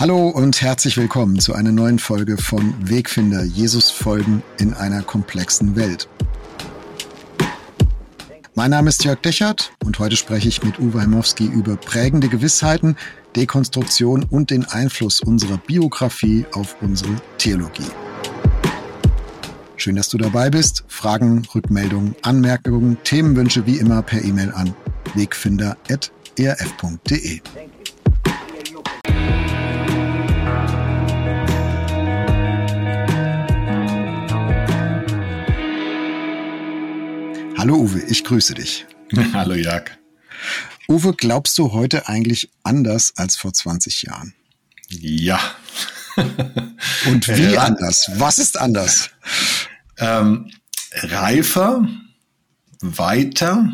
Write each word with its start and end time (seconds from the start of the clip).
Hallo 0.00 0.30
und 0.30 0.62
herzlich 0.62 0.96
willkommen 0.96 1.38
zu 1.40 1.52
einer 1.52 1.72
neuen 1.72 1.98
Folge 1.98 2.38
von 2.38 2.72
Wegfinder 2.88 3.44
Jesus 3.44 3.90
folgen 3.90 4.42
in 4.58 4.72
einer 4.72 5.02
komplexen 5.02 5.76
Welt. 5.76 6.08
Mein 8.54 8.70
Name 8.70 8.88
ist 8.88 9.04
Jörg 9.04 9.20
Dechert 9.20 9.72
und 9.84 9.98
heute 9.98 10.16
spreche 10.16 10.48
ich 10.48 10.62
mit 10.62 10.78
Uwe 10.78 11.02
Heimowski 11.02 11.44
über 11.44 11.76
prägende 11.76 12.30
Gewissheiten, 12.30 12.96
Dekonstruktion 13.36 14.24
und 14.24 14.48
den 14.48 14.64
Einfluss 14.64 15.20
unserer 15.20 15.58
Biografie 15.58 16.46
auf 16.54 16.76
unsere 16.80 17.14
Theologie. 17.36 17.90
Schön, 19.76 19.96
dass 19.96 20.08
du 20.08 20.16
dabei 20.16 20.48
bist. 20.48 20.82
Fragen, 20.88 21.46
Rückmeldungen, 21.54 22.16
Anmerkungen, 22.22 22.96
Themenwünsche 23.04 23.66
wie 23.66 23.76
immer 23.76 24.00
per 24.00 24.24
E-Mail 24.24 24.50
an 24.52 24.74
wegfinder.erf.de. 25.14 27.40
Hallo 37.60 37.76
Uwe, 37.76 38.00
ich 38.08 38.24
grüße 38.24 38.54
dich. 38.54 38.86
Hallo 39.34 39.54
Jörg. 39.54 39.90
Uwe, 40.88 41.12
glaubst 41.12 41.58
du 41.58 41.72
heute 41.72 42.08
eigentlich 42.08 42.50
anders 42.62 43.12
als 43.16 43.36
vor 43.36 43.52
20 43.52 44.04
Jahren? 44.04 44.32
Ja. 44.88 45.38
Und 47.06 47.28
wie 47.28 47.52
ja. 47.52 47.64
anders? 47.64 48.12
Was 48.14 48.38
ist 48.38 48.58
anders? 48.58 49.10
Ähm, 49.98 50.50
reifer, 50.94 51.86
weiter, 52.80 53.70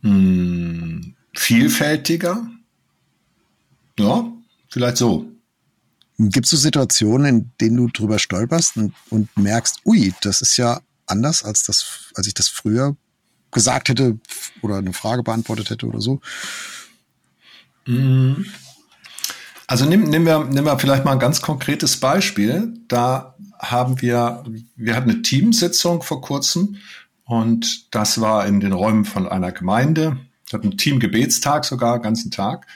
mh, 0.00 0.10
hm, 0.10 1.14
vielfältiger. 1.36 2.50
Ja, 3.96 4.26
vielleicht 4.70 4.96
so. 4.96 5.30
Gibt 6.18 6.46
es 6.46 6.50
so 6.50 6.56
Situationen, 6.56 7.26
in 7.26 7.52
denen 7.60 7.76
du 7.76 7.86
drüber 7.86 8.18
stolperst 8.18 8.76
und, 8.76 8.92
und 9.10 9.28
merkst, 9.36 9.82
ui, 9.86 10.12
das 10.22 10.40
ist 10.40 10.56
ja 10.56 10.80
anders, 11.12 11.44
als, 11.44 11.62
das, 11.62 12.10
als 12.14 12.26
ich 12.26 12.34
das 12.34 12.48
früher 12.48 12.96
gesagt 13.52 13.88
hätte 13.88 14.18
oder 14.62 14.78
eine 14.78 14.92
Frage 14.92 15.22
beantwortet 15.22 15.70
hätte 15.70 15.86
oder 15.86 16.00
so? 16.00 16.20
Mhm. 17.86 18.46
Also 19.66 19.84
nehmen, 19.84 20.10
nehmen, 20.10 20.26
wir, 20.26 20.44
nehmen 20.44 20.66
wir 20.66 20.78
vielleicht 20.78 21.04
mal 21.04 21.12
ein 21.12 21.18
ganz 21.18 21.40
konkretes 21.40 21.98
Beispiel. 21.98 22.74
Da 22.88 23.36
haben 23.58 24.00
wir, 24.02 24.44
wir 24.76 24.96
hatten 24.96 25.10
eine 25.10 25.22
Teamsitzung 25.22 26.02
vor 26.02 26.20
kurzem 26.20 26.76
und 27.24 27.94
das 27.94 28.20
war 28.20 28.46
in 28.46 28.60
den 28.60 28.72
Räumen 28.72 29.04
von 29.04 29.28
einer 29.28 29.52
Gemeinde. 29.52 30.18
Wir 30.46 30.58
hatten 30.58 30.68
einen 30.68 30.78
Teamgebetstag 30.78 31.64
sogar, 31.64 32.00
ganzen 32.00 32.30
Tag. 32.30 32.66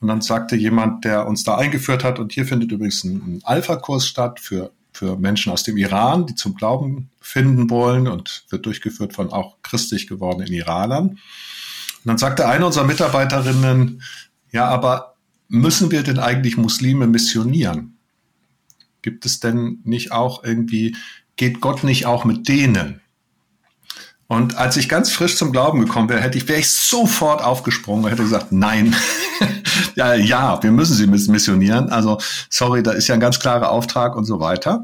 Und 0.00 0.08
dann 0.08 0.20
sagte 0.20 0.56
jemand, 0.56 1.04
der 1.04 1.26
uns 1.26 1.44
da 1.44 1.56
eingeführt 1.56 2.02
hat, 2.02 2.18
und 2.18 2.32
hier 2.32 2.44
findet 2.44 2.72
übrigens 2.72 3.04
ein 3.04 3.40
Alpha-Kurs 3.44 4.04
statt 4.06 4.40
für 4.40 4.72
für 4.92 5.16
Menschen 5.16 5.52
aus 5.52 5.62
dem 5.62 5.76
Iran, 5.76 6.26
die 6.26 6.34
zum 6.34 6.54
Glauben 6.54 7.10
finden 7.20 7.70
wollen 7.70 8.08
und 8.08 8.44
wird 8.50 8.66
durchgeführt 8.66 9.14
von 9.14 9.32
auch 9.32 9.56
christlich 9.62 10.06
gewordenen 10.06 10.52
Iranern. 10.52 11.10
Und 11.10 11.18
dann 12.04 12.18
sagte 12.18 12.48
eine 12.48 12.66
unserer 12.66 12.84
Mitarbeiterinnen, 12.84 14.02
ja, 14.50 14.66
aber 14.66 15.14
müssen 15.48 15.90
wir 15.90 16.02
denn 16.02 16.18
eigentlich 16.18 16.56
Muslime 16.56 17.06
missionieren? 17.06 17.96
Gibt 19.00 19.26
es 19.26 19.40
denn 19.40 19.80
nicht 19.84 20.12
auch 20.12 20.44
irgendwie, 20.44 20.96
geht 21.36 21.60
Gott 21.60 21.84
nicht 21.84 22.06
auch 22.06 22.24
mit 22.24 22.48
denen? 22.48 23.00
Und 24.28 24.56
als 24.56 24.78
ich 24.78 24.88
ganz 24.88 25.10
frisch 25.10 25.36
zum 25.36 25.52
Glauben 25.52 25.80
gekommen 25.80 26.08
wäre, 26.08 26.22
hätte 26.22 26.38
ich, 26.38 26.48
wäre 26.48 26.60
ich 26.60 26.70
sofort 26.70 27.42
aufgesprungen 27.42 28.04
und 28.04 28.10
hätte 28.10 28.22
gesagt, 28.22 28.50
nein, 28.50 28.96
ja, 29.94 30.14
ja, 30.14 30.62
wir 30.62 30.72
müssen 30.72 30.94
sie 30.94 31.06
missionieren. 31.06 31.90
Also, 31.90 32.18
sorry, 32.48 32.82
da 32.82 32.92
ist 32.92 33.08
ja 33.08 33.14
ein 33.14 33.20
ganz 33.20 33.38
klarer 33.38 33.70
Auftrag 33.70 34.16
und 34.16 34.24
so 34.24 34.40
weiter. 34.40 34.82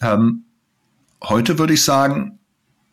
Ähm, 0.00 0.44
heute 1.22 1.58
würde 1.58 1.74
ich 1.74 1.82
sagen, 1.82 2.38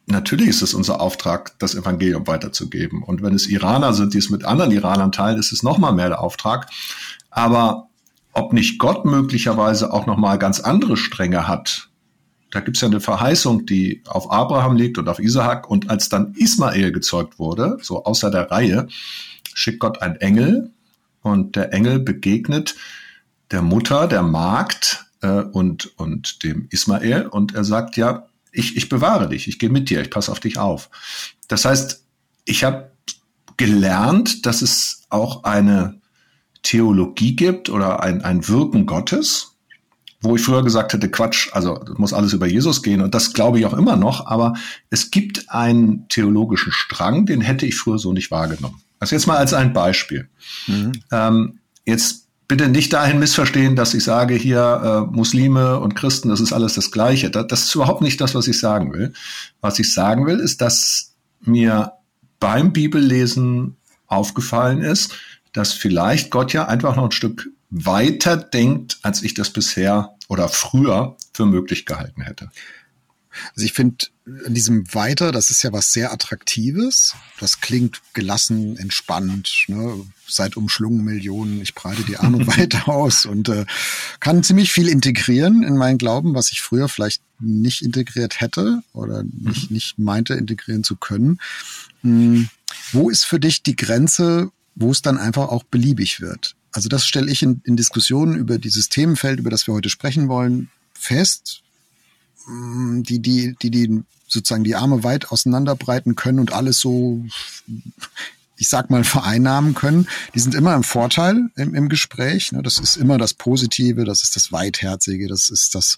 natürlich 0.08 0.50
ist 0.50 0.62
es 0.62 0.74
unser 0.74 1.02
Auftrag, 1.02 1.58
das 1.60 1.76
Evangelium 1.76 2.28
weiterzugeben. 2.28 3.04
Und 3.04 3.22
wenn 3.22 3.34
es 3.34 3.48
Iraner 3.48 3.94
sind, 3.94 4.14
die 4.14 4.20
es 4.20 4.30
mit 4.30 4.46
anderen 4.46 4.72
Iranern 4.72 5.12
teilen, 5.12 5.40
ist 5.40 5.52
es 5.52 5.64
nochmal 5.64 5.94
mehr 5.94 6.10
der 6.10 6.22
Auftrag. 6.22 6.70
Aber 7.30 7.90
ob 8.34 8.54
nicht 8.54 8.80
Gott 8.80 9.06
möglicherweise 9.06 9.94
auch 9.94 10.06
nochmal 10.06 10.38
ganz 10.38 10.60
andere 10.60 10.98
Stränge 10.98 11.48
hat, 11.48 11.90
da 12.52 12.62
gibt 12.62 12.78
es 12.78 12.82
ja 12.82 12.88
eine 12.88 13.02
Verheißung, 13.02 13.66
die 13.66 14.02
auf 14.06 14.32
Abraham 14.32 14.78
liegt 14.78 14.98
und 14.98 15.10
auf 15.10 15.20
Isaak. 15.20 15.70
Und 15.70 15.90
als 15.90 16.10
dann 16.10 16.34
Ismael 16.36 16.92
gezeugt 16.92 17.38
wurde, 17.38 17.78
so 17.82 18.06
außer 18.06 18.32
der 18.32 18.50
Reihe, 18.50 18.88
schickt 19.54 19.80
Gott 19.80 20.02
einen 20.02 20.16
Engel 20.18 20.72
und 21.26 21.56
der 21.56 21.74
Engel 21.74 22.00
begegnet 22.00 22.76
der 23.50 23.64
Mutter, 23.64 24.08
der 24.08 24.22
Magd 24.22 25.06
äh, 25.22 25.42
und, 25.42 25.98
und 25.98 26.44
dem 26.44 26.68
Ismael 26.70 27.26
und 27.26 27.56
er 27.56 27.64
sagt, 27.64 27.98
ja, 27.98 28.28
ich, 28.52 28.78
ich 28.78 28.90
bewahre 28.90 29.30
dich, 29.30 29.48
ich 29.48 29.58
gehe 29.58 29.70
mit 29.70 29.90
dir, 29.90 30.02
ich 30.02 30.12
passe 30.12 30.32
auf 30.32 30.40
dich 30.40 30.60
auf. 30.60 30.90
Das 31.48 31.66
heißt, 31.66 32.04
ich 32.46 32.64
habe 32.64 32.92
gelernt, 33.58 34.46
dass 34.46 34.62
es 34.62 35.08
auch 35.10 35.44
eine 35.44 36.00
Theologie 36.62 37.36
gibt 37.36 37.70
oder 37.70 38.04
ein, 38.04 38.22
ein 38.22 38.48
Wirken 38.48 38.86
Gottes, 38.86 39.56
wo 40.22 40.36
ich 40.36 40.44
früher 40.44 40.64
gesagt 40.64 40.94
hätte, 40.94 41.10
Quatsch, 41.10 41.50
also 41.54 41.84
muss 41.98 42.14
alles 42.14 42.34
über 42.34 42.46
Jesus 42.46 42.84
gehen 42.84 43.02
und 43.02 43.16
das 43.16 43.34
glaube 43.34 43.60
ich 43.60 43.66
auch 43.66 43.74
immer 43.74 43.96
noch, 43.96 44.28
aber 44.28 44.54
es 44.92 45.10
gibt 45.10 45.50
einen 45.50 46.08
theologischen 46.08 46.72
Strang, 46.72 47.26
den 47.26 47.42
hätte 47.42 47.66
ich 47.66 47.76
früher 47.76 47.98
so 47.98 48.14
nicht 48.14 48.30
wahrgenommen. 48.30 48.85
Also 49.06 49.16
jetzt 49.16 49.28
mal 49.28 49.38
als 49.38 49.54
ein 49.54 49.72
Beispiel. 49.72 50.28
Mhm. 50.66 50.94
Ähm, 51.12 51.60
jetzt 51.86 52.26
bitte 52.48 52.68
nicht 52.70 52.92
dahin 52.92 53.20
missverstehen, 53.20 53.76
dass 53.76 53.94
ich 53.94 54.04
sage, 54.04 54.34
hier 54.34 55.06
äh, 55.12 55.16
Muslime 55.16 55.80
und 55.80 55.96
Christen, 55.96 56.30
das 56.30 56.40
ist 56.40 56.54
alles 56.54 56.74
das 56.74 56.90
Gleiche. 56.90 57.30
Das, 57.30 57.46
das 57.48 57.64
ist 57.66 57.76
überhaupt 57.76 58.02
nicht 58.02 58.20
das, 58.20 58.34
was 58.34 58.48
ich 58.48 58.60
sagen 58.60 58.92
will. 58.94 59.14
Was 59.62 59.78
ich 59.78 59.94
sagen 59.94 60.26
will, 60.26 60.40
ist, 60.40 60.62
dass 60.62 61.14
mir 61.42 61.94
beim 62.40 62.74
Bibellesen 62.74 63.78
aufgefallen 64.08 64.82
ist, 64.82 65.14
dass 65.54 65.72
vielleicht 65.74 66.32
Gott 66.32 66.52
ja 66.52 66.68
einfach 66.68 66.96
noch 66.96 67.06
ein 67.06 67.12
Stück 67.12 67.48
weiter 67.70 68.38
denkt, 68.38 68.98
als 69.04 69.22
ich 69.22 69.36
das 69.36 69.52
bisher 69.52 70.16
oder 70.28 70.50
früher 70.50 71.16
für 71.32 71.46
möglich 71.46 71.86
gehalten 71.86 72.22
hätte. 72.22 72.50
Also 73.56 73.66
ich 73.66 73.74
finde, 73.74 74.08
in 74.46 74.54
diesem 74.54 74.94
Weiter, 74.94 75.32
das 75.32 75.52
ist 75.52 75.64
ja 75.64 75.72
was 75.72 75.92
sehr 75.92 76.12
Attraktives. 76.12 77.16
Das 77.40 77.62
klingt 77.62 78.02
gelassen, 78.14 78.78
entspannt, 78.78 79.66
ne? 79.68 80.06
seit 80.28 80.58
umschlungen 80.58 81.04
Millionen, 81.04 81.62
ich 81.62 81.76
breite 81.76 82.04
die 82.04 82.18
Arme 82.18 82.48
weiter 82.58 82.90
aus 82.90 83.26
und 83.26 83.50
äh, 83.50 83.66
kann 84.20 84.44
ziemlich 84.44 84.72
viel 84.72 84.90
integrieren 84.90 85.64
in 85.64 85.78
meinen 85.78 85.98
Glauben, 85.98 86.34
was 86.34 86.52
ich 86.52 86.62
früher 86.62 86.90
vielleicht 86.90 87.22
nicht 87.40 87.82
integriert 87.82 88.42
hätte 88.42 88.82
oder 88.94 89.24
nicht, 89.24 89.70
mhm. 89.70 89.76
nicht 89.76 90.00
meinte, 90.00 90.34
integrieren 90.34 90.84
zu 90.84 90.96
können. 90.96 91.40
Hm, 92.02 92.50
wo 92.92 93.10
ist 93.10 93.26
für 93.26 93.40
dich 93.40 93.62
die 93.62 93.76
Grenze, 93.76 94.52
wo 94.74 94.92
es 94.92 95.02
dann 95.02 95.18
einfach 95.18 95.50
auch 95.50 95.64
beliebig 95.64 96.20
wird? 96.20 96.56
Also 96.72 96.90
das 96.90 97.06
stelle 97.06 97.32
ich 97.32 97.44
in, 97.44 97.62
in 97.64 97.78
Diskussionen 97.78 98.36
über 98.36 98.58
dieses 98.58 98.90
Themenfeld, 98.90 99.40
über 99.40 99.50
das 99.50 99.68
wir 99.68 99.74
heute 99.74 99.90
sprechen 99.90 100.28
wollen, 100.28 100.70
fest, 100.94 101.62
die, 102.48 103.20
die, 103.20 103.56
die, 103.62 103.72
die 103.72 104.04
sozusagen 104.28 104.64
die 104.64 104.76
Arme 104.76 105.04
weit 105.04 105.32
auseinanderbreiten 105.32 106.16
können 106.16 106.40
und 106.40 106.54
alles 106.54 106.80
so, 106.80 107.24
ich 108.58 108.70
sag 108.70 108.90
mal, 108.90 109.04
vereinnahmen 109.04 109.74
können. 109.74 110.08
Die 110.34 110.40
sind 110.40 110.56
immer 110.56 110.76
im 110.76 110.84
Vorteil 110.84 111.50
im, 111.56 111.74
im 111.76 111.90
Gespräch. 111.90 112.52
Ne? 112.52 112.62
Das 112.62 112.80
ist 112.80 112.98
immer 112.98 113.18
das 113.18 113.34
Positive, 113.34 114.06
das 114.06 114.24
ist 114.24 114.36
das 114.36 114.52
Weitherzige, 114.52 115.28
das 115.28 115.50
ist 115.50 115.76
das, 115.76 115.98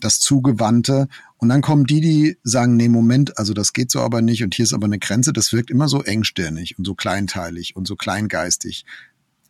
das 0.00 0.20
Zugewandte. 0.20 1.08
Und 1.38 1.48
dann 1.48 1.62
kommen 1.62 1.84
die, 1.84 2.00
die 2.00 2.38
sagen, 2.42 2.76
nee, 2.76 2.88
Moment, 2.88 3.38
also 3.38 3.54
das 3.54 3.72
geht 3.72 3.90
so 3.90 4.00
aber 4.00 4.22
nicht 4.22 4.42
und 4.42 4.54
hier 4.54 4.64
ist 4.64 4.72
aber 4.72 4.86
eine 4.86 4.98
Grenze, 4.98 5.32
das 5.32 5.52
wirkt 5.52 5.70
immer 5.70 5.88
so 5.88 6.02
engstirnig 6.02 6.78
und 6.78 6.84
so 6.84 6.94
kleinteilig 6.94 7.76
und 7.76 7.86
so 7.86 7.94
kleingeistig. 7.94 8.84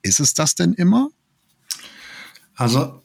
Ist 0.03 0.21
es 0.21 0.35
das 0.35 0.55
denn 0.55 0.75
immer? 0.75 1.09
Also 2.55 3.03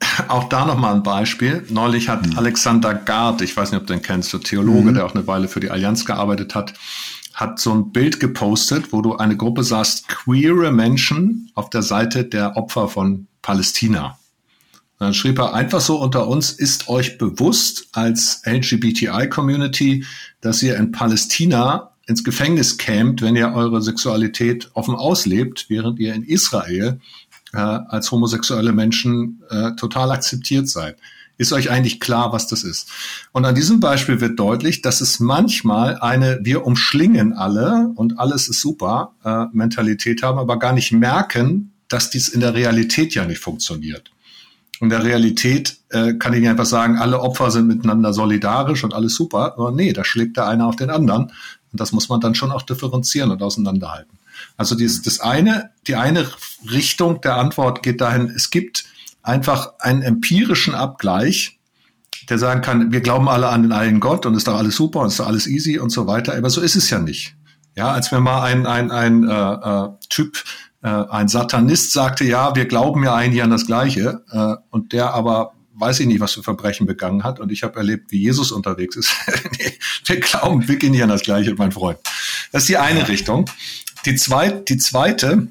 auch 0.28 0.48
da 0.48 0.64
nochmal 0.66 0.94
ein 0.94 1.02
Beispiel. 1.02 1.64
Neulich 1.68 2.08
hat 2.08 2.26
mhm. 2.26 2.38
Alexander 2.38 2.94
Gard, 2.94 3.40
ich 3.42 3.56
weiß 3.56 3.70
nicht, 3.70 3.80
ob 3.80 3.86
du 3.86 3.94
den 3.94 4.02
kennst, 4.02 4.32
der 4.32 4.40
Theologe, 4.40 4.90
mhm. 4.90 4.94
der 4.94 5.06
auch 5.06 5.14
eine 5.14 5.26
Weile 5.26 5.48
für 5.48 5.60
die 5.60 5.70
Allianz 5.70 6.04
gearbeitet 6.04 6.54
hat, 6.54 6.74
hat 7.34 7.58
so 7.58 7.72
ein 7.72 7.92
Bild 7.92 8.20
gepostet, 8.20 8.92
wo 8.92 9.02
du 9.02 9.16
eine 9.16 9.36
Gruppe 9.36 9.62
sahst, 9.62 10.08
queere 10.08 10.72
Menschen 10.72 11.50
auf 11.54 11.70
der 11.70 11.82
Seite 11.82 12.24
der 12.24 12.56
Opfer 12.56 12.88
von 12.88 13.26
Palästina. 13.42 14.18
dann 14.98 15.12
schrieb 15.12 15.38
er 15.38 15.54
einfach 15.54 15.80
so 15.80 16.00
unter 16.00 16.26
uns, 16.28 16.50
ist 16.50 16.88
euch 16.88 17.18
bewusst 17.18 17.88
als 17.92 18.42
LGBTI-Community, 18.46 20.06
dass 20.40 20.62
ihr 20.62 20.76
in 20.76 20.92
Palästina 20.92 21.92
ins 22.06 22.24
Gefängnis 22.24 22.78
kämt, 22.78 23.20
wenn 23.20 23.36
ihr 23.36 23.52
eure 23.52 23.82
Sexualität 23.82 24.70
offen 24.74 24.94
auslebt, 24.94 25.66
während 25.68 25.98
ihr 25.98 26.14
in 26.14 26.22
Israel 26.22 27.00
äh, 27.56 27.80
als 27.88 28.10
homosexuelle 28.10 28.72
Menschen 28.72 29.42
äh, 29.50 29.72
total 29.72 30.10
akzeptiert 30.10 30.68
seid. 30.68 30.96
Ist 31.38 31.52
euch 31.52 31.70
eigentlich 31.70 32.00
klar, 32.00 32.32
was 32.32 32.46
das 32.46 32.64
ist? 32.64 32.88
Und 33.32 33.44
an 33.44 33.54
diesem 33.54 33.78
Beispiel 33.78 34.20
wird 34.20 34.38
deutlich, 34.38 34.80
dass 34.80 35.02
es 35.02 35.20
manchmal 35.20 35.98
eine 35.98 36.38
wir 36.42 36.64
umschlingen 36.64 37.34
alle 37.34 37.92
und 37.94 38.18
alles 38.18 38.48
ist 38.48 38.60
super 38.60 39.12
äh, 39.22 39.44
Mentalität 39.52 40.22
haben, 40.22 40.38
aber 40.38 40.58
gar 40.58 40.72
nicht 40.72 40.92
merken, 40.92 41.72
dass 41.88 42.10
dies 42.10 42.28
in 42.28 42.40
der 42.40 42.54
Realität 42.54 43.14
ja 43.14 43.26
nicht 43.26 43.40
funktioniert. 43.40 44.10
In 44.80 44.90
der 44.90 45.04
Realität 45.04 45.78
äh, 45.90 46.14
kann 46.14 46.34
ich 46.34 46.40
nicht 46.40 46.48
einfach 46.48 46.66
sagen, 46.66 46.98
alle 46.98 47.20
Opfer 47.20 47.50
sind 47.50 47.66
miteinander 47.66 48.12
solidarisch 48.12 48.84
und 48.84 48.92
alles 48.92 49.14
super. 49.14 49.54
Aber 49.54 49.70
nee, 49.70 49.92
da 49.92 50.04
schlägt 50.04 50.36
der 50.36 50.48
eine 50.48 50.66
auf 50.66 50.76
den 50.76 50.90
anderen. 50.90 51.32
Und 51.72 51.80
das 51.80 51.92
muss 51.92 52.08
man 52.08 52.20
dann 52.20 52.34
schon 52.34 52.50
auch 52.50 52.62
differenzieren 52.62 53.30
und 53.30 53.42
auseinanderhalten. 53.42 54.15
Also 54.56 54.74
dies, 54.74 55.02
das 55.02 55.20
eine, 55.20 55.70
die 55.86 55.96
eine 55.96 56.26
Richtung 56.70 57.20
der 57.20 57.36
Antwort 57.36 57.82
geht 57.82 58.00
dahin, 58.00 58.30
es 58.34 58.50
gibt 58.50 58.84
einfach 59.22 59.74
einen 59.80 60.02
empirischen 60.02 60.74
Abgleich, 60.74 61.58
der 62.28 62.38
sagen 62.38 62.62
kann, 62.62 62.92
wir 62.92 63.00
glauben 63.00 63.28
alle 63.28 63.48
an 63.48 63.62
den 63.62 63.72
einen 63.72 64.00
Gott 64.00 64.26
und 64.26 64.34
ist 64.34 64.48
doch 64.48 64.56
alles 64.56 64.76
super 64.76 65.00
und 65.00 65.08
ist 65.08 65.20
doch 65.20 65.26
alles 65.26 65.46
easy 65.46 65.78
und 65.78 65.90
so 65.90 66.06
weiter. 66.06 66.34
Aber 66.36 66.50
so 66.50 66.60
ist 66.60 66.76
es 66.76 66.90
ja 66.90 66.98
nicht. 66.98 67.36
Ja, 67.76 67.92
als 67.92 68.10
mir 68.10 68.20
mal 68.20 68.42
ein, 68.42 68.66
ein, 68.66 68.90
ein 68.90 69.28
äh, 69.28 69.32
äh, 69.32 69.88
Typ 70.08 70.42
äh, 70.82 70.88
ein 70.88 71.28
Satanist 71.28 71.92
sagte, 71.92 72.24
ja, 72.24 72.56
wir 72.56 72.66
glauben 72.66 73.04
ja 73.04 73.14
eigentlich 73.14 73.42
an 73.42 73.50
das 73.50 73.66
Gleiche, 73.66 74.24
äh, 74.30 74.54
und 74.70 74.92
der 74.92 75.12
aber 75.12 75.52
weiß 75.78 76.00
ich 76.00 76.06
nicht, 76.06 76.20
was 76.20 76.32
für 76.32 76.42
Verbrechen 76.42 76.86
begangen 76.86 77.22
hat. 77.22 77.38
Und 77.38 77.52
ich 77.52 77.62
habe 77.62 77.76
erlebt, 77.76 78.10
wie 78.10 78.18
Jesus 78.18 78.50
unterwegs 78.50 78.96
ist. 78.96 79.12
nee, 79.58 79.78
wir 80.06 80.20
glauben 80.20 80.66
wirklich 80.68 80.90
nicht 80.90 81.02
an 81.02 81.10
das 81.10 81.22
Gleiche, 81.22 81.54
mein 81.54 81.72
Freund. 81.72 81.98
Das 82.52 82.62
ist 82.62 82.68
die 82.68 82.78
eine. 82.78 83.08
Richtung. 83.08 83.44
Die, 84.06 84.14
zweit, 84.14 84.68
die 84.68 84.78
zweite 84.78 85.48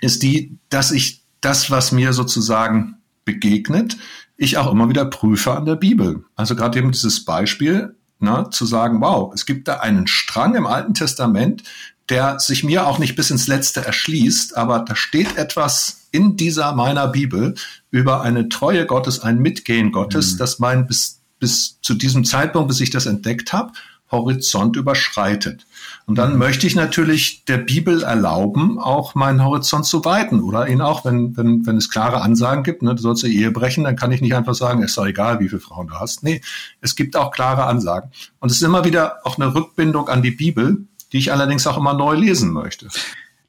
ist 0.00 0.22
die, 0.22 0.58
dass 0.70 0.90
ich 0.90 1.22
das, 1.40 1.70
was 1.70 1.92
mir 1.92 2.12
sozusagen 2.12 2.96
begegnet, 3.24 3.96
ich 4.36 4.56
auch 4.56 4.72
immer 4.72 4.88
wieder 4.88 5.04
prüfe 5.04 5.52
an 5.52 5.66
der 5.66 5.76
Bibel. 5.76 6.24
Also 6.34 6.56
gerade 6.56 6.78
eben 6.78 6.92
dieses 6.92 7.24
Beispiel, 7.24 7.94
ne, 8.18 8.48
zu 8.50 8.64
sagen, 8.66 9.00
wow, 9.00 9.32
es 9.34 9.46
gibt 9.46 9.68
da 9.68 9.80
einen 9.80 10.06
Strang 10.06 10.54
im 10.54 10.66
Alten 10.66 10.94
Testament, 10.94 11.62
der 12.08 12.40
sich 12.40 12.64
mir 12.64 12.86
auch 12.86 12.98
nicht 12.98 13.14
bis 13.14 13.30
ins 13.30 13.46
Letzte 13.46 13.84
erschließt, 13.84 14.56
aber 14.56 14.80
da 14.80 14.96
steht 14.96 15.36
etwas 15.36 16.08
in 16.10 16.36
dieser 16.36 16.74
meiner 16.74 17.08
Bibel 17.08 17.54
über 17.90 18.22
eine 18.22 18.48
Treue 18.48 18.86
Gottes, 18.86 19.20
ein 19.20 19.38
Mitgehen 19.38 19.92
Gottes, 19.92 20.34
mhm. 20.34 20.38
das 20.38 20.58
mein 20.58 20.86
bis, 20.86 21.20
bis 21.38 21.80
zu 21.80 21.94
diesem 21.94 22.24
Zeitpunkt, 22.24 22.68
bis 22.68 22.80
ich 22.80 22.90
das 22.90 23.06
entdeckt 23.06 23.52
habe, 23.52 23.72
Horizont 24.10 24.76
überschreitet. 24.76 25.64
Und 26.06 26.16
dann 26.16 26.36
möchte 26.36 26.66
ich 26.66 26.74
natürlich 26.74 27.44
der 27.44 27.58
Bibel 27.58 28.02
erlauben, 28.02 28.78
auch 28.78 29.14
meinen 29.14 29.44
Horizont 29.44 29.86
zu 29.86 30.04
weiten 30.04 30.40
oder 30.40 30.68
ihn 30.68 30.80
auch, 30.80 31.04
wenn, 31.04 31.36
wenn, 31.36 31.64
wenn 31.66 31.76
es 31.76 31.90
klare 31.90 32.22
Ansagen 32.22 32.64
gibt, 32.64 32.82
ne, 32.82 32.94
du 32.94 33.02
sollst 33.02 33.24
eine 33.24 33.32
Ehe 33.32 33.50
brechen, 33.50 33.84
dann 33.84 33.96
kann 33.96 34.10
ich 34.12 34.20
nicht 34.20 34.34
einfach 34.34 34.54
sagen, 34.54 34.82
es 34.82 34.90
ist 34.90 34.98
doch 34.98 35.06
egal, 35.06 35.40
wie 35.40 35.48
viele 35.48 35.60
Frauen 35.60 35.86
du 35.86 35.94
hast. 35.94 36.22
Nee, 36.22 36.40
es 36.80 36.96
gibt 36.96 37.16
auch 37.16 37.30
klare 37.30 37.64
Ansagen. 37.64 38.10
Und 38.40 38.50
es 38.50 38.56
ist 38.56 38.62
immer 38.62 38.84
wieder 38.84 39.18
auch 39.24 39.38
eine 39.38 39.54
Rückbindung 39.54 40.08
an 40.08 40.22
die 40.22 40.32
Bibel, 40.32 40.86
die 41.12 41.18
ich 41.18 41.32
allerdings 41.32 41.66
auch 41.66 41.76
immer 41.76 41.94
neu 41.94 42.14
lesen 42.16 42.52
möchte. 42.52 42.88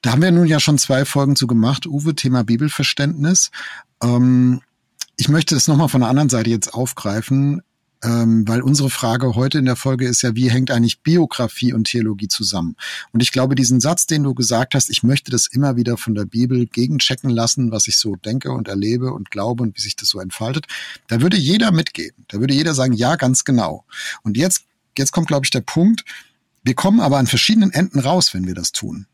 Da 0.02 0.12
haben 0.12 0.22
wir 0.22 0.30
nun 0.30 0.46
ja 0.46 0.60
schon 0.60 0.78
zwei 0.78 1.04
Folgen 1.04 1.34
zu 1.34 1.46
gemacht, 1.46 1.86
Uwe, 1.86 2.14
Thema 2.14 2.44
Bibelverständnis. 2.44 3.50
Ähm, 4.02 4.60
ich 5.16 5.28
möchte 5.28 5.54
das 5.54 5.66
nochmal 5.66 5.88
von 5.88 6.02
der 6.02 6.10
anderen 6.10 6.28
Seite 6.28 6.50
jetzt 6.50 6.74
aufgreifen, 6.74 7.62
ähm, 8.04 8.46
weil 8.46 8.60
unsere 8.60 8.90
Frage 8.90 9.34
heute 9.34 9.58
in 9.58 9.64
der 9.64 9.76
Folge 9.76 10.06
ist 10.06 10.22
ja, 10.22 10.34
wie 10.36 10.50
hängt 10.50 10.70
eigentlich 10.70 11.00
Biografie 11.00 11.72
und 11.72 11.84
Theologie 11.84 12.28
zusammen? 12.28 12.76
Und 13.12 13.22
ich 13.22 13.32
glaube, 13.32 13.54
diesen 13.54 13.80
Satz, 13.80 14.06
den 14.06 14.22
du 14.22 14.34
gesagt 14.34 14.74
hast, 14.74 14.90
ich 14.90 15.02
möchte 15.02 15.30
das 15.30 15.46
immer 15.46 15.76
wieder 15.76 15.96
von 15.96 16.14
der 16.14 16.26
Bibel 16.26 16.66
gegenchecken 16.66 17.30
lassen, 17.30 17.70
was 17.70 17.88
ich 17.88 17.96
so 17.96 18.14
denke 18.14 18.52
und 18.52 18.68
erlebe 18.68 19.12
und 19.12 19.30
glaube 19.30 19.62
und 19.62 19.76
wie 19.76 19.80
sich 19.80 19.96
das 19.96 20.10
so 20.10 20.20
entfaltet, 20.20 20.66
da 21.08 21.22
würde 21.22 21.38
jeder 21.38 21.72
mitgeben. 21.72 22.26
Da 22.28 22.40
würde 22.40 22.52
jeder 22.52 22.74
sagen, 22.74 22.92
ja, 22.92 23.16
ganz 23.16 23.44
genau. 23.44 23.84
Und 24.22 24.36
jetzt, 24.36 24.64
jetzt 24.98 25.12
kommt, 25.12 25.28
glaube 25.28 25.46
ich, 25.46 25.50
der 25.50 25.62
Punkt, 25.62 26.04
wir 26.62 26.74
kommen 26.74 27.00
aber 27.00 27.18
an 27.18 27.26
verschiedenen 27.26 27.72
Enden 27.72 28.00
raus, 28.00 28.34
wenn 28.34 28.46
wir 28.46 28.54
das 28.54 28.72
tun. 28.72 29.06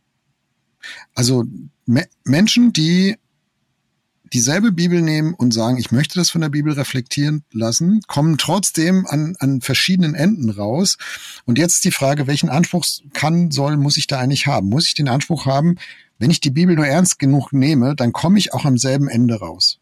Also 1.14 1.44
Me 1.86 2.06
Menschen, 2.24 2.72
die 2.72 3.16
dieselbe 4.32 4.72
Bibel 4.72 5.02
nehmen 5.02 5.34
und 5.34 5.52
sagen, 5.52 5.76
ich 5.78 5.90
möchte 5.90 6.14
das 6.14 6.30
von 6.30 6.40
der 6.40 6.48
Bibel 6.48 6.72
reflektieren 6.72 7.44
lassen, 7.52 8.00
kommen 8.06 8.38
trotzdem 8.38 9.06
an, 9.06 9.36
an 9.40 9.60
verschiedenen 9.60 10.14
Enden 10.14 10.50
raus. 10.50 10.98
Und 11.46 11.58
jetzt 11.58 11.74
ist 11.74 11.84
die 11.84 11.90
Frage, 11.90 12.26
welchen 12.26 12.48
Anspruch 12.48 12.84
kann, 13.12 13.50
soll, 13.50 13.76
muss 13.76 13.96
ich 13.96 14.06
da 14.06 14.18
eigentlich 14.18 14.46
haben? 14.46 14.68
Muss 14.68 14.86
ich 14.86 14.94
den 14.94 15.08
Anspruch 15.08 15.46
haben, 15.46 15.76
wenn 16.18 16.30
ich 16.30 16.40
die 16.40 16.50
Bibel 16.50 16.76
nur 16.76 16.86
ernst 16.86 17.18
genug 17.18 17.52
nehme, 17.52 17.96
dann 17.96 18.12
komme 18.12 18.38
ich 18.38 18.52
auch 18.52 18.64
am 18.64 18.78
selben 18.78 19.08
Ende 19.08 19.36
raus? 19.36 19.78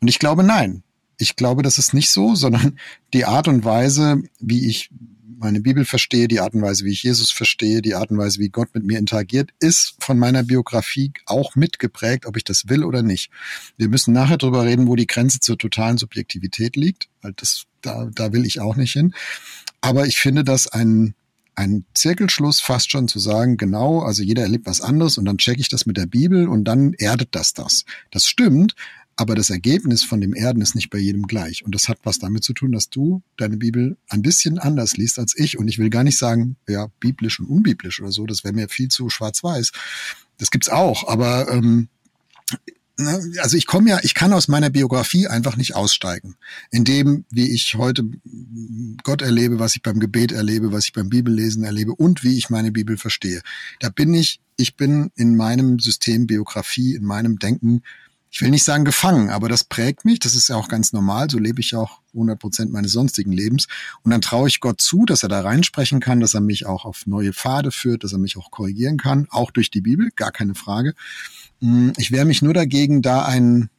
Und 0.00 0.08
ich 0.08 0.18
glaube, 0.18 0.42
nein. 0.42 0.82
Ich 1.18 1.34
glaube, 1.34 1.62
das 1.62 1.78
ist 1.78 1.94
nicht 1.94 2.10
so, 2.10 2.34
sondern 2.34 2.78
die 3.14 3.24
Art 3.24 3.48
und 3.48 3.64
Weise, 3.64 4.22
wie 4.38 4.68
ich 4.68 4.90
meine 5.38 5.60
Bibel 5.60 5.84
verstehe, 5.84 6.28
die 6.28 6.40
Art 6.40 6.54
und 6.54 6.62
Weise, 6.62 6.84
wie 6.84 6.92
ich 6.92 7.02
Jesus 7.02 7.30
verstehe, 7.30 7.82
die 7.82 7.94
Art 7.94 8.10
und 8.10 8.18
Weise, 8.18 8.38
wie 8.38 8.48
Gott 8.48 8.74
mit 8.74 8.84
mir 8.84 8.98
interagiert, 8.98 9.50
ist 9.60 9.94
von 9.98 10.18
meiner 10.18 10.42
Biografie 10.42 11.12
auch 11.26 11.54
mitgeprägt, 11.56 12.26
ob 12.26 12.36
ich 12.36 12.44
das 12.44 12.68
will 12.68 12.84
oder 12.84 13.02
nicht. 13.02 13.30
Wir 13.76 13.88
müssen 13.88 14.12
nachher 14.12 14.38
drüber 14.38 14.64
reden, 14.64 14.86
wo 14.86 14.96
die 14.96 15.06
Grenze 15.06 15.40
zur 15.40 15.58
totalen 15.58 15.98
Subjektivität 15.98 16.76
liegt, 16.76 17.08
weil 17.22 17.32
das, 17.36 17.64
da, 17.82 18.08
da 18.14 18.32
will 18.32 18.46
ich 18.46 18.60
auch 18.60 18.76
nicht 18.76 18.92
hin. 18.92 19.14
Aber 19.80 20.06
ich 20.06 20.18
finde 20.18 20.42
das 20.42 20.68
ein, 20.68 21.14
ein 21.54 21.84
Zirkelschluss 21.94 22.60
fast 22.60 22.90
schon 22.90 23.08
zu 23.08 23.18
sagen, 23.18 23.56
genau, 23.56 24.00
also 24.00 24.22
jeder 24.22 24.42
erlebt 24.42 24.66
was 24.66 24.80
anderes 24.80 25.18
und 25.18 25.24
dann 25.24 25.38
checke 25.38 25.60
ich 25.60 25.68
das 25.68 25.86
mit 25.86 25.96
der 25.96 26.06
Bibel 26.06 26.48
und 26.48 26.64
dann 26.64 26.94
erdet 26.94 27.34
das 27.34 27.52
das. 27.52 27.84
Das 28.10 28.26
stimmt, 28.26 28.74
aber 29.16 29.34
das 29.34 29.48
Ergebnis 29.48 30.04
von 30.04 30.20
dem 30.20 30.34
Erden 30.34 30.60
ist 30.60 30.74
nicht 30.74 30.90
bei 30.90 30.98
jedem 30.98 31.26
gleich. 31.26 31.64
Und 31.64 31.74
das 31.74 31.88
hat 31.88 31.98
was 32.04 32.18
damit 32.18 32.44
zu 32.44 32.52
tun, 32.52 32.72
dass 32.72 32.90
du 32.90 33.22
deine 33.38 33.56
Bibel 33.56 33.96
ein 34.10 34.20
bisschen 34.20 34.58
anders 34.58 34.98
liest 34.98 35.18
als 35.18 35.34
ich. 35.36 35.58
Und 35.58 35.68
ich 35.68 35.78
will 35.78 35.88
gar 35.88 36.04
nicht 36.04 36.18
sagen, 36.18 36.56
ja, 36.68 36.88
biblisch 37.00 37.40
und 37.40 37.46
unbiblisch 37.46 38.00
oder 38.02 38.12
so. 38.12 38.26
Das 38.26 38.44
wäre 38.44 38.52
mir 38.52 38.68
viel 38.68 38.88
zu 38.88 39.08
schwarz-weiß. 39.08 39.72
Das 40.36 40.50
gibt's 40.50 40.68
auch. 40.68 41.08
Aber 41.08 41.50
ähm, 41.50 41.88
ne, 42.98 43.32
also 43.38 43.56
ich 43.56 43.66
komme 43.66 43.88
ja, 43.88 44.00
ich 44.02 44.12
kann 44.12 44.34
aus 44.34 44.48
meiner 44.48 44.68
Biografie 44.68 45.28
einfach 45.28 45.56
nicht 45.56 45.74
aussteigen. 45.74 46.36
In 46.70 46.84
dem, 46.84 47.24
wie 47.30 47.50
ich 47.54 47.74
heute 47.76 48.04
Gott 49.02 49.22
erlebe, 49.22 49.58
was 49.58 49.76
ich 49.76 49.82
beim 49.82 49.98
Gebet 49.98 50.30
erlebe, 50.30 50.72
was 50.72 50.84
ich 50.84 50.92
beim 50.92 51.08
Bibellesen 51.08 51.64
erlebe 51.64 51.94
und 51.94 52.22
wie 52.22 52.36
ich 52.36 52.50
meine 52.50 52.70
Bibel 52.70 52.98
verstehe. 52.98 53.40
Da 53.80 53.88
bin 53.88 54.12
ich, 54.12 54.40
ich 54.58 54.76
bin 54.76 55.10
in 55.16 55.36
meinem 55.36 55.78
System 55.78 56.26
Biografie, 56.26 56.94
in 56.94 57.04
meinem 57.04 57.38
Denken 57.38 57.82
ich 58.30 58.42
will 58.42 58.50
nicht 58.50 58.64
sagen 58.64 58.84
gefangen, 58.84 59.30
aber 59.30 59.48
das 59.48 59.64
prägt 59.64 60.04
mich. 60.04 60.18
Das 60.18 60.34
ist 60.34 60.48
ja 60.48 60.56
auch 60.56 60.68
ganz 60.68 60.92
normal. 60.92 61.30
So 61.30 61.38
lebe 61.38 61.60
ich 61.60 61.74
auch 61.74 62.00
100 62.12 62.38
Prozent 62.38 62.72
meines 62.72 62.92
sonstigen 62.92 63.32
Lebens. 63.32 63.66
Und 64.02 64.10
dann 64.10 64.20
traue 64.20 64.48
ich 64.48 64.60
Gott 64.60 64.80
zu, 64.80 65.04
dass 65.04 65.22
er 65.22 65.28
da 65.28 65.40
reinsprechen 65.40 66.00
kann, 66.00 66.20
dass 66.20 66.34
er 66.34 66.40
mich 66.40 66.66
auch 66.66 66.84
auf 66.84 67.06
neue 67.06 67.32
Pfade 67.32 67.70
führt, 67.70 68.04
dass 68.04 68.12
er 68.12 68.18
mich 68.18 68.36
auch 68.36 68.50
korrigieren 68.50 68.98
kann, 68.98 69.26
auch 69.30 69.50
durch 69.50 69.70
die 69.70 69.80
Bibel, 69.80 70.10
gar 70.16 70.32
keine 70.32 70.54
Frage. 70.54 70.94
Mm, 71.60 71.90
ich 71.96 72.12
wehre 72.12 72.24
mich 72.24 72.42
nur 72.42 72.52
dagegen, 72.52 73.00
da 73.00 73.24
ein, 73.24 73.70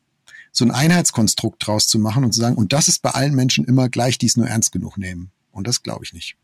so 0.51 0.65
ein 0.65 0.71
Einheitskonstrukt 0.71 1.65
draus 1.65 1.87
zu 1.87 1.99
machen 1.99 2.23
und 2.23 2.33
zu 2.33 2.39
sagen, 2.39 2.55
und 2.55 2.73
das 2.73 2.87
ist 2.87 3.01
bei 3.01 3.11
allen 3.11 3.35
Menschen 3.35 3.65
immer 3.65 3.89
gleich, 3.89 4.17
die 4.17 4.27
es 4.27 4.37
nur 4.37 4.47
ernst 4.47 4.71
genug 4.71 4.97
nehmen. 4.97 5.31
Und 5.51 5.67
das 5.67 5.83
glaube 5.83 6.05
ich 6.05 6.13
nicht. 6.13 6.35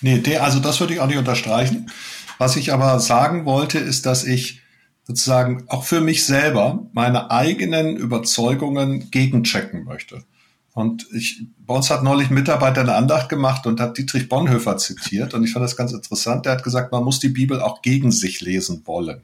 Nee, 0.00 0.36
also 0.36 0.60
das 0.60 0.80
würde 0.80 0.94
ich 0.94 1.00
auch 1.00 1.06
nicht 1.06 1.18
unterstreichen. 1.18 1.90
Was 2.38 2.56
ich 2.56 2.72
aber 2.72 3.00
sagen 3.00 3.44
wollte, 3.44 3.78
ist, 3.78 4.06
dass 4.06 4.24
ich 4.24 4.62
sozusagen 5.08 5.64
auch 5.68 5.84
für 5.84 6.02
mich 6.02 6.26
selber 6.26 6.86
meine 6.92 7.30
eigenen 7.30 7.96
Überzeugungen 7.96 9.10
gegenchecken 9.10 9.84
möchte. 9.84 10.22
Und 10.74 11.06
ich, 11.12 11.46
bei 11.66 11.74
uns 11.74 11.88
hat 11.90 12.04
neulich 12.04 12.28
ein 12.28 12.34
Mitarbeiter 12.34 12.82
eine 12.82 12.94
Andacht 12.94 13.30
gemacht 13.30 13.66
und 13.66 13.80
hat 13.80 13.96
Dietrich 13.96 14.28
Bonhoeffer 14.28 14.76
zitiert. 14.76 15.32
Und 15.32 15.44
ich 15.44 15.52
fand 15.52 15.64
das 15.64 15.76
ganz 15.76 15.92
interessant. 15.92 16.44
Der 16.44 16.52
hat 16.52 16.62
gesagt, 16.62 16.92
man 16.92 17.02
muss 17.02 17.20
die 17.20 17.30
Bibel 17.30 17.60
auch 17.62 17.80
gegen 17.80 18.12
sich 18.12 18.42
lesen 18.42 18.82
wollen. 18.84 19.22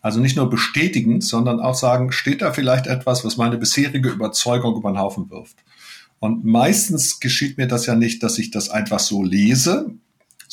Also 0.00 0.20
nicht 0.20 0.36
nur 0.36 0.48
bestätigen, 0.48 1.20
sondern 1.20 1.60
auch 1.60 1.74
sagen, 1.74 2.10
steht 2.10 2.40
da 2.40 2.52
vielleicht 2.52 2.86
etwas, 2.86 3.26
was 3.26 3.36
meine 3.36 3.58
bisherige 3.58 4.08
Überzeugung 4.08 4.74
über 4.74 4.90
den 4.90 4.98
Haufen 4.98 5.30
wirft. 5.30 5.58
Und 6.18 6.46
meistens 6.46 7.20
geschieht 7.20 7.58
mir 7.58 7.68
das 7.68 7.84
ja 7.84 7.94
nicht, 7.94 8.22
dass 8.22 8.38
ich 8.38 8.50
das 8.50 8.70
einfach 8.70 9.00
so 9.00 9.22
lese, 9.22 9.94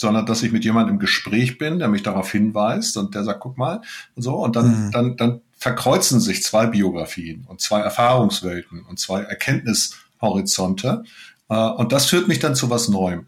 sondern 0.02 0.26
dass 0.26 0.44
ich 0.44 0.52
mit 0.52 0.66
jemandem 0.66 0.96
im 0.96 1.00
Gespräch 1.00 1.58
bin, 1.58 1.80
der 1.80 1.88
mich 1.88 2.04
darauf 2.04 2.30
hinweist 2.32 2.98
und 2.98 3.16
der 3.16 3.24
sagt, 3.24 3.40
guck 3.40 3.58
mal, 3.58 3.82
und 4.16 4.24
so, 4.24 4.36
und 4.36 4.56
dann, 4.58 4.88
mhm. 4.88 4.92
dann, 4.92 5.18
dann 5.18 5.42
verkreuzen 5.58 6.20
sich 6.20 6.44
zwei 6.44 6.66
Biografien 6.66 7.46
und 7.48 7.62
zwei 7.62 7.80
Erfahrungswelten 7.80 8.84
und 8.84 9.00
zwei 9.00 9.22
Erkenntnishorizonte. 9.22 11.04
Äh, 11.50 11.56
und 11.56 11.94
das 11.94 12.08
führt 12.08 12.28
mich 12.28 12.40
dann 12.40 12.56
zu 12.56 12.70
was 12.70 12.90
Neuem. 12.90 13.28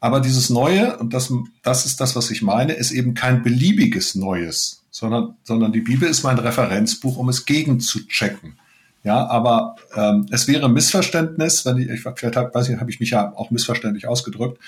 Aber 0.00 0.20
dieses 0.20 0.50
Neue, 0.50 0.96
und 0.98 1.14
das, 1.14 1.32
das 1.62 1.86
ist 1.86 2.00
das, 2.00 2.16
was 2.16 2.30
ich 2.30 2.42
meine, 2.42 2.72
ist 2.72 2.90
eben 2.90 3.14
kein 3.14 3.42
beliebiges 3.42 4.14
Neues, 4.14 4.82
sondern, 4.90 5.36
sondern 5.44 5.72
die 5.72 5.80
Bibel 5.80 6.08
ist 6.08 6.24
mein 6.24 6.38
Referenzbuch, 6.38 7.16
um 7.16 7.28
es 7.28 7.46
gegen 7.46 7.80
zu 7.80 8.06
checken. 8.06 8.58
Ja, 9.04 9.26
aber 9.26 9.76
ähm, 9.94 10.26
es 10.30 10.48
wäre 10.48 10.64
ein 10.64 10.72
Missverständnis, 10.72 11.66
wenn 11.66 11.76
ich, 11.76 11.90
ich 11.90 12.00
vielleicht 12.00 12.36
hab, 12.36 12.54
weiß 12.54 12.70
ich, 12.70 12.80
habe 12.80 12.90
ich 12.90 13.00
mich 13.00 13.10
ja 13.10 13.34
auch 13.36 13.50
missverständlich 13.50 14.08
ausgedrückt. 14.08 14.58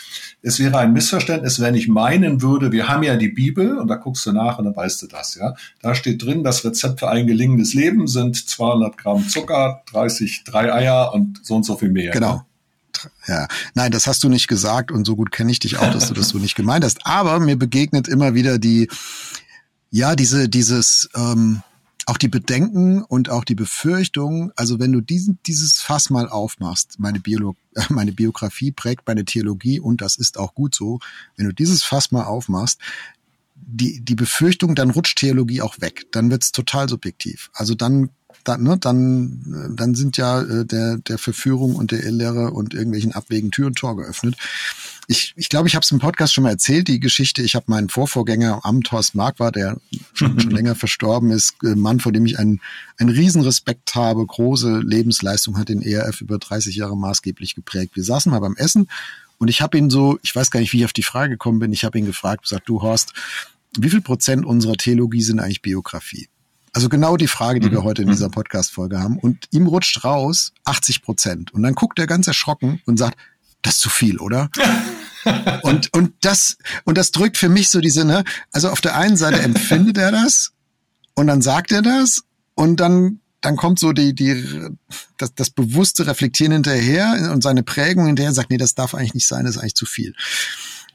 Es 0.43 0.59
wäre 0.59 0.77
ein 0.77 0.93
Missverständnis, 0.93 1.59
wenn 1.59 1.75
ich 1.75 1.89
meinen 1.89 2.43
würde, 2.43 2.71
wir 2.71 2.87
haben 2.87 3.03
ja 3.03 3.17
die 3.17 3.31
Bibel 3.31 3.79
und 3.79 3.89
da 3.89 3.95
guckst 3.95 4.27
du 4.27 4.33
nach 4.33 4.59
und 4.59 4.67
dann 4.67 4.77
weißt 4.77 5.01
du 5.01 5.07
das. 5.07 5.37
Ja, 5.37 5.55
da 5.81 5.95
steht 5.95 6.23
drin, 6.23 6.45
das 6.45 6.67
Rezept 6.67 7.01
für 7.01 7.09
ein 7.09 7.27
gelingendes 7.27 7.73
Leben 7.73 8.07
sind 8.07 8.37
200 8.37 8.99
Gramm 8.99 9.27
Zucker, 9.27 9.83
30 9.91 10.45
drei 10.45 10.71
Eier 10.71 11.15
und 11.15 11.41
so 11.43 11.57
und 11.57 11.65
so 11.65 11.77
viel 11.79 11.91
mehr. 11.91 12.13
Genau. 12.13 12.45
Ja, 13.27 13.49
nein, 13.75 13.91
das 13.91 14.07
hast 14.07 14.23
du 14.23 14.29
nicht 14.29 14.49
gesagt 14.49 14.93
und 14.93 15.07
so 15.07 15.17
gut 15.17 15.31
kenne 15.31 15.51
ich 15.51 15.61
dich 15.61 15.79
auch, 15.79 15.91
dass 15.91 16.09
du 16.09 16.15
das 16.15 16.29
so 16.29 16.39
nicht 16.39 16.57
gemeint 16.57 16.85
hast. 16.85 16.99
Aber 17.05 17.41
mir 17.41 17.57
begegnet 17.57 18.07
immer 18.07 18.35
wieder 18.35 18.59
die, 18.59 18.89
ja, 19.91 20.15
diese, 20.15 20.49
dieses 20.51 21.09
ähm, 21.15 21.63
auch 22.07 22.19
die 22.19 22.29
Bedenken 22.29 23.03
und 23.03 23.31
auch 23.31 23.45
die 23.45 23.57
Befürchtungen, 23.57 24.53
also 24.55 24.79
wenn 24.79 24.93
du 24.93 25.01
diesen, 25.01 25.41
dieses 25.45 25.81
Fass 25.81 26.09
mal 26.09 26.29
aufmachst, 26.29 26.99
meine, 26.99 27.19
Biolo 27.19 27.57
äh, 27.75 27.83
meine 27.89 28.13
Biografie 28.13 28.71
prägt 28.71 29.07
meine 29.07 29.25
Theologie 29.25 29.81
und 29.81 30.01
das 30.01 30.17
ist 30.17 30.39
auch 30.39 30.55
gut 30.55 30.75
so, 30.75 31.01
wenn 31.37 31.47
du 31.47 31.53
dieses 31.53 31.83
Fass 31.83 32.13
mal 32.13 32.25
aufmachst, 32.25 32.81
die, 33.57 34.01
die 34.01 34.15
Befürchtung, 34.15 34.75
dann 34.77 34.91
rutscht 34.91 35.19
Theologie 35.19 35.63
auch 35.63 35.81
weg, 35.81 36.07
dann 36.13 36.31
wird's 36.31 36.53
total 36.53 36.89
subjektiv. 36.89 37.51
Also 37.53 37.75
dann 37.75 38.11
dann, 38.45 38.63
ne, 38.63 38.79
dann, 38.79 39.75
dann 39.75 39.95
sind 39.97 40.17
ja 40.17 40.41
äh, 40.41 40.65
der, 40.65 40.99
der 40.99 41.19
Verführung 41.19 41.75
und 41.75 41.91
der 41.91 42.05
Irrlehre 42.05 42.53
und 42.53 42.75
irgendwelchen 42.75 43.13
Abwägen 43.13 43.51
Tür 43.51 43.67
und 43.67 43.77
Tor 43.77 43.97
geöffnet. 43.97 44.37
Ich 45.09 45.29
glaube, 45.29 45.41
ich, 45.41 45.49
glaub, 45.49 45.67
ich 45.67 45.75
habe 45.77 45.85
es 45.85 45.91
im 45.91 45.99
Podcast 45.99 46.35
schon 46.35 46.43
mal 46.43 46.51
erzählt, 46.51 46.89
die 46.89 46.99
Geschichte. 46.99 47.43
Ich 47.43 47.55
habe 47.55 47.67
meinen 47.69 47.89
Vorvorgänger 47.89 48.55
am 48.55 48.77
Amt, 48.77 48.91
Horst 48.91 49.15
Mark 49.15 49.39
war, 49.39 49.53
der 49.53 49.77
schon, 50.13 50.41
schon 50.41 50.51
länger 50.53 50.75
verstorben 50.75 51.31
ist, 51.31 51.55
äh, 51.63 51.75
Mann, 51.77 52.01
vor 52.01 52.13
dem 52.13 52.27
ich 52.27 52.39
einen, 52.39 52.61
einen 52.99 53.11
Riesenrespekt 53.11 53.95
habe, 53.95 54.27
große 54.27 54.81
Lebensleistung, 54.81 55.59
hat 55.59 55.69
den 55.69 55.83
ERF 55.83 56.21
über 56.21 56.39
30 56.39 56.75
Jahre 56.75 56.97
maßgeblich 56.97 57.55
geprägt. 57.55 57.95
Wir 57.95 58.05
saßen 58.05 58.31
mal 58.31 58.41
beim 58.41 58.57
Essen 58.57 58.89
und 59.39 59.49
ich 59.49 59.61
habe 59.61 59.79
ihn 59.79 59.91
so, 59.91 60.19
ich 60.23 60.35
weiß 60.35 60.51
gar 60.51 60.61
nicht, 60.61 60.73
wie 60.73 60.79
ich 60.79 60.85
auf 60.85 60.93
die 60.93 61.03
Frage 61.03 61.31
gekommen 61.31 61.61
bin, 61.61 61.73
ich 61.73 61.85
habe 61.85 61.99
ihn 61.99 62.07
gefragt, 62.07 62.43
gesagt, 62.43 62.69
du 62.69 62.83
Horst, 62.83 63.13
wie 63.79 63.91
viel 63.91 64.01
Prozent 64.01 64.45
unserer 64.45 64.75
Theologie 64.75 65.23
sind 65.23 65.39
eigentlich 65.39 65.63
Biografie? 65.63 66.29
Also 66.73 66.91
genau 66.91 67.17
die 67.17 67.27
Frage, 67.27 67.61
die 67.61 67.71
wir 67.71 67.81
mhm. 67.81 67.85
heute 67.85 68.03
in 68.03 68.09
dieser 68.09 68.29
mhm. 68.29 68.33
Podcast-Folge 68.33 68.99
haben. 68.99 69.19
Und 69.19 69.49
ihm 69.51 69.67
rutscht 69.67 70.05
raus 70.05 70.53
80 70.65 71.03
Prozent. 71.03 71.55
Und 71.55 71.63
dann 71.63 71.75
guckt 71.75 71.99
er 71.99 72.07
ganz 72.07 72.27
erschrocken 72.27 72.83
und 72.85 72.99
sagt, 72.99 73.17
das 73.63 73.75
ist 73.75 73.81
zu 73.81 73.91
viel, 73.91 74.19
oder? 74.19 74.51
und, 75.63 75.93
und 75.93 76.13
das, 76.21 76.57
und 76.85 76.97
das 76.99 77.11
drückt 77.11 77.37
für 77.37 77.49
mich 77.49 77.69
so 77.71 77.81
diese, 77.81 78.05
ne, 78.05 78.25
also 78.53 78.71
auf 78.71 78.81
der 78.81 78.97
einen 78.97 79.17
Seite 79.17 79.41
empfindet 79.41 79.99
er 79.99 80.13
das 80.13 80.53
und 81.15 81.27
dann 81.27 81.43
sagt 81.43 81.73
er 81.73 81.83
das 81.83 82.23
und 82.55 82.81
dann, 82.81 83.21
dann 83.41 83.57
kommt 83.57 83.79
so 83.79 83.93
die, 83.93 84.15
die, 84.15 84.71
das, 85.19 85.35
das 85.35 85.51
bewusste 85.51 86.07
Reflektieren 86.07 86.53
hinterher 86.53 87.31
und 87.33 87.43
seine 87.43 87.63
Prägung 87.63 88.07
hinterher 88.07 88.33
sagt, 88.33 88.51
nee, 88.51 88.57
das 88.57 88.75
darf 88.75 88.95
eigentlich 88.95 89.15
nicht 89.15 89.29
sein, 89.29 89.45
das 89.45 89.57
ist 89.57 89.63
eigentlich 89.63 89.75
zu 89.75 89.87
viel. 89.87 90.15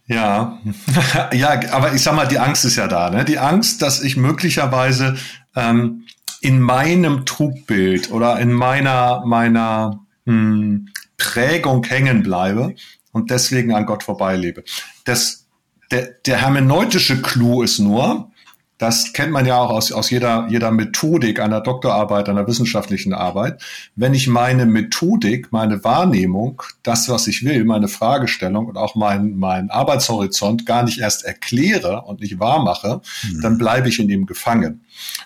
Ja, 0.08 0.60
ja, 1.34 1.72
aber 1.72 1.94
ich 1.94 2.02
sag 2.02 2.16
mal, 2.16 2.28
die 2.28 2.40
Angst 2.40 2.66
ist 2.66 2.76
ja 2.76 2.88
da, 2.88 3.10
ne? 3.10 3.24
Die 3.24 3.40
Angst, 3.40 3.82
dass 3.82 4.02
ich 4.02 4.18
möglicherweise 4.18 5.18
ähm, 5.56 6.06
in 6.42 6.60
meinem 6.60 7.26
Trugbild 7.26 8.12
oder 8.12 8.40
in 8.40 8.52
meiner, 8.52 9.24
meiner 9.26 10.00
hm, 10.26 10.90
Prägung 11.22 11.84
hängen 11.84 12.24
bleibe 12.24 12.76
und 13.12 13.30
deswegen 13.30 13.74
an 13.76 13.86
Gott 13.86 14.02
vorbeilebe. 14.04 14.64
Das, 15.06 15.46
der, 15.92 16.16
der 16.26 16.42
hermeneutische 16.42 17.22
Clou 17.22 17.62
ist 17.62 17.78
nur, 17.78 18.32
das 18.82 19.14
kennt 19.14 19.32
man 19.32 19.46
ja 19.46 19.60
auch 19.60 19.70
aus, 19.70 19.92
aus 19.92 20.10
jeder, 20.10 20.48
jeder 20.50 20.72
Methodik 20.72 21.40
einer 21.40 21.62
Doktorarbeit, 21.62 22.28
einer 22.28 22.48
wissenschaftlichen 22.48 23.14
Arbeit. 23.14 23.62
Wenn 23.96 24.16
ich 24.16 24.28
meine 24.28 24.66
Methodik, 24.66 25.52
meine 25.52 25.84
Wahrnehmung, 25.84 26.64
das, 26.82 27.08
was 27.08 27.28
ich 27.28 27.46
will, 27.46 27.64
meine 27.64 27.88
Fragestellung 27.88 28.66
und 28.66 28.78
auch 28.78 28.96
mein, 28.96 29.38
mein 29.38 29.70
Arbeitshorizont 29.70 30.66
gar 30.66 30.82
nicht 30.82 30.98
erst 30.98 31.24
erkläre 31.26 32.06
und 32.08 32.22
nicht 32.22 32.40
wahr 32.40 32.64
mache, 32.64 33.02
mhm. 33.32 33.42
dann 33.44 33.60
bleibe 33.60 33.88
ich 33.88 34.00
in 34.00 34.10
ihm 34.10 34.26
gefangen. 34.26 34.84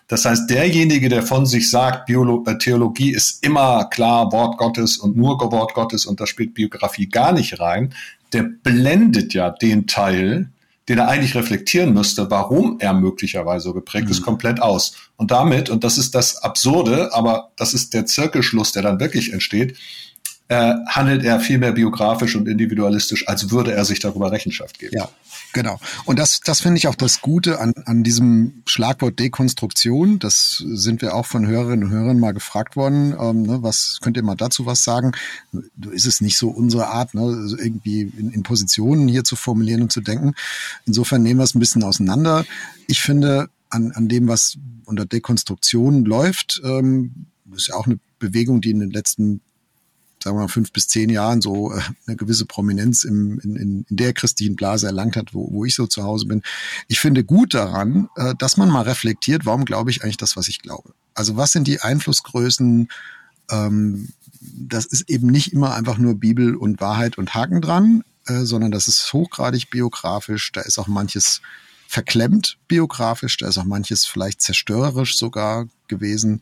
Das 0.09 0.25
heißt, 0.25 0.50
derjenige, 0.50 1.07
der 1.07 1.24
von 1.24 1.45
sich 1.45 1.69
sagt, 1.69 2.07
Biolo 2.07 2.43
äh, 2.47 2.57
Theologie 2.57 3.12
ist 3.12 3.41
immer 3.41 3.85
klar 3.85 4.33
Wort 4.33 4.57
Gottes 4.57 4.97
und 4.97 5.15
nur 5.15 5.39
Wort 5.39 5.74
Gottes 5.74 6.05
und 6.05 6.19
da 6.19 6.27
spielt 6.27 6.55
Biografie 6.55 7.07
gar 7.07 7.31
nicht 7.31 7.57
rein, 7.62 7.93
der 8.33 8.43
blendet 8.43 9.33
ja 9.33 9.50
den 9.50 9.88
Teil, 9.88 10.50
den 10.88 11.00
er 11.00 11.08
eigentlich 11.08 11.36
reflektieren 11.36 11.94
müsste, 11.94 12.30
warum 12.30 12.77
er 12.80 12.94
möglicherweise 12.94 13.65
so 13.65 13.74
geprägt 13.74 14.06
mhm. 14.06 14.12
ist, 14.12 14.22
komplett 14.22 14.62
aus. 14.62 14.96
Und 15.18 15.32
damit, 15.32 15.70
und 15.70 15.84
das 15.84 15.98
ist 15.98 16.13
das 16.13 16.38
Absurde, 16.38 17.13
aber 17.13 17.51
das 17.56 17.74
ist 17.74 17.94
der 17.94 18.06
Zirkelschluss, 18.06 18.72
der 18.72 18.84
dann 18.84 19.00
wirklich 19.00 19.34
entsteht, 19.34 19.77
äh, 20.48 20.75
handelt 20.88 21.24
er 21.24 21.40
viel 21.40 21.58
mehr 21.58 21.72
biografisch 21.72 22.36
und 22.36 22.48
individualistisch, 22.48 23.28
als 23.28 23.50
würde 23.50 23.74
er 23.74 23.84
sich 23.84 24.00
darüber 24.00 24.32
Rechenschaft 24.32 24.78
geben. 24.78 24.96
Ja, 24.96 25.10
genau. 25.54 25.80
Und 26.06 26.20
das, 26.20 26.40
das 26.42 26.62
finde 26.62 26.78
ich 26.78 26.88
auch 26.88 26.96
das 26.96 27.22
Gute 27.22 27.60
an, 27.60 27.74
an 27.86 28.04
diesem 28.04 28.62
Schlagwort 28.68 29.20
Dekonstruktion. 29.20 30.20
Das 30.20 30.64
sind 30.66 31.02
wir 31.02 31.16
auch 31.16 31.25
von 31.25 31.48
Hörerinnen 31.48 31.86
und 31.86 31.92
Hörern 31.92 32.20
mal 32.20 32.34
gefragt 32.34 32.75
worden. 32.75 33.16
Ähm, 33.20 33.42
ne, 33.42 33.64
was 33.64 33.98
könnt 34.02 34.18
ihr 34.18 34.24
mal 34.24 34.36
dazu 34.36 34.68
was 34.68 34.84
sagen? 34.84 35.14
Ist 35.92 36.06
es 36.06 36.22
nicht 36.22 36.38
so 36.38 36.50
unsere 36.50 36.88
Art, 36.88 37.16
ne, 37.16 37.22
irgendwie 37.58 38.02
in, 38.02 38.32
in 38.32 38.44
Positionen 38.44 39.08
hier 39.08 39.24
zu 39.24 39.36
formulieren 39.36 39.82
und 39.82 39.92
zu 39.92 40.02
denken? 40.02 40.36
Insofern 40.86 41.24
nehmen 41.24 41.40
wir 41.40 41.46
es 41.46 41.56
ein 41.56 41.60
bisschen 41.60 41.84
auseinander. 41.84 42.46
Ich 42.88 43.02
finde, 43.02 43.50
an, 43.72 43.92
an 43.94 44.08
dem, 44.08 44.28
was 44.28 44.58
unter 44.86 45.06
Dekonstruktion 45.06 46.06
läuft, 46.06 46.62
ähm, 46.64 47.25
ist 47.56 47.70
ja 47.70 47.75
auch 47.75 47.88
eine 47.88 47.98
Bewegung, 48.20 48.62
die 48.62 48.72
in 48.72 48.80
den 48.80 48.92
letzten 48.92 49.42
sagen 50.25 50.38
wir 50.38 50.41
mal, 50.41 50.48
fünf 50.48 50.72
bis 50.72 50.88
zehn 50.88 51.12
Jahren 51.12 51.39
so 51.39 51.72
äh, 51.72 51.79
eine 52.08 52.15
gewisse 52.15 52.48
Prominenz 52.48 53.03
im, 53.03 53.39
in, 53.41 53.55
in, 53.55 53.86
der 53.89 54.12
christlichen 54.12 54.55
Blase 54.55 54.88
erlangt 54.88 55.15
hat, 55.15 55.36
wo, 55.36 55.51
wo 55.51 55.65
ich 55.65 55.75
so 55.75 55.86
zu 55.86 56.03
Hause 56.03 56.25
bin. 56.25 56.41
Ich 56.88 57.00
finde 57.00 57.24
gut 57.24 57.53
daran, 57.53 58.10
äh, 58.15 58.34
dass 58.36 58.58
man 58.58 58.70
mal 58.70 58.82
reflektiert, 58.82 59.46
warum 59.46 59.65
glaube 59.65 59.91
ich 59.91 60.03
eigentlich 60.03 60.17
das, 60.17 60.36
was 60.36 60.48
ich 60.48 60.63
glaube. 60.63 60.96
Also 61.13 61.38
was 61.38 61.51
sind 61.51 61.67
die 61.67 61.79
Einflussgrößen? 61.79 62.89
Ähm, 63.51 64.10
das 64.41 64.86
ist 64.86 65.08
eben 65.12 65.27
nicht 65.27 65.53
immer 65.53 65.75
einfach 65.75 66.00
nur 66.00 66.15
Bibel 66.15 66.55
und 66.55 66.82
Wahrheit 66.82 67.20
und 67.20 67.36
Haken 67.36 67.62
dran, 67.62 68.03
äh, 68.25 68.46
sondern 68.46 68.72
das 68.72 68.88
ist 68.88 69.13
hochgradig 69.13 69.70
biografisch. 69.70 70.51
Da 70.53 70.62
ist 70.62 70.79
auch 70.79 70.88
manches 70.88 71.41
verklemmt 71.88 72.58
biografisch, 72.67 73.38
da 73.38 73.48
ist 73.48 73.60
auch 73.60 73.63
manches 73.63 74.08
vielleicht 74.08 74.41
zerstörerisch 74.41 75.17
sogar 75.17 75.67
gewesen 75.88 76.41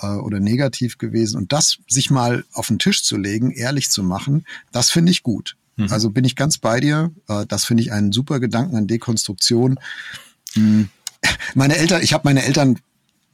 äh, 0.00 0.06
oder 0.06 0.40
negativ 0.40 0.98
gewesen. 0.98 1.36
Und 1.36 1.52
das 1.52 1.78
sich 1.88 2.10
mal 2.10 2.44
auf 2.52 2.68
den 2.68 2.78
Tisch 2.78 3.02
zu 3.02 3.16
legen, 3.16 3.50
ehrlich 3.50 3.90
zu 3.90 4.02
machen, 4.02 4.44
das 4.72 4.90
finde 4.90 5.12
ich 5.12 5.22
gut. 5.22 5.56
Mhm. 5.76 5.88
Also 5.90 6.10
bin 6.10 6.24
ich 6.24 6.36
ganz 6.36 6.58
bei 6.58 6.80
dir. 6.80 7.10
Äh, 7.28 7.46
das 7.46 7.64
finde 7.64 7.82
ich 7.82 7.92
einen 7.92 8.12
super 8.12 8.40
Gedanken 8.40 8.76
an 8.76 8.86
Dekonstruktion. 8.86 9.78
Hm. 10.54 10.88
Meine 11.54 11.76
Eltern, 11.76 12.02
ich 12.02 12.12
habe 12.12 12.22
meine 12.24 12.44
Eltern 12.44 12.78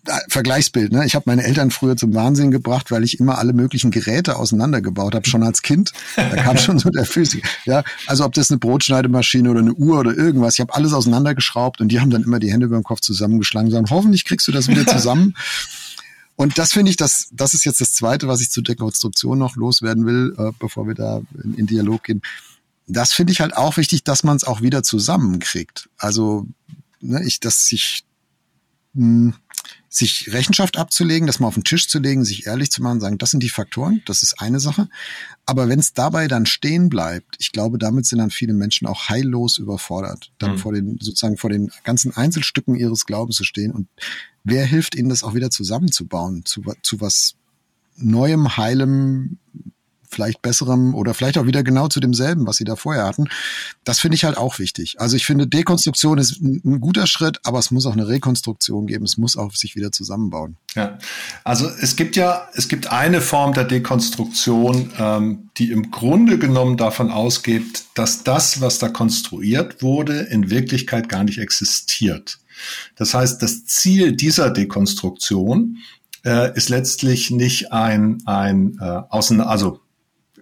äh, 0.06 0.12
Vergleichsbild, 0.28 0.92
ne? 0.92 1.04
Ich 1.04 1.14
habe 1.14 1.24
meine 1.26 1.42
Eltern 1.42 1.70
früher 1.70 1.96
zum 1.96 2.14
Wahnsinn 2.14 2.50
gebracht, 2.50 2.90
weil 2.90 3.02
ich 3.02 3.18
immer 3.18 3.38
alle 3.38 3.52
möglichen 3.52 3.90
Geräte 3.90 4.36
auseinandergebaut 4.36 5.14
habe, 5.14 5.28
schon 5.28 5.42
als 5.42 5.62
Kind. 5.62 5.92
Da 6.16 6.36
kam 6.36 6.56
schon 6.58 6.78
so 6.78 6.90
der 6.90 7.04
Physik. 7.04 7.44
Ja, 7.64 7.82
also 8.06 8.24
ob 8.24 8.32
das 8.34 8.50
eine 8.50 8.58
Brotschneidemaschine 8.58 9.50
oder 9.50 9.60
eine 9.60 9.74
Uhr 9.74 9.98
oder 9.98 10.14
irgendwas, 10.14 10.54
ich 10.54 10.60
habe 10.60 10.74
alles 10.74 10.92
auseinandergeschraubt 10.92 11.80
und 11.80 11.88
die 11.88 12.00
haben 12.00 12.10
dann 12.10 12.22
immer 12.22 12.38
die 12.38 12.52
Hände 12.52 12.66
über 12.66 12.78
den 12.78 12.84
Kopf 12.84 13.00
zusammengeschlagen 13.00 13.68
und 13.68 13.72
sagen, 13.72 13.90
hoffentlich 13.90 14.24
kriegst 14.24 14.46
du 14.48 14.52
das 14.52 14.68
wieder 14.68 14.86
zusammen. 14.86 15.34
Und 16.38 16.56
das 16.56 16.72
finde 16.72 16.90
ich, 16.90 16.96
das, 16.96 17.30
das 17.32 17.52
ist 17.52 17.64
jetzt 17.64 17.80
das 17.80 17.92
Zweite, 17.92 18.28
was 18.28 18.40
ich 18.40 18.52
zur 18.52 18.62
Dekonstruktion 18.62 19.40
noch 19.40 19.56
loswerden 19.56 20.06
will, 20.06 20.36
äh, 20.38 20.52
bevor 20.60 20.86
wir 20.86 20.94
da 20.94 21.20
in, 21.42 21.54
in 21.54 21.66
Dialog 21.66 22.04
gehen. 22.04 22.22
Das 22.86 23.12
finde 23.12 23.32
ich 23.32 23.40
halt 23.40 23.56
auch 23.56 23.76
wichtig, 23.76 24.04
dass 24.04 24.22
man 24.22 24.36
es 24.36 24.44
auch 24.44 24.62
wieder 24.62 24.84
zusammenkriegt. 24.84 25.90
Also, 25.98 26.46
ne, 27.00 27.24
ich, 27.24 27.40
dass 27.40 27.66
sich 27.66 28.04
mh, 28.94 29.32
hm, 29.32 29.34
sich 29.88 30.32
Rechenschaft 30.32 30.76
abzulegen, 30.76 31.26
das 31.26 31.40
mal 31.40 31.48
auf 31.48 31.54
den 31.54 31.64
Tisch 31.64 31.88
zu 31.88 31.98
legen, 31.98 32.24
sich 32.24 32.46
ehrlich 32.46 32.70
zu 32.70 32.82
machen, 32.82 33.00
sagen, 33.00 33.18
das 33.18 33.30
sind 33.30 33.42
die 33.42 33.48
Faktoren, 33.48 34.02
das 34.04 34.22
ist 34.22 34.40
eine 34.40 34.60
Sache. 34.60 34.88
Aber 35.46 35.68
wenn 35.68 35.78
es 35.78 35.94
dabei 35.94 36.28
dann 36.28 36.46
stehen 36.46 36.88
bleibt, 36.88 37.36
ich 37.38 37.52
glaube, 37.52 37.78
damit 37.78 38.06
sind 38.06 38.18
dann 38.18 38.30
viele 38.30 38.52
Menschen 38.52 38.86
auch 38.86 39.08
heillos 39.08 39.58
überfordert, 39.58 40.30
dann 40.38 40.52
mhm. 40.52 40.58
vor 40.58 40.72
den, 40.72 40.98
sozusagen 41.00 41.38
vor 41.38 41.50
den 41.50 41.70
ganzen 41.84 42.14
Einzelstücken 42.14 42.74
ihres 42.74 43.06
Glaubens 43.06 43.36
zu 43.36 43.44
stehen. 43.44 43.72
Und 43.72 43.88
wer 44.44 44.66
hilft 44.66 44.94
ihnen, 44.94 45.08
das 45.08 45.24
auch 45.24 45.34
wieder 45.34 45.50
zusammenzubauen, 45.50 46.44
zu, 46.44 46.62
zu 46.82 47.00
was 47.00 47.34
Neuem, 47.96 48.56
Heilem, 48.56 49.38
vielleicht 50.08 50.42
besserem 50.42 50.94
oder 50.94 51.14
vielleicht 51.14 51.38
auch 51.38 51.46
wieder 51.46 51.62
genau 51.62 51.88
zu 51.88 52.00
demselben, 52.00 52.46
was 52.46 52.56
sie 52.56 52.64
da 52.64 52.76
vorher 52.76 53.04
hatten. 53.04 53.28
Das 53.84 54.00
finde 54.00 54.16
ich 54.16 54.24
halt 54.24 54.36
auch 54.36 54.58
wichtig. 54.58 54.96
Also 54.98 55.16
ich 55.16 55.26
finde, 55.26 55.46
Dekonstruktion 55.46 56.18
ist 56.18 56.40
ein, 56.40 56.60
ein, 56.64 56.80
guter 56.80 57.06
Schritt, 57.06 57.40
aber 57.44 57.58
es 57.58 57.70
muss 57.70 57.86
auch 57.86 57.92
eine 57.92 58.08
Rekonstruktion 58.08 58.86
geben. 58.86 59.04
Es 59.04 59.18
muss 59.18 59.36
auch 59.36 59.54
sich 59.54 59.76
wieder 59.76 59.92
zusammenbauen. 59.92 60.56
Ja, 60.74 60.98
also 61.44 61.68
es 61.68 61.96
gibt 61.96 62.16
ja, 62.16 62.48
es 62.54 62.68
gibt 62.68 62.90
eine 62.90 63.20
Form 63.20 63.52
der 63.52 63.64
Dekonstruktion, 63.64 64.92
ähm, 64.98 65.50
die 65.58 65.70
im 65.70 65.90
Grunde 65.90 66.38
genommen 66.38 66.76
davon 66.76 67.10
ausgeht, 67.10 67.84
dass 67.94 68.24
das, 68.24 68.60
was 68.60 68.78
da 68.78 68.88
konstruiert 68.88 69.82
wurde, 69.82 70.20
in 70.20 70.50
Wirklichkeit 70.50 71.08
gar 71.08 71.24
nicht 71.24 71.38
existiert. 71.38 72.38
Das 72.96 73.14
heißt, 73.14 73.42
das 73.42 73.64
Ziel 73.66 74.12
dieser 74.12 74.50
Dekonstruktion 74.50 75.78
äh, 76.24 76.54
ist 76.56 76.68
letztlich 76.68 77.30
nicht 77.30 77.72
ein, 77.72 78.22
ein 78.26 78.78
äh, 78.80 78.84
außen, 78.84 79.40
also 79.40 79.80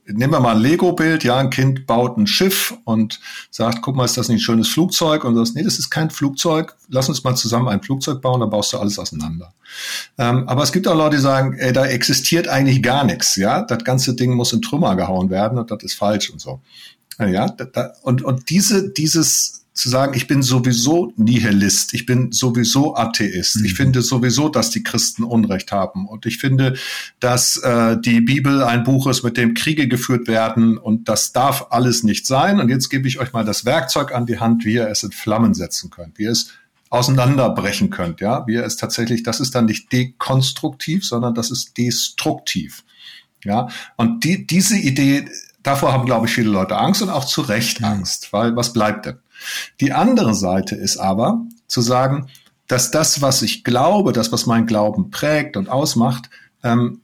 nehmen 0.07 0.33
wir 0.33 0.41
mal 0.41 0.57
ein 0.57 0.63
Lego-Bild, 0.63 1.25
ja, 1.25 1.37
ein 1.37 1.51
Kind 1.51 1.87
baut 1.87 2.17
ein 2.17 2.27
Schiff 2.27 2.75
und 2.85 3.21
sagt, 3.51 3.83
guck 3.83 3.97
mal, 3.97 4.05
ist 4.05 4.17
das 4.17 4.29
nicht 4.29 4.39
ein 4.39 4.45
schönes 4.45 4.69
Flugzeug? 4.69 5.25
Und 5.25 5.35
du 5.35 5.41
sagst, 5.41 5.57
nee, 5.57 5.63
das 5.63 5.79
ist 5.79 5.91
kein 5.91 6.11
Flugzeug, 6.11 6.77
lass 6.89 7.09
uns 7.09 7.25
mal 7.25 7.35
zusammen 7.35 7.69
ein 7.69 7.83
Flugzeug 7.83 8.21
bauen, 8.23 8.41
dann 8.41 8.51
baust 8.51 8.73
du 8.73 8.79
alles 8.79 8.99
auseinander. 8.99 9.53
Ähm, 10.19 10.49
aber 10.49 10.63
es 10.63 10.73
gibt 10.73 10.87
auch 10.89 10.97
Leute, 10.97 11.17
die 11.17 11.23
sagen, 11.23 11.55
ey, 11.59 11.73
da 11.73 11.87
existiert 11.87 12.49
eigentlich 12.49 12.83
gar 12.83 13.05
nichts, 13.05 13.37
ja, 13.37 13.63
das 13.63 13.85
ganze 13.85 14.15
Ding 14.15 14.35
muss 14.35 14.53
in 14.53 14.63
Trümmer 14.63 14.97
gehauen 14.97 15.31
werden 15.31 15.59
und 15.59 15.71
das 15.71 15.83
ist 15.83 15.95
falsch 15.95 16.31
und 16.31 16.41
so. 16.41 16.61
Ja, 17.19 17.49
da, 17.49 17.93
und, 18.03 18.23
und 18.23 18.51
diese, 18.51 18.91
dieses 18.91 19.66
zu 19.76 19.90
sagen, 19.90 20.14
ich 20.14 20.26
bin 20.26 20.42
sowieso 20.42 21.12
Nihilist, 21.16 21.92
ich 21.92 22.06
bin 22.06 22.33
sowieso 22.33 22.97
Atheist, 22.97 23.56
mhm. 23.56 23.64
ich 23.66 23.75
finde 23.75 24.00
sowieso, 24.00 24.49
dass 24.49 24.71
die 24.71 24.83
Christen 24.83 25.23
Unrecht 25.23 25.71
haben 25.71 26.09
und 26.09 26.25
ich 26.25 26.38
finde, 26.38 26.75
dass 27.21 27.59
äh, 27.59 27.97
die 28.00 28.23
Bibel 28.23 28.62
ein 28.62 28.85
Buch 28.85 29.06
ist, 29.06 29.23
mit 29.23 29.37
dem 29.37 29.52
Kriege 29.54 29.87
geführt 29.87 30.28
werden 30.28 30.78
und 30.78 31.09
das 31.09 31.33
darf 31.33 31.66
alles 31.71 32.02
nicht 32.02 32.26
sein. 32.26 32.59
Und 32.59 32.71
jetzt 32.71 32.88
gebe 32.88 33.06
ich 33.06 33.18
euch 33.21 33.35
mal 33.35 33.45
das 33.45 33.66
Werkzeug 33.66 34.14
an 34.14 34.25
die 34.25 34.40
Hand, 34.40 34.64
wie 34.64 34.75
ihr 34.75 34.88
es 34.88 35.02
in 35.02 35.12
Flammen 35.12 35.52
setzen 35.52 35.90
könnt, 35.90 36.18
wie 36.18 36.25
ihr 36.25 36.33
es 36.33 36.52
auseinanderbrechen 36.88 37.90
könnt, 37.90 38.21
ja, 38.21 38.47
wie 38.47 38.54
ihr 38.54 38.64
es 38.64 38.76
tatsächlich, 38.76 39.23
das 39.23 39.40
ist 39.40 39.54
dann 39.54 39.66
nicht 39.66 39.92
dekonstruktiv, 39.92 41.04
sondern 41.04 41.35
das 41.35 41.50
ist 41.50 41.76
destruktiv. 41.76 42.83
Ja, 43.45 43.68
und 43.97 44.25
die, 44.25 44.47
diese 44.47 44.78
Idee, 44.78 45.26
davor 45.62 45.92
haben, 45.92 46.06
glaube 46.06 46.26
ich, 46.26 46.33
viele 46.33 46.50
Leute 46.50 46.78
Angst 46.78 47.02
und 47.02 47.11
auch 47.11 47.26
zu 47.26 47.42
Recht. 47.42 47.85
Angst, 47.85 48.33
weil 48.33 48.56
was 48.56 48.73
bleibt 48.73 49.06
denn? 49.06 49.18
Die 49.81 49.93
andere 49.93 50.35
Seite 50.35 50.75
ist 50.75 50.99
aber 50.99 51.45
zu 51.66 51.81
sagen, 51.81 52.28
dass 52.66 52.90
das, 52.90 53.23
was 53.23 53.43
ich 53.43 53.64
glaube, 53.64 54.12
das, 54.12 54.33
was 54.33 54.47
mein 54.47 54.66
Glauben 54.66 55.11
prägt 55.11 55.57
und 55.57 55.69
ausmacht, 55.69 56.31
ähm, 56.62 57.00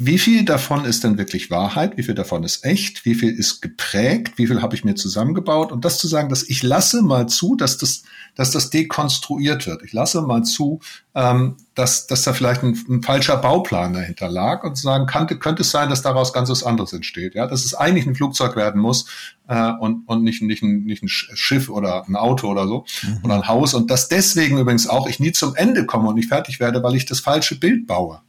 wie 0.00 0.18
viel 0.18 0.44
davon 0.44 0.84
ist 0.84 1.02
denn 1.02 1.18
wirklich 1.18 1.50
Wahrheit? 1.50 1.96
Wie 1.96 2.04
viel 2.04 2.14
davon 2.14 2.44
ist 2.44 2.64
echt? 2.64 3.04
Wie 3.04 3.16
viel 3.16 3.30
ist 3.30 3.60
geprägt? 3.60 4.34
Wie 4.38 4.46
viel 4.46 4.62
habe 4.62 4.76
ich 4.76 4.84
mir 4.84 4.94
zusammengebaut? 4.94 5.72
Und 5.72 5.84
das 5.84 5.98
zu 5.98 6.06
sagen, 6.06 6.28
dass 6.28 6.44
ich 6.44 6.62
lasse 6.62 7.02
mal 7.02 7.26
zu, 7.26 7.56
dass 7.56 7.78
das, 7.78 8.04
dass 8.36 8.52
das 8.52 8.70
dekonstruiert 8.70 9.66
wird. 9.66 9.82
Ich 9.82 9.92
lasse 9.92 10.22
mal 10.22 10.44
zu, 10.44 10.78
ähm, 11.16 11.56
dass, 11.74 12.06
dass 12.06 12.22
da 12.22 12.32
vielleicht 12.32 12.62
ein, 12.62 12.78
ein 12.88 13.02
falscher 13.02 13.38
Bauplan 13.38 13.92
dahinter 13.92 14.28
lag 14.28 14.62
und 14.62 14.76
zu 14.76 14.84
sagen, 14.84 15.06
könnte, 15.06 15.36
könnte 15.36 15.62
es 15.62 15.72
sein, 15.72 15.90
dass 15.90 16.00
daraus 16.00 16.32
ganz 16.32 16.48
was 16.48 16.62
anderes 16.62 16.92
entsteht. 16.92 17.34
Ja, 17.34 17.48
dass 17.48 17.64
es 17.64 17.74
eigentlich 17.74 18.06
ein 18.06 18.14
Flugzeug 18.14 18.54
werden 18.54 18.80
muss 18.80 19.06
äh, 19.48 19.72
und, 19.80 20.06
und 20.06 20.22
nicht, 20.22 20.42
nicht, 20.42 20.62
ein, 20.62 20.84
nicht 20.84 21.02
ein 21.02 21.08
Schiff 21.08 21.68
oder 21.68 22.06
ein 22.06 22.14
Auto 22.14 22.46
oder 22.46 22.68
so 22.68 22.84
mhm. 23.02 23.18
oder 23.24 23.34
ein 23.34 23.48
Haus. 23.48 23.74
Und 23.74 23.90
dass 23.90 24.06
deswegen 24.06 24.58
übrigens 24.58 24.86
auch 24.86 25.08
ich 25.08 25.18
nie 25.18 25.32
zum 25.32 25.56
Ende 25.56 25.86
komme 25.86 26.08
und 26.08 26.14
nicht 26.14 26.28
fertig 26.28 26.60
werde, 26.60 26.84
weil 26.84 26.94
ich 26.94 27.04
das 27.04 27.18
falsche 27.18 27.58
Bild 27.58 27.88
baue. 27.88 28.20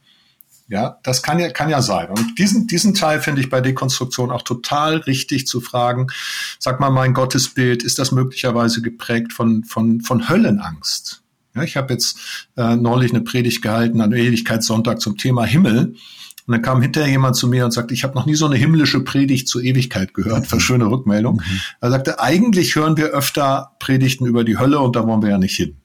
Ja, 0.70 0.98
das 1.02 1.24
kann 1.24 1.40
ja, 1.40 1.50
kann 1.50 1.68
ja 1.68 1.82
sein. 1.82 2.10
Und 2.10 2.38
diesen, 2.38 2.68
diesen 2.68 2.94
Teil 2.94 3.20
finde 3.20 3.40
ich 3.40 3.50
bei 3.50 3.60
Dekonstruktion 3.60 4.30
auch 4.30 4.42
total 4.42 4.98
richtig 4.98 5.48
zu 5.48 5.60
fragen. 5.60 6.06
Sag 6.60 6.78
mal, 6.78 6.90
mein 6.90 7.12
Gottesbild, 7.12 7.82
ist 7.82 7.98
das 7.98 8.12
möglicherweise 8.12 8.80
geprägt 8.80 9.32
von, 9.32 9.64
von, 9.64 10.00
von 10.00 10.28
Höllenangst? 10.28 11.22
Ja, 11.56 11.64
ich 11.64 11.76
habe 11.76 11.92
jetzt 11.92 12.46
äh, 12.56 12.76
neulich 12.76 13.10
eine 13.10 13.22
Predigt 13.22 13.62
gehalten 13.62 14.00
an 14.00 14.12
Ewigkeitssonntag 14.12 15.00
zum 15.00 15.16
Thema 15.16 15.44
Himmel. 15.44 15.96
Und 16.46 16.52
dann 16.52 16.62
kam 16.62 16.80
hinterher 16.80 17.10
jemand 17.10 17.34
zu 17.34 17.48
mir 17.48 17.64
und 17.64 17.72
sagte, 17.72 17.92
ich 17.92 18.04
habe 18.04 18.14
noch 18.14 18.26
nie 18.26 18.36
so 18.36 18.46
eine 18.46 18.56
himmlische 18.56 19.00
Predigt 19.00 19.48
zur 19.48 19.64
Ewigkeit 19.64 20.14
gehört. 20.14 20.46
Für 20.46 20.60
schöne 20.60 20.88
Rückmeldung. 20.88 21.36
Mhm. 21.36 21.60
Er 21.80 21.90
sagte, 21.90 22.20
eigentlich 22.20 22.76
hören 22.76 22.96
wir 22.96 23.06
öfter 23.06 23.72
Predigten 23.80 24.24
über 24.24 24.44
die 24.44 24.56
Hölle 24.56 24.78
und 24.78 24.94
da 24.94 25.04
wollen 25.04 25.22
wir 25.22 25.30
ja 25.30 25.38
nicht 25.38 25.56
hin. 25.56 25.79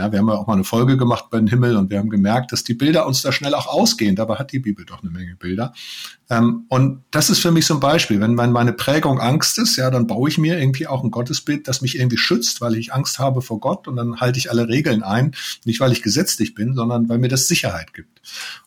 Ja, 0.00 0.10
wir 0.12 0.18
haben 0.18 0.28
ja 0.28 0.34
auch 0.36 0.46
mal 0.46 0.54
eine 0.54 0.64
Folge 0.64 0.96
gemacht 0.96 1.26
beim 1.30 1.46
Himmel 1.46 1.76
und 1.76 1.90
wir 1.90 1.98
haben 1.98 2.08
gemerkt, 2.08 2.52
dass 2.52 2.64
die 2.64 2.72
Bilder 2.72 3.06
uns 3.06 3.20
da 3.20 3.32
schnell 3.32 3.54
auch 3.54 3.66
ausgehen. 3.66 4.16
Dabei 4.16 4.36
hat 4.36 4.50
die 4.50 4.58
Bibel 4.58 4.86
doch 4.86 5.02
eine 5.02 5.10
Menge 5.10 5.36
Bilder. 5.36 5.74
Ähm, 6.30 6.64
und 6.68 7.04
das 7.10 7.28
ist 7.28 7.40
für 7.40 7.50
mich 7.50 7.66
so 7.66 7.74
ein 7.74 7.80
Beispiel. 7.80 8.18
Wenn 8.18 8.34
meine 8.34 8.72
Prägung 8.72 9.20
Angst 9.20 9.58
ist, 9.58 9.76
ja, 9.76 9.90
dann 9.90 10.06
baue 10.06 10.30
ich 10.30 10.38
mir 10.38 10.58
irgendwie 10.58 10.86
auch 10.86 11.04
ein 11.04 11.10
Gottesbild, 11.10 11.68
das 11.68 11.82
mich 11.82 11.98
irgendwie 11.98 12.16
schützt, 12.16 12.62
weil 12.62 12.76
ich 12.76 12.94
Angst 12.94 13.18
habe 13.18 13.42
vor 13.42 13.60
Gott 13.60 13.86
und 13.86 13.96
dann 13.96 14.22
halte 14.22 14.38
ich 14.38 14.50
alle 14.50 14.68
Regeln 14.68 15.02
ein. 15.02 15.34
Nicht, 15.66 15.80
weil 15.80 15.92
ich 15.92 16.00
gesetzlich 16.00 16.54
bin, 16.54 16.74
sondern 16.74 17.10
weil 17.10 17.18
mir 17.18 17.28
das 17.28 17.46
Sicherheit 17.46 17.92
gibt. 17.92 18.22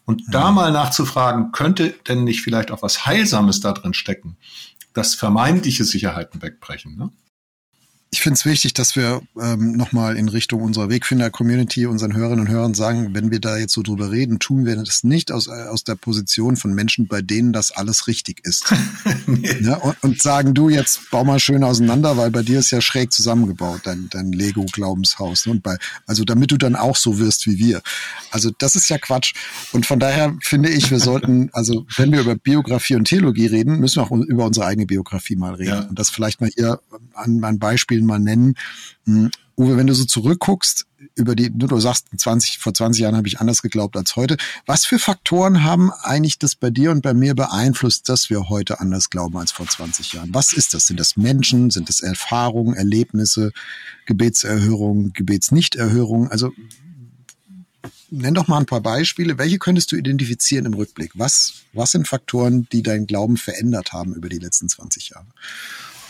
Und 0.05 0.21
ja. 0.21 0.27
da 0.29 0.51
mal 0.51 0.71
nachzufragen, 0.71 1.51
könnte 1.51 1.95
denn 2.07 2.25
nicht 2.25 2.41
vielleicht 2.41 2.69
auch 2.69 2.83
was 2.83 3.07
Heilsames 3.07 3.59
da 3.59 3.71
drin 3.71 3.95
stecken, 3.95 4.37
dass 4.93 5.15
vermeintliche 5.15 5.83
Sicherheiten 5.83 6.43
wegbrechen. 6.43 6.95
Ne? 6.95 7.09
Ich 8.13 8.21
finde 8.21 8.35
es 8.35 8.45
wichtig, 8.45 8.75
dass 8.75 8.95
wir 8.95 9.23
ähm, 9.41 9.71
nochmal 9.71 10.17
in 10.17 10.29
Richtung 10.29 10.61
unserer 10.61 10.87
Wegfinder-Community 10.87 11.87
unseren 11.87 12.15
Hörerinnen 12.15 12.45
und 12.45 12.51
Hörern 12.51 12.75
sagen, 12.75 13.15
wenn 13.15 13.31
wir 13.31 13.39
da 13.39 13.57
jetzt 13.57 13.73
so 13.73 13.81
drüber 13.81 14.11
reden, 14.11 14.37
tun 14.37 14.67
wir 14.67 14.75
das 14.75 15.03
nicht 15.03 15.31
aus, 15.31 15.47
äh, 15.47 15.67
aus 15.67 15.83
der 15.83 15.95
Position 15.95 16.55
von 16.55 16.75
Menschen, 16.75 17.07
bei 17.07 17.23
denen 17.23 17.53
das 17.53 17.71
alles 17.71 18.05
richtig 18.05 18.45
ist. 18.45 18.71
nee. 19.25 19.57
ja, 19.61 19.77
und, 19.77 19.95
und, 20.03 20.21
sagen, 20.21 20.53
du 20.53 20.69
jetzt 20.69 21.09
bau 21.09 21.23
mal 21.23 21.39
schön 21.39 21.63
auseinander, 21.63 22.15
weil 22.15 22.29
bei 22.29 22.43
dir 22.43 22.59
ist 22.59 22.69
ja 22.69 22.81
schräg 22.81 23.11
zusammengebaut, 23.11 23.81
dein, 23.85 24.09
dein 24.11 24.31
Lego-Glaubenshaus. 24.31 25.47
Ne? 25.47 25.53
Und 25.53 25.63
bei, 25.63 25.77
also 26.05 26.23
damit 26.23 26.51
du 26.51 26.57
dann 26.57 26.75
auch 26.75 26.97
so 26.97 27.17
wirst 27.17 27.47
wie 27.47 27.57
wir. 27.57 27.81
Also 28.29 28.51
das 28.59 28.75
ist 28.75 28.89
ja 28.89 28.99
Quatsch. 28.99 29.33
Und 29.71 29.87
von 29.87 29.99
daher 29.99 30.37
finde 30.41 30.69
ich, 30.69 30.91
wir 30.91 30.99
sollten, 30.99 31.49
also 31.53 31.87
wenn 31.97 32.11
wir 32.11 32.21
über 32.21 32.35
Biografie 32.35 32.95
und 32.95 33.05
Theologie 33.05 33.47
reden, 33.47 33.79
müssen 33.79 33.95
wir 33.95 34.03
auch 34.03 34.11
über 34.11 34.45
unsere 34.45 34.67
eigene 34.67 34.85
Biografie 34.85 35.35
mal 35.35 35.55
reden. 35.55 35.69
Ja. 35.69 35.81
Und 35.81 35.97
das 35.97 36.11
vielleicht 36.11 36.41
mal 36.41 36.51
hier 36.53 36.79
an, 37.15 37.43
an 37.43 37.57
Beispielen 37.57 38.02
mal 38.05 38.19
nennen. 38.19 38.55
Hm, 39.05 39.31
Uwe, 39.55 39.77
wenn 39.77 39.87
du 39.87 39.93
so 39.93 40.05
zurückguckst, 40.05 40.87
über 41.15 41.35
die, 41.35 41.51
du 41.55 41.79
sagst, 41.79 42.07
20, 42.15 42.57
vor 42.57 42.73
20 42.73 43.01
Jahren 43.01 43.15
habe 43.15 43.27
ich 43.27 43.39
anders 43.39 43.61
geglaubt 43.61 43.95
als 43.95 44.15
heute. 44.15 44.37
Was 44.65 44.85
für 44.85 44.97
Faktoren 44.97 45.63
haben 45.63 45.91
eigentlich 45.91 46.39
das 46.39 46.55
bei 46.55 46.71
dir 46.71 46.91
und 46.91 47.01
bei 47.01 47.13
mir 47.13 47.35
beeinflusst, 47.35 48.09
dass 48.09 48.29
wir 48.29 48.49
heute 48.49 48.79
anders 48.79 49.09
glauben 49.09 49.37
als 49.37 49.51
vor 49.51 49.67
20 49.67 50.13
Jahren? 50.13 50.33
Was 50.33 50.53
ist 50.53 50.73
das? 50.73 50.87
Sind 50.87 50.99
das 50.99 51.15
Menschen? 51.15 51.69
Sind 51.69 51.89
das 51.89 52.01
Erfahrungen, 52.01 52.73
Erlebnisse, 52.73 53.51
Gebetserhörungen, 54.07 55.13
Gebetsnichterhörungen? 55.13 56.29
Also 56.29 56.51
nenn 58.09 58.33
doch 58.33 58.47
mal 58.47 58.59
ein 58.59 58.65
paar 58.65 58.81
Beispiele. 58.81 59.37
Welche 59.37 59.59
könntest 59.59 59.91
du 59.91 59.95
identifizieren 59.95 60.65
im 60.65 60.73
Rückblick? 60.73 61.11
Was, 61.15 61.63
was 61.73 61.91
sind 61.91 62.07
Faktoren, 62.07 62.67
die 62.71 62.81
deinen 62.81 63.05
Glauben 63.05 63.37
verändert 63.37 63.93
haben 63.93 64.15
über 64.15 64.29
die 64.29 64.39
letzten 64.39 64.69
20 64.69 65.09
Jahre? 65.09 65.27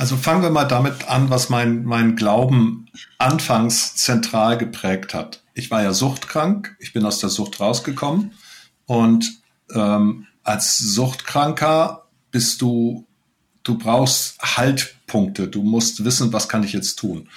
Also 0.04 0.18
fangen 0.18 0.42
wir 0.42 0.50
mal 0.50 0.66
damit 0.66 1.08
an, 1.08 1.30
was 1.30 1.48
mein, 1.48 1.86
mein 1.86 2.18
Glauben 2.18 2.88
anfangs 3.20 3.96
zentral 3.96 4.58
geprägt 4.58 5.14
hat. 5.14 5.44
Ich 5.54 5.72
war 5.72 5.82
ja 5.82 5.94
suchtkrank, 5.94 6.76
ich 6.80 6.92
bin 6.92 7.06
aus 7.06 7.20
der 7.20 7.30
Sucht 7.30 7.62
rausgekommen 7.62 8.34
und 8.86 9.32
ähm, 9.74 10.28
als 10.44 10.78
Suchtkranker 10.78 12.04
bist 12.32 12.62
du, 12.62 13.08
du 13.64 13.78
brauchst 13.78 14.42
Haltpunkte, 14.42 15.48
du 15.48 15.64
musst 15.64 16.04
wissen, 16.04 16.34
was 16.34 16.50
kann 16.50 16.66
ich 16.66 16.74
jetzt 16.74 16.96
tun. 16.96 17.30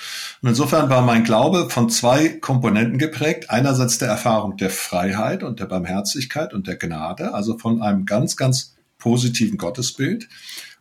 Und 0.42 0.48
insofern 0.48 0.90
war 0.90 1.02
mein 1.02 1.22
Glaube 1.22 1.70
von 1.70 1.88
zwei 1.88 2.30
Komponenten 2.30 2.98
geprägt. 2.98 3.48
Einerseits 3.48 3.98
der 3.98 4.08
Erfahrung 4.08 4.56
der 4.56 4.70
Freiheit 4.70 5.44
und 5.44 5.60
der 5.60 5.66
Barmherzigkeit 5.66 6.52
und 6.52 6.66
der 6.66 6.74
Gnade, 6.74 7.32
also 7.32 7.58
von 7.58 7.80
einem 7.80 8.06
ganz, 8.06 8.36
ganz 8.36 8.74
positiven 8.98 9.56
Gottesbild 9.56 10.28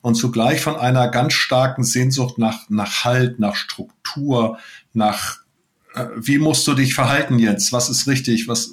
und 0.05 0.13
zugleich 0.13 0.61
von 0.61 0.75
einer 0.75 1.07
ganz 1.07 1.33
starken 1.33 1.83
Sehnsucht 1.83 2.37
nach, 2.37 2.69
nach 2.69 3.05
Halt, 3.05 3.39
nach 3.39 3.55
Struktur, 3.55 4.59
nach 4.93 5.39
äh, 5.95 6.05
wie 6.15 6.37
musst 6.37 6.67
du 6.67 6.75
dich 6.75 6.93
verhalten 6.93 7.39
jetzt? 7.39 7.73
Was 7.73 7.89
ist 7.89 8.05
richtig? 8.05 8.47
Was 8.47 8.69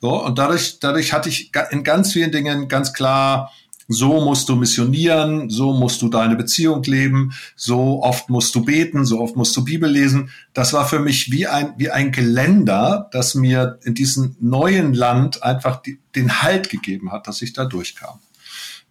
so 0.00 0.24
und 0.24 0.38
dadurch 0.38 0.78
dadurch 0.78 1.12
hatte 1.12 1.30
ich 1.30 1.50
in 1.72 1.82
ganz 1.82 2.12
vielen 2.12 2.30
Dingen 2.30 2.68
ganz 2.68 2.92
klar 2.92 3.50
so 3.88 4.20
musst 4.20 4.48
du 4.48 4.54
missionieren, 4.54 5.50
so 5.50 5.72
musst 5.72 6.00
du 6.00 6.08
deine 6.08 6.36
Beziehung 6.36 6.84
leben, 6.84 7.32
so 7.56 8.04
oft 8.04 8.30
musst 8.30 8.54
du 8.54 8.64
beten, 8.64 9.04
so 9.04 9.20
oft 9.20 9.34
musst 9.34 9.56
du 9.56 9.64
Bibel 9.64 9.90
lesen. 9.90 10.30
Das 10.52 10.74
war 10.74 10.86
für 10.86 11.00
mich 11.00 11.32
wie 11.32 11.48
ein, 11.48 11.74
wie 11.76 11.90
ein 11.90 12.12
Geländer, 12.12 13.08
das 13.10 13.34
mir 13.34 13.80
in 13.82 13.94
diesem 13.94 14.36
neuen 14.38 14.94
Land 14.94 15.42
einfach 15.42 15.82
die, 15.82 15.98
den 16.14 16.40
Halt 16.40 16.68
gegeben 16.68 17.10
hat, 17.10 17.26
dass 17.26 17.42
ich 17.42 17.52
da 17.52 17.64
durchkam. 17.64 18.20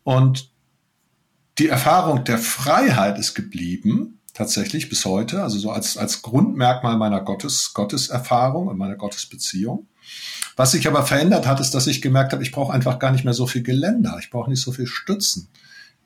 Und 0.03 0.49
die 1.59 1.67
Erfahrung 1.67 2.23
der 2.23 2.37
Freiheit 2.37 3.17
ist 3.17 3.33
geblieben, 3.33 4.19
tatsächlich 4.33 4.89
bis 4.89 5.05
heute, 5.05 5.41
also 5.41 5.57
so 5.57 5.71
als, 5.71 5.97
als 5.97 6.21
Grundmerkmal 6.21 6.97
meiner 6.97 7.21
Gottes, 7.21 7.73
Gotteserfahrung 7.73 8.67
und 8.67 8.77
meiner 8.77 8.95
Gottesbeziehung. 8.95 9.87
Was 10.55 10.71
sich 10.71 10.87
aber 10.87 11.03
verändert 11.03 11.47
hat, 11.47 11.59
ist, 11.59 11.71
dass 11.71 11.87
ich 11.87 12.01
gemerkt 12.01 12.33
habe, 12.33 12.43
ich 12.43 12.51
brauche 12.51 12.73
einfach 12.73 12.99
gar 12.99 13.11
nicht 13.11 13.25
mehr 13.25 13.33
so 13.33 13.47
viel 13.47 13.63
Geländer, 13.63 14.17
ich 14.19 14.29
brauche 14.29 14.49
nicht 14.49 14.61
so 14.61 14.71
viel 14.71 14.87
Stützen. 14.87 15.49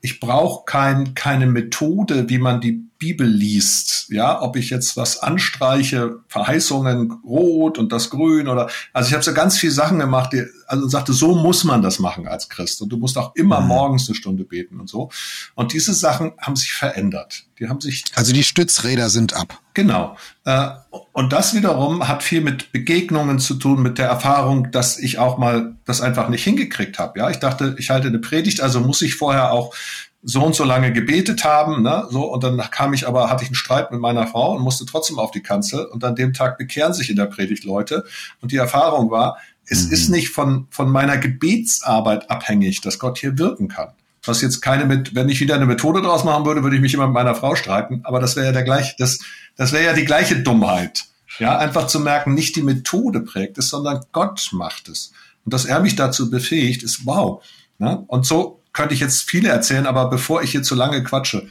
Ich 0.00 0.18
brauche 0.18 0.64
kein, 0.64 1.14
keine 1.14 1.46
Methode, 1.46 2.28
wie 2.28 2.38
man 2.38 2.60
die 2.60 2.88
Bibel 3.02 3.26
liest, 3.26 4.06
ja, 4.10 4.40
ob 4.40 4.54
ich 4.54 4.70
jetzt 4.70 4.96
was 4.96 5.18
anstreiche, 5.18 6.20
Verheißungen 6.28 7.10
rot 7.24 7.76
und 7.76 7.90
das 7.90 8.10
grün 8.10 8.46
oder, 8.46 8.70
also 8.92 9.08
ich 9.08 9.12
habe 9.12 9.24
so 9.24 9.34
ganz 9.34 9.58
viele 9.58 9.72
Sachen 9.72 9.98
gemacht, 9.98 10.32
die, 10.32 10.44
also 10.68 10.86
sagte, 10.86 11.12
so 11.12 11.34
muss 11.34 11.64
man 11.64 11.82
das 11.82 11.98
machen 11.98 12.28
als 12.28 12.48
Christ 12.48 12.80
und 12.80 12.90
du 12.90 12.98
musst 12.98 13.18
auch 13.18 13.34
immer 13.34 13.60
mhm. 13.60 13.66
morgens 13.66 14.08
eine 14.08 14.14
Stunde 14.14 14.44
beten 14.44 14.78
und 14.78 14.88
so. 14.88 15.10
Und 15.56 15.72
diese 15.72 15.94
Sachen 15.94 16.34
haben 16.38 16.54
sich 16.54 16.72
verändert. 16.72 17.42
Die 17.58 17.68
haben 17.68 17.80
sich. 17.80 18.04
Also 18.14 18.32
die 18.32 18.44
Stützräder 18.44 19.10
sind 19.10 19.34
ab. 19.34 19.60
Genau. 19.74 20.16
Äh, 20.44 20.68
und 21.12 21.32
das 21.32 21.54
wiederum 21.54 22.06
hat 22.06 22.22
viel 22.22 22.40
mit 22.40 22.70
Begegnungen 22.70 23.40
zu 23.40 23.54
tun, 23.54 23.82
mit 23.82 23.98
der 23.98 24.06
Erfahrung, 24.06 24.70
dass 24.70 24.96
ich 24.96 25.18
auch 25.18 25.38
mal 25.38 25.74
das 25.84 26.00
einfach 26.00 26.28
nicht 26.28 26.44
hingekriegt 26.44 27.00
habe. 27.00 27.18
Ja, 27.18 27.30
ich 27.30 27.38
dachte, 27.38 27.74
ich 27.78 27.90
halte 27.90 28.06
eine 28.06 28.20
Predigt, 28.20 28.60
also 28.60 28.78
muss 28.78 29.02
ich 29.02 29.16
vorher 29.16 29.50
auch 29.50 29.74
so 30.22 30.42
und 30.44 30.54
so 30.54 30.64
lange 30.64 30.92
gebetet 30.92 31.44
haben, 31.44 31.82
ne, 31.82 32.06
so, 32.10 32.32
und 32.32 32.44
dann 32.44 32.58
kam 32.70 32.94
ich 32.94 33.08
aber, 33.08 33.28
hatte 33.28 33.42
ich 33.42 33.48
einen 33.48 33.56
Streit 33.56 33.90
mit 33.90 34.00
meiner 34.00 34.26
Frau 34.26 34.54
und 34.54 34.62
musste 34.62 34.86
trotzdem 34.86 35.18
auf 35.18 35.32
die 35.32 35.42
Kanzel 35.42 35.86
und 35.86 36.04
an 36.04 36.14
dem 36.14 36.32
Tag 36.32 36.58
bekehren 36.58 36.94
sich 36.94 37.10
in 37.10 37.16
der 37.16 37.26
Predigt 37.26 37.64
Leute 37.64 38.04
und 38.40 38.52
die 38.52 38.56
Erfahrung 38.56 39.10
war, 39.10 39.38
es 39.66 39.86
mhm. 39.86 39.92
ist 39.92 40.08
nicht 40.10 40.28
von, 40.28 40.66
von 40.70 40.90
meiner 40.90 41.18
Gebetsarbeit 41.18 42.30
abhängig, 42.30 42.80
dass 42.80 42.98
Gott 42.98 43.18
hier 43.18 43.38
wirken 43.38 43.68
kann, 43.68 43.92
was 44.24 44.40
jetzt 44.42 44.60
keine 44.60 44.84
mit, 44.84 45.14
wenn 45.14 45.28
ich 45.28 45.40
wieder 45.40 45.56
eine 45.56 45.66
Methode 45.66 46.02
draus 46.02 46.24
machen 46.24 46.46
würde, 46.46 46.62
würde 46.62 46.76
ich 46.76 46.82
mich 46.82 46.94
immer 46.94 47.06
mit 47.06 47.14
meiner 47.14 47.34
Frau 47.34 47.56
streiten. 47.56 48.02
Aber 48.04 48.20
das 48.20 48.36
wäre 48.36 48.46
ja 48.46 48.52
der 48.52 48.62
gleiche, 48.62 48.94
das, 48.98 49.18
das 49.56 49.72
wäre 49.72 49.84
ja 49.84 49.92
die 49.92 50.04
gleiche 50.04 50.40
Dummheit. 50.40 51.04
Ja, 51.38 51.56
einfach 51.58 51.86
zu 51.86 51.98
merken, 51.98 52.34
nicht 52.34 52.56
die 52.56 52.62
Methode 52.62 53.20
prägt 53.20 53.56
es, 53.58 53.70
sondern 53.70 54.04
Gott 54.12 54.50
macht 54.52 54.88
es. 54.88 55.12
Und 55.44 55.54
dass 55.54 55.64
er 55.64 55.80
mich 55.80 55.96
dazu 55.96 56.30
befähigt, 56.30 56.82
ist 56.82 57.06
wow. 57.06 57.42
Ja? 57.78 58.04
Und 58.06 58.26
so 58.26 58.61
könnte 58.72 58.94
ich 58.94 59.00
jetzt 59.00 59.22
viele 59.22 59.48
erzählen, 59.48 59.86
aber 59.86 60.08
bevor 60.08 60.42
ich 60.42 60.50
hier 60.50 60.62
zu 60.62 60.74
lange 60.74 61.02
quatsche, 61.02 61.48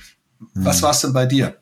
was 0.54 0.78
hm. 0.78 0.84
war 0.84 0.92
es 0.92 1.02
denn 1.02 1.14
bei 1.14 1.26
dir? 1.26 1.58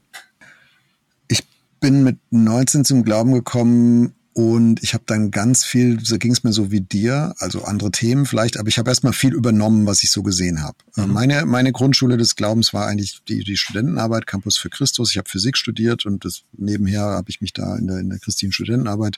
Ich 1.27 1.43
bin 1.79 2.03
mit 2.03 2.17
19 2.31 2.85
zum 2.85 3.03
Glauben 3.03 3.33
gekommen 3.33 4.13
und 4.33 4.81
ich 4.83 4.93
habe 4.93 5.03
dann 5.05 5.31
ganz 5.31 5.65
viel, 5.65 5.99
so 6.01 6.17
ging 6.17 6.31
es 6.31 6.45
mir 6.45 6.53
so 6.53 6.71
wie 6.71 6.79
dir, 6.79 7.33
also 7.39 7.65
andere 7.65 7.91
Themen 7.91 8.25
vielleicht, 8.25 8.57
aber 8.57 8.69
ich 8.69 8.77
habe 8.77 8.89
erstmal 8.89 9.11
viel 9.11 9.33
übernommen, 9.33 9.85
was 9.85 10.01
ich 10.03 10.11
so 10.11 10.23
gesehen 10.23 10.63
habe. 10.63 10.77
Äh, 10.95 11.01
mhm. 11.01 11.13
Meine, 11.13 11.45
meine 11.45 11.71
Grundschule 11.73 12.15
des 12.15 12.37
Glaubens 12.37 12.73
war 12.73 12.87
eigentlich 12.87 13.19
die, 13.27 13.43
die 13.43 13.57
Studentenarbeit, 13.57 14.27
Campus 14.27 14.57
für 14.57 14.69
Christus. 14.69 15.11
Ich 15.11 15.17
habe 15.17 15.29
Physik 15.29 15.57
studiert 15.57 16.05
und 16.05 16.23
das, 16.23 16.43
nebenher 16.53 17.01
habe 17.01 17.29
ich 17.29 17.41
mich 17.41 17.51
da 17.51 17.75
in 17.75 17.87
der, 17.87 17.97
in 17.97 18.09
der 18.09 18.19
christlichen 18.19 18.53
Studentenarbeit 18.53 19.17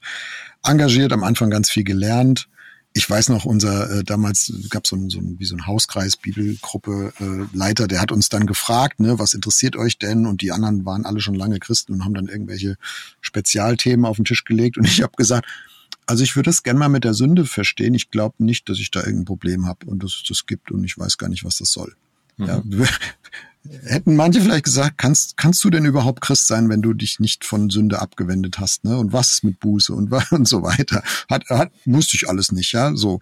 engagiert, 0.63 1.13
am 1.13 1.23
Anfang 1.23 1.51
ganz 1.51 1.69
viel 1.69 1.83
gelernt 1.83 2.47
ich 2.93 3.09
weiß 3.09 3.29
noch, 3.29 3.45
unser 3.45 3.89
äh, 3.89 4.03
damals 4.03 4.51
gab 4.69 4.85
so 4.85 4.95
ein, 4.95 5.09
so 5.09 5.19
ein 5.19 5.39
wie 5.39 5.45
so 5.45 5.55
ein 5.55 5.65
Hauskreis 5.65 6.17
Bibelgruppe 6.17 7.13
äh, 7.19 7.55
Leiter, 7.55 7.87
der 7.87 8.01
hat 8.01 8.11
uns 8.11 8.27
dann 8.27 8.45
gefragt, 8.45 8.99
ne, 8.99 9.17
was 9.17 9.33
interessiert 9.33 9.77
euch 9.77 9.97
denn? 9.97 10.25
Und 10.25 10.41
die 10.41 10.51
anderen 10.51 10.85
waren 10.85 11.05
alle 11.05 11.21
schon 11.21 11.35
lange 11.35 11.59
Christen 11.59 11.93
und 11.93 12.05
haben 12.05 12.13
dann 12.13 12.27
irgendwelche 12.27 12.75
Spezialthemen 13.21 14.05
auf 14.05 14.17
den 14.17 14.25
Tisch 14.25 14.43
gelegt. 14.43 14.77
Und 14.77 14.87
ich 14.87 15.01
habe 15.01 15.13
gesagt, 15.15 15.45
also 16.05 16.23
ich 16.23 16.35
würde 16.35 16.49
das 16.49 16.63
gerne 16.63 16.79
mal 16.79 16.89
mit 16.89 17.05
der 17.05 17.13
Sünde 17.13 17.45
verstehen. 17.45 17.93
Ich 17.93 18.11
glaube 18.11 18.43
nicht, 18.43 18.67
dass 18.67 18.79
ich 18.79 18.91
da 18.91 18.99
irgendein 18.99 19.25
Problem 19.25 19.65
habe 19.67 19.85
und 19.85 20.03
dass 20.03 20.15
es 20.15 20.23
das 20.27 20.45
gibt 20.45 20.71
und 20.71 20.83
ich 20.83 20.97
weiß 20.97 21.17
gar 21.17 21.29
nicht, 21.29 21.45
was 21.45 21.57
das 21.57 21.71
soll. 21.71 21.95
Mhm. 22.35 22.45
Ja, 22.45 22.63
hätten 23.83 24.15
manche 24.15 24.41
vielleicht 24.41 24.65
gesagt, 24.65 24.97
kannst, 24.97 25.37
kannst 25.37 25.63
du 25.63 25.69
denn 25.69 25.85
überhaupt 25.85 26.21
Christ 26.21 26.47
sein, 26.47 26.69
wenn 26.69 26.81
du 26.81 26.93
dich 26.93 27.19
nicht 27.19 27.45
von 27.45 27.69
Sünde 27.69 28.01
abgewendet 28.01 28.59
hast, 28.59 28.83
ne? 28.83 28.97
Und 28.97 29.13
was 29.13 29.43
mit 29.43 29.59
Buße 29.59 29.93
und, 29.93 30.11
und 30.31 30.47
so 30.47 30.63
weiter? 30.63 31.03
Hat, 31.29 31.49
hat, 31.49 31.71
wusste 31.85 32.15
ich 32.15 32.27
alles 32.29 32.51
nicht, 32.51 32.71
ja, 32.71 32.95
so. 32.95 33.19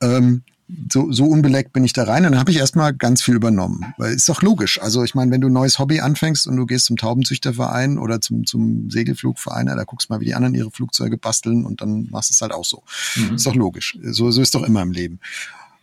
Ähm, 0.00 0.42
so, 0.90 1.12
so 1.12 1.26
unbeleckt 1.26 1.72
bin 1.72 1.84
ich 1.84 1.92
da 1.92 2.04
rein 2.04 2.24
und 2.24 2.32
dann 2.32 2.40
habe 2.40 2.50
ich 2.50 2.56
erstmal 2.56 2.94
ganz 2.94 3.22
viel 3.22 3.34
übernommen. 3.34 3.92
Weil 3.98 4.14
ist 4.14 4.28
doch 4.28 4.40
logisch. 4.42 4.80
Also 4.80 5.04
ich 5.04 5.14
meine, 5.14 5.30
wenn 5.30 5.40
du 5.40 5.48
ein 5.48 5.52
neues 5.52 5.78
Hobby 5.78 6.00
anfängst 6.00 6.46
und 6.46 6.56
du 6.56 6.64
gehst 6.64 6.86
zum 6.86 6.96
Taubenzüchterverein 6.96 7.98
oder 7.98 8.20
zum, 8.20 8.46
zum 8.46 8.90
Segelflugverein, 8.90 9.66
da 9.66 9.84
guckst 9.84 10.08
mal, 10.08 10.20
wie 10.20 10.26
die 10.26 10.34
anderen 10.34 10.54
ihre 10.54 10.70
Flugzeuge 10.70 11.18
basteln 11.18 11.66
und 11.66 11.82
dann 11.82 12.08
machst 12.10 12.30
du 12.30 12.34
es 12.34 12.40
halt 12.40 12.52
auch 12.52 12.64
so. 12.64 12.84
Mhm. 13.16 13.34
Ist 13.34 13.46
doch 13.46 13.54
logisch. 13.54 13.98
So, 14.02 14.30
so 14.30 14.40
ist 14.40 14.54
doch 14.54 14.62
immer 14.62 14.80
im 14.82 14.92
Leben. 14.92 15.20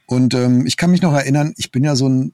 Und 0.08 0.34
ähm, 0.34 0.66
ich 0.66 0.76
kann 0.76 0.90
mich 0.90 1.04
noch 1.04 1.14
erinnern, 1.14 1.54
ich 1.58 1.72
bin 1.72 1.84
ja 1.84 1.96
so 1.96 2.10
ein 2.10 2.34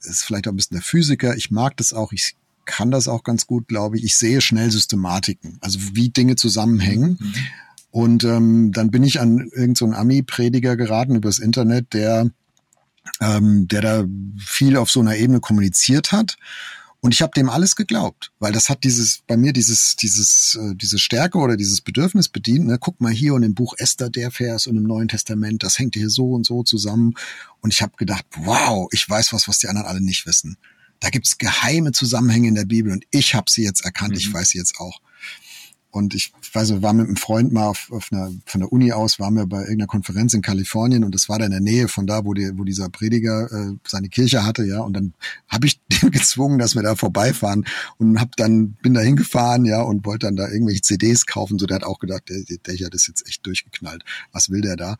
ist 0.00 0.24
vielleicht 0.24 0.48
auch 0.48 0.52
ein 0.52 0.56
bisschen 0.56 0.76
der 0.76 0.82
Physiker. 0.82 1.36
Ich 1.36 1.50
mag 1.50 1.76
das 1.76 1.92
auch. 1.92 2.12
Ich 2.12 2.34
kann 2.64 2.90
das 2.90 3.08
auch 3.08 3.24
ganz 3.24 3.46
gut, 3.46 3.66
glaube 3.68 3.96
ich. 3.96 4.04
Ich 4.04 4.16
sehe 4.16 4.40
schnell 4.40 4.70
Systematiken, 4.70 5.58
also 5.60 5.78
wie 5.94 6.10
Dinge 6.10 6.36
zusammenhängen. 6.36 7.18
Mhm. 7.20 7.34
Und 7.90 8.24
ähm, 8.24 8.72
dann 8.72 8.90
bin 8.90 9.02
ich 9.02 9.20
an 9.20 9.38
irgendeinen 9.38 9.74
so 9.74 9.86
Ami-Prediger 9.86 10.76
geraten 10.76 11.16
übers 11.16 11.38
Internet, 11.38 11.94
der, 11.94 12.30
ähm, 13.20 13.66
der 13.68 13.80
da 13.80 14.04
viel 14.38 14.76
auf 14.76 14.90
so 14.90 15.00
einer 15.00 15.16
Ebene 15.16 15.40
kommuniziert 15.40 16.12
hat. 16.12 16.36
Und 17.00 17.14
ich 17.14 17.22
habe 17.22 17.30
dem 17.36 17.48
alles 17.48 17.76
geglaubt, 17.76 18.32
weil 18.40 18.52
das 18.52 18.68
hat 18.68 18.82
dieses 18.82 19.22
bei 19.26 19.36
mir 19.36 19.52
dieses 19.52 19.94
dieses 19.94 20.58
äh, 20.60 20.74
diese 20.74 20.98
Stärke 20.98 21.38
oder 21.38 21.56
dieses 21.56 21.80
Bedürfnis 21.80 22.28
bedient. 22.28 22.66
Ne? 22.66 22.78
Guck 22.80 23.00
mal 23.00 23.12
hier 23.12 23.34
und 23.34 23.44
im 23.44 23.54
Buch 23.54 23.74
Esther 23.78 24.10
der 24.10 24.32
Vers 24.32 24.66
und 24.66 24.76
im 24.76 24.82
Neuen 24.82 25.06
Testament, 25.06 25.62
das 25.62 25.78
hängt 25.78 25.94
hier 25.94 26.10
so 26.10 26.32
und 26.32 26.44
so 26.44 26.64
zusammen. 26.64 27.14
Und 27.60 27.72
ich 27.72 27.82
habe 27.82 27.92
gedacht, 27.96 28.24
wow, 28.36 28.88
ich 28.90 29.08
weiß 29.08 29.32
was, 29.32 29.46
was 29.46 29.58
die 29.58 29.68
anderen 29.68 29.86
alle 29.86 30.00
nicht 30.00 30.26
wissen. 30.26 30.56
Da 30.98 31.10
gibt's 31.10 31.38
geheime 31.38 31.92
Zusammenhänge 31.92 32.48
in 32.48 32.56
der 32.56 32.64
Bibel 32.64 32.90
und 32.90 33.04
ich 33.12 33.36
habe 33.36 33.48
sie 33.48 33.62
jetzt 33.62 33.84
erkannt. 33.84 34.12
Mhm. 34.12 34.18
Ich 34.18 34.32
weiß 34.32 34.48
sie 34.48 34.58
jetzt 34.58 34.80
auch. 34.80 35.00
Und 35.90 36.14
ich 36.14 36.32
weiß 36.52 36.70
nicht, 36.70 36.82
war 36.82 36.92
mit 36.92 37.06
einem 37.06 37.16
Freund 37.16 37.52
mal 37.52 37.66
auf, 37.66 37.90
auf 37.90 38.08
einer, 38.12 38.30
von 38.44 38.60
der 38.60 38.70
Uni 38.72 38.92
aus, 38.92 39.18
waren 39.18 39.34
wir 39.34 39.46
bei 39.46 39.60
irgendeiner 39.60 39.86
Konferenz 39.86 40.34
in 40.34 40.42
Kalifornien 40.42 41.02
und 41.02 41.14
das 41.14 41.28
war 41.30 41.38
da 41.38 41.46
in 41.46 41.50
der 41.50 41.60
Nähe 41.60 41.88
von 41.88 42.06
da, 42.06 42.26
wo, 42.26 42.34
die, 42.34 42.50
wo 42.56 42.64
dieser 42.64 42.90
Prediger 42.90 43.50
äh, 43.50 43.74
seine 43.86 44.08
Kirche 44.10 44.44
hatte, 44.44 44.64
ja. 44.64 44.80
Und 44.80 44.92
dann 44.92 45.14
habe 45.48 45.66
ich 45.66 45.80
den 46.02 46.10
gezwungen, 46.10 46.58
dass 46.58 46.74
wir 46.74 46.82
da 46.82 46.94
vorbeifahren 46.94 47.64
und 47.96 48.20
hab 48.20 48.36
dann, 48.36 48.72
bin 48.82 48.94
da 48.94 49.00
hingefahren, 49.00 49.64
ja, 49.64 49.80
und 49.80 50.04
wollte 50.04 50.26
dann 50.26 50.36
da 50.36 50.48
irgendwelche 50.48 50.82
CDs 50.82 51.24
kaufen. 51.26 51.58
So, 51.58 51.66
der 51.66 51.76
hat 51.76 51.84
auch 51.84 51.98
gedacht, 51.98 52.28
der, 52.28 52.42
der, 52.42 52.58
der 52.58 52.86
hat 52.86 52.94
das 52.94 53.06
jetzt 53.06 53.26
echt 53.26 53.46
durchgeknallt. 53.46 54.04
Was 54.32 54.50
will 54.50 54.60
der 54.60 54.76
da? 54.76 54.96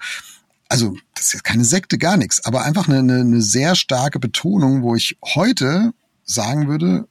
Also, 0.71 0.97
das 1.15 1.27
ist 1.27 1.33
ja 1.35 1.41
keine 1.41 1.65
Sekte, 1.65 1.99
gar 1.99 2.17
nichts, 2.17 2.45
aber 2.45 2.65
einfach 2.65 2.89
eine, 2.89 2.99
eine, 2.99 3.21
eine 3.21 3.43
sehr 3.43 3.75
starke 3.75 4.19
Betonung, 4.19 4.83
wo 4.83 4.95
ich 4.95 5.17
heute 5.23 5.93
sagen 6.25 6.69
würde, 6.69 7.09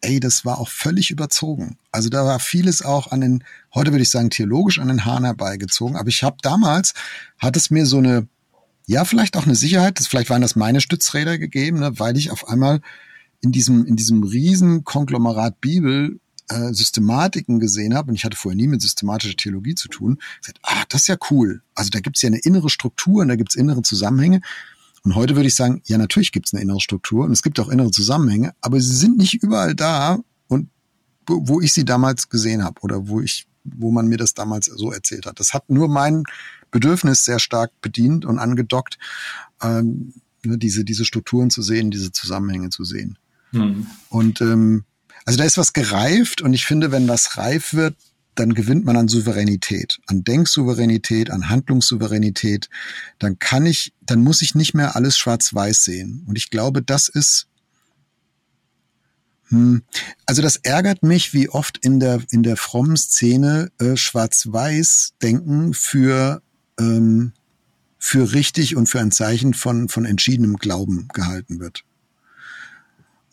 ey, 0.00 0.20
das 0.20 0.44
war 0.44 0.58
auch 0.58 0.68
völlig 0.68 1.10
überzogen. 1.10 1.78
Also 1.92 2.08
da 2.08 2.24
war 2.24 2.40
vieles 2.40 2.82
auch 2.82 3.12
an 3.12 3.20
den, 3.20 3.44
heute 3.74 3.92
würde 3.92 4.02
ich 4.02 4.10
sagen, 4.10 4.30
theologisch 4.30 4.78
an 4.78 4.88
den 4.88 5.04
Haaren 5.04 5.24
herbeigezogen. 5.24 5.96
Aber 5.96 6.08
ich 6.08 6.22
habe 6.22 6.38
damals, 6.42 6.94
hat 7.38 7.56
es 7.56 7.70
mir 7.70 7.84
so 7.84 7.98
eine, 7.98 8.26
ja, 8.86 9.04
vielleicht 9.04 9.36
auch 9.36 9.44
eine 9.44 9.54
Sicherheit, 9.54 10.00
das, 10.00 10.06
vielleicht 10.06 10.30
waren 10.30 10.42
das 10.42 10.56
meine 10.56 10.80
Stützräder 10.80 11.38
gegeben, 11.38 11.80
ne, 11.80 11.98
weil 11.98 12.16
ich 12.16 12.30
auf 12.30 12.48
einmal 12.48 12.80
in 13.42 13.52
diesem, 13.52 13.84
in 13.84 13.96
diesem 13.96 14.22
riesen 14.22 14.84
Konglomerat 14.84 15.60
Bibel 15.60 16.18
äh, 16.48 16.72
Systematiken 16.72 17.60
gesehen 17.60 17.94
habe, 17.94 18.08
und 18.10 18.14
ich 18.14 18.24
hatte 18.24 18.36
vorher 18.36 18.56
nie 18.56 18.68
mit 18.68 18.80
systematischer 18.80 19.36
Theologie 19.36 19.74
zu 19.74 19.88
tun, 19.88 20.18
gesagt, 20.40 20.60
ah, 20.62 20.84
das 20.88 21.02
ist 21.02 21.08
ja 21.08 21.16
cool. 21.30 21.62
Also 21.74 21.90
da 21.90 22.00
gibt's 22.00 22.22
ja 22.22 22.28
eine 22.28 22.38
innere 22.38 22.70
Struktur 22.70 23.22
und 23.22 23.28
da 23.28 23.36
gibt's 23.36 23.54
innere 23.54 23.82
Zusammenhänge. 23.82 24.40
Und 25.04 25.14
heute 25.14 25.36
würde 25.36 25.48
ich 25.48 25.56
sagen, 25.56 25.82
ja, 25.84 25.98
natürlich 25.98 26.32
gibt 26.32 26.46
es 26.46 26.54
eine 26.54 26.62
innere 26.62 26.80
Struktur 26.80 27.24
und 27.24 27.32
es 27.32 27.42
gibt 27.42 27.60
auch 27.60 27.68
innere 27.68 27.90
Zusammenhänge, 27.90 28.54
aber 28.60 28.80
sie 28.80 28.94
sind 28.94 29.18
nicht 29.18 29.34
überall 29.34 29.74
da 29.74 30.20
wo 31.26 31.60
ich 31.60 31.72
sie 31.72 31.84
damals 31.84 32.28
gesehen 32.28 32.64
habe 32.64 32.80
oder 32.82 33.08
wo 33.08 33.20
ich, 33.20 33.46
wo 33.64 33.90
man 33.90 34.08
mir 34.08 34.18
das 34.18 34.34
damals 34.34 34.66
so 34.66 34.92
erzählt 34.92 35.26
hat. 35.26 35.40
Das 35.40 35.54
hat 35.54 35.68
nur 35.70 35.88
mein 35.88 36.24
Bedürfnis 36.70 37.24
sehr 37.24 37.38
stark 37.38 37.70
bedient 37.80 38.24
und 38.24 38.38
angedockt, 38.38 38.98
ähm, 39.62 40.14
ne, 40.44 40.58
diese, 40.58 40.84
diese 40.84 41.04
Strukturen 41.04 41.50
zu 41.50 41.62
sehen, 41.62 41.90
diese 41.90 42.12
Zusammenhänge 42.12 42.70
zu 42.70 42.84
sehen. 42.84 43.18
Mhm. 43.52 43.86
Und 44.08 44.40
ähm, 44.40 44.84
also 45.24 45.38
da 45.38 45.44
ist 45.44 45.58
was 45.58 45.72
gereift 45.72 46.42
und 46.42 46.52
ich 46.52 46.66
finde, 46.66 46.90
wenn 46.90 47.08
was 47.08 47.36
reif 47.36 47.74
wird, 47.74 47.94
dann 48.34 48.54
gewinnt 48.54 48.84
man 48.84 48.96
an 48.96 49.08
Souveränität, 49.08 50.00
an 50.06 50.24
Denksouveränität, 50.24 51.30
an 51.30 51.50
Handlungssouveränität. 51.50 52.70
Dann 53.18 53.38
kann 53.38 53.66
ich, 53.66 53.92
dann 54.00 54.22
muss 54.22 54.40
ich 54.42 54.54
nicht 54.54 54.74
mehr 54.74 54.96
alles 54.96 55.18
schwarz-weiß 55.18 55.84
sehen. 55.84 56.24
Und 56.26 56.36
ich 56.36 56.48
glaube, 56.48 56.82
das 56.82 57.08
ist, 57.08 57.46
also 60.26 60.40
das 60.40 60.56
ärgert 60.56 61.02
mich, 61.02 61.34
wie 61.34 61.48
oft 61.48 61.78
in 61.78 62.00
der, 62.00 62.22
in 62.30 62.42
der 62.42 62.56
frommen 62.56 62.96
Szene 62.96 63.70
äh, 63.78 63.96
schwarz-weiß-Denken 63.96 65.74
für, 65.74 66.42
ähm, 66.80 67.32
für 67.98 68.32
richtig 68.32 68.76
und 68.76 68.88
für 68.88 69.00
ein 69.00 69.10
Zeichen 69.10 69.52
von, 69.52 69.88
von 69.88 70.06
entschiedenem 70.06 70.56
Glauben 70.56 71.08
gehalten 71.12 71.60
wird. 71.60 71.84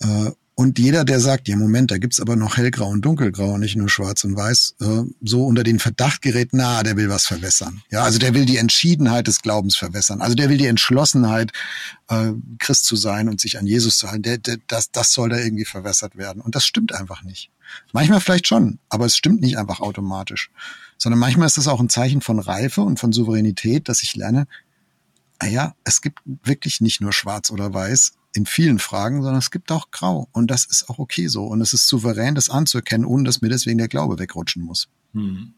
Äh, 0.02 0.32
und 0.60 0.78
jeder, 0.78 1.06
der 1.06 1.22
sagt, 1.22 1.48
ja 1.48 1.56
Moment, 1.56 1.90
da 1.90 1.98
gibt's 1.98 2.20
aber 2.20 2.36
noch 2.36 2.58
hellgrau 2.58 2.90
und 2.90 3.00
dunkelgrau, 3.06 3.58
nicht 3.58 3.78
nur 3.78 3.88
schwarz 3.88 4.26
und 4.26 4.36
weiß, 4.36 4.76
äh, 4.82 5.04
so 5.22 5.46
unter 5.46 5.64
den 5.64 5.80
Verdacht 5.80 6.22
gerät, 6.22 6.50
na, 6.52 6.84
der 6.84 6.98
will 6.98 7.08
was 7.08 7.26
verwässern. 7.26 7.82
Ja, 7.90 8.04
also 8.04 8.20
der 8.20 8.34
will 8.34 8.46
die 8.46 8.58
Entschiedenheit 8.58 9.28
des 9.28 9.42
Glaubens 9.42 9.78
verwässern. 9.78 10.20
Also 10.22 10.36
der 10.36 10.50
will 10.50 10.58
die 10.58 10.66
Entschlossenheit, 10.66 11.54
äh, 12.10 12.34
Christ 12.58 12.84
zu 12.84 12.98
sein 12.98 13.30
und 13.30 13.40
sich 13.40 13.58
an 13.58 13.68
Jesus 13.68 14.00
zu 14.00 14.10
halten. 14.10 14.24
Der, 14.24 14.38
der, 14.38 14.58
das, 14.68 14.92
das 14.92 15.14
soll 15.14 15.30
da 15.30 15.38
irgendwie 15.38 15.64
verwässert 15.64 16.18
werden. 16.18 16.42
Und 16.42 16.56
das 16.56 16.66
stimmt 16.66 16.94
einfach 16.94 17.24
nicht. 17.24 17.52
Manchmal 17.94 18.20
vielleicht 18.20 18.50
schon, 18.50 18.80
aber 18.90 19.06
es 19.06 19.16
stimmt 19.16 19.40
nicht 19.40 19.58
einfach 19.58 19.80
automatisch. 19.80 20.52
Sondern 20.98 21.20
manchmal 21.20 21.48
ist 21.48 21.56
das 21.56 21.70
auch 21.70 21.80
ein 21.80 21.88
Zeichen 21.88 22.20
von 22.20 22.38
Reife 22.38 22.82
und 22.82 23.00
von 23.00 23.14
Souveränität, 23.14 23.88
dass 23.88 24.04
ich 24.04 24.14
lerne, 24.18 24.46
naja, 25.42 25.74
es 25.86 26.02
gibt 26.02 26.20
wirklich 26.26 26.82
nicht 26.82 27.00
nur 27.00 27.14
schwarz 27.14 27.50
oder 27.50 27.74
weiß, 27.74 28.19
in 28.34 28.46
vielen 28.46 28.80
Fragen, 28.80 29.22
sondern 29.22 29.40
es 29.40 29.52
gibt 29.52 29.72
auch 29.72 29.92
Grau. 29.92 30.28
Und 30.32 30.52
das 30.52 30.66
ist 30.66 30.90
auch 30.90 31.00
okay 31.00 31.28
so. 31.28 31.46
Und 31.46 31.62
es 31.62 31.74
ist 31.74 31.88
souverän, 31.88 32.36
das 32.36 32.50
anzuerkennen, 32.50 33.06
ohne 33.06 33.24
dass 33.24 33.42
mir 33.42 33.50
deswegen 33.50 33.78
der 33.78 33.88
Glaube 33.88 34.20
wegrutschen 34.20 34.64
muss. 34.64 34.88
Hm. 35.14 35.54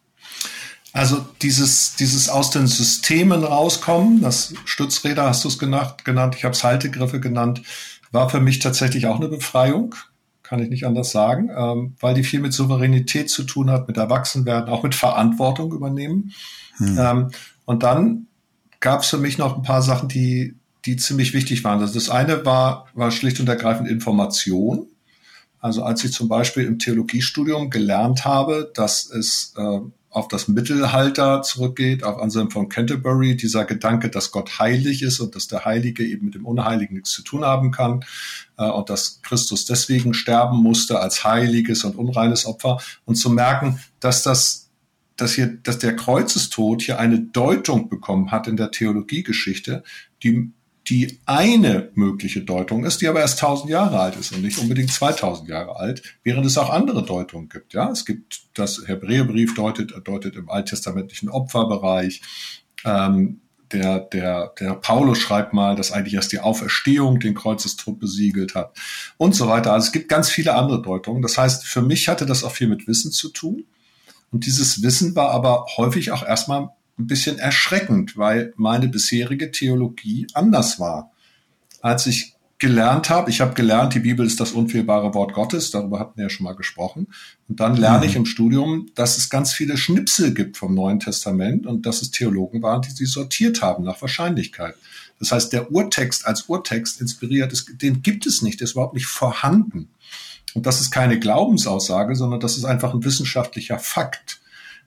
Also 0.94 1.26
dieses, 1.42 1.96
dieses 1.96 2.30
aus 2.30 2.52
den 2.52 2.68
Systemen 2.68 3.44
rauskommen, 3.44 4.22
das 4.22 4.54
Stützräder 4.66 5.24
hast 5.24 5.44
du 5.44 5.48
es 5.48 5.58
genannt, 5.58 6.04
genannt 6.04 6.36
ich 6.38 6.44
habe 6.44 6.54
es 6.54 6.64
Haltegriffe 6.64 7.22
genannt, 7.22 7.62
war 8.12 8.30
für 8.30 8.42
mich 8.42 8.60
tatsächlich 8.60 9.08
auch 9.08 9.16
eine 9.16 9.30
Befreiung, 9.30 9.96
kann 10.44 10.62
ich 10.62 10.70
nicht 10.70 10.86
anders 10.86 11.12
sagen, 11.12 11.50
ähm, 11.56 11.96
weil 12.02 12.14
die 12.14 12.26
viel 12.26 12.42
mit 12.42 12.52
Souveränität 12.52 13.30
zu 13.30 13.44
tun 13.44 13.72
hat, 13.72 13.88
mit 13.88 13.96
Erwachsenwerden, 13.96 14.70
auch 14.70 14.84
mit 14.84 14.96
Verantwortung 14.96 15.72
übernehmen. 15.72 16.34
Hm. 16.76 16.98
Ähm, 17.00 17.32
und 17.64 17.84
dann 17.84 18.28
gab 18.82 19.04
es 19.04 19.10
für 19.10 19.18
mich 19.18 19.38
noch 19.38 19.56
ein 19.56 19.64
paar 19.64 19.82
Sachen, 19.82 20.10
die 20.10 20.56
die 20.86 20.98
ziemlich 20.98 21.34
wichtig 21.34 21.64
waren. 21.64 21.80
Also 21.80 21.94
das 21.94 22.10
eine 22.10 22.46
war, 22.46 22.88
war 22.94 23.12
schlicht 23.12 23.40
und 23.40 23.50
ergreifend 23.50 23.90
Information. 23.90 24.88
Also 25.60 25.84
als 25.84 26.04
ich 26.04 26.12
zum 26.12 26.28
Beispiel 26.28 26.66
im 26.66 26.80
Theologiestudium 26.80 27.70
gelernt 27.70 28.26
habe, 28.26 28.72
dass 28.74 29.10
es 29.10 29.54
äh, 29.58 29.80
auf 30.12 30.28
das 30.28 30.48
Mittelalter 30.48 31.42
zurückgeht, 31.42 32.04
auf 32.04 32.20
Anselm 32.20 32.52
von 32.52 32.68
Canterbury, 32.68 33.38
dieser 33.38 33.64
Gedanke, 33.64 34.10
dass 34.10 34.32
Gott 34.32 34.60
heilig 34.60 35.04
ist 35.04 35.20
und 35.20 35.36
dass 35.36 35.48
der 35.48 35.64
Heilige 35.64 36.04
eben 36.04 36.26
mit 36.26 36.36
dem 36.36 36.46
Unheiligen 36.46 36.96
nichts 36.96 37.12
zu 37.12 37.22
tun 37.22 37.46
haben 37.46 37.72
kann 37.72 38.04
äh, 38.58 38.66
und 38.66 38.90
dass 38.90 39.22
Christus 39.22 39.66
deswegen 39.66 40.14
sterben 40.14 40.58
musste 40.58 41.00
als 41.00 41.24
heiliges 41.24 41.86
und 41.86 41.96
unreines 41.96 42.46
Opfer 42.46 42.80
und 43.06 43.16
zu 43.16 43.30
merken, 43.30 43.80
dass 44.00 44.24
das 44.24 44.68
dass 45.18 45.34
hier, 45.34 45.48
dass 45.48 45.78
der 45.78 45.96
Kreuzestod 45.96 46.82
hier 46.82 47.00
eine 47.00 47.20
Deutung 47.20 47.90
bekommen 47.90 48.32
hat 48.32 48.48
in 48.48 48.58
der 48.58 48.72
Theologiegeschichte, 48.72 49.84
die 50.24 50.52
die 50.92 51.22
eine 51.26 51.90
mögliche 51.96 52.42
Deutung 52.42 52.84
ist, 52.84 53.00
die 53.00 53.08
aber 53.08 53.22
erst 53.22 53.42
1000 53.42 53.70
Jahre 53.70 53.98
alt 53.98 54.18
ist 54.18 54.34
und 54.34 54.42
nicht 54.42 54.60
unbedingt 54.60 54.92
2000 54.92 55.48
Jahre 55.48 55.78
alt, 55.78 56.04
während 56.24 56.46
es 56.46 56.58
auch 56.58 56.70
andere 56.70 57.06
Deutungen 57.06 57.48
gibt. 57.48 57.74
Ja, 57.74 57.90
es 57.90 58.06
gibt 58.06 58.42
das 58.56 58.84
Hebräerbrief 58.86 59.56
deutet, 59.56 59.94
deutet 60.04 60.36
im 60.36 60.50
alttestamentlichen 60.50 61.30
Opferbereich. 61.30 62.22
Ähm, 62.84 63.40
der, 63.72 64.02
der, 64.02 64.54
der 64.60 64.74
Paulus 64.74 65.20
schreibt 65.20 65.54
mal, 65.54 65.78
dass 65.78 65.94
eigentlich 65.94 66.16
erst 66.16 66.34
die 66.34 66.42
Auferstehung 66.42 67.22
den 67.22 67.36
Kreuzestrupp 67.36 67.98
besiegelt 67.98 68.54
hat 68.54 68.78
und 69.16 69.34
so 69.34 69.48
weiter. 69.48 69.72
Also 69.72 69.86
es 69.86 69.92
gibt 69.94 70.10
ganz 70.10 70.30
viele 70.30 70.56
andere 70.56 70.82
Deutungen. 70.82 71.22
Das 71.22 71.38
heißt, 71.38 71.66
für 71.66 71.82
mich 71.82 72.10
hatte 72.10 72.26
das 72.26 72.44
auch 72.44 72.52
viel 72.52 72.68
mit 72.68 72.86
Wissen 72.88 73.14
zu 73.14 73.30
tun. 73.30 73.64
Und 74.30 74.46
dieses 74.46 74.84
Wissen 74.84 75.16
war 75.16 75.32
aber 75.32 75.68
häufig 75.78 76.12
auch 76.12 76.28
erstmal 76.28 76.72
ein 76.98 77.08
bisschen 77.08 77.40
erschreckend, 77.40 78.18
weil 78.18 78.54
meine 78.56 78.88
bisherige 78.88 79.52
Theologie 79.52 80.28
anders 80.34 80.80
war. 80.80 81.12
Als 81.82 82.06
ich 82.06 82.36
gelernt 82.62 83.10
habe, 83.10 83.32
ich 83.32 83.42
habe 83.42 83.56
gelernt, 83.56 83.96
die 83.96 84.02
Bibel 84.02 84.24
ist 84.24 84.40
das 84.40 84.52
unfehlbare 84.52 85.16
Wort 85.16 85.34
Gottes, 85.34 85.72
darüber 85.72 86.00
hatten 86.00 86.18
wir 86.18 86.26
ja 86.26 86.30
schon 86.30 86.44
mal 86.44 86.56
gesprochen. 86.56 87.08
Und 87.50 87.60
dann 87.60 87.76
lerne 87.76 88.04
mhm. 88.06 88.10
ich 88.10 88.16
im 88.16 88.26
Studium, 88.28 88.92
dass 88.94 89.18
es 89.18 89.32
ganz 89.32 89.52
viele 89.52 89.78
Schnipsel 89.78 90.32
gibt 90.34 90.58
vom 90.58 90.76
Neuen 90.76 91.00
Testament 91.00 91.66
und 91.66 91.88
dass 91.88 92.04
es 92.04 92.12
Theologen 92.12 92.62
waren, 92.62 92.84
die 92.84 92.92
sie 92.92 93.08
sortiert 93.08 93.64
haben 93.64 93.84
nach 93.84 94.00
Wahrscheinlichkeit. 94.00 94.76
Das 95.18 95.32
heißt, 95.32 95.54
der 95.54 95.72
Urtext 95.72 96.28
als 96.28 96.44
Urtext 96.44 97.02
inspiriert, 97.02 97.52
ist, 97.52 97.82
den 97.82 98.04
gibt 98.04 98.28
es 98.28 98.44
nicht, 98.44 98.60
der 98.60 98.66
ist 98.66 98.74
überhaupt 98.74 98.96
nicht 98.96 99.08
vorhanden. 99.08 99.90
Und 100.54 100.66
das 100.66 100.82
ist 100.82 100.92
keine 100.92 101.18
Glaubensaussage, 101.18 102.16
sondern 102.16 102.40
das 102.40 102.58
ist 102.58 102.66
einfach 102.66 102.94
ein 102.94 103.04
wissenschaftlicher 103.04 103.80
Fakt. 103.80 104.41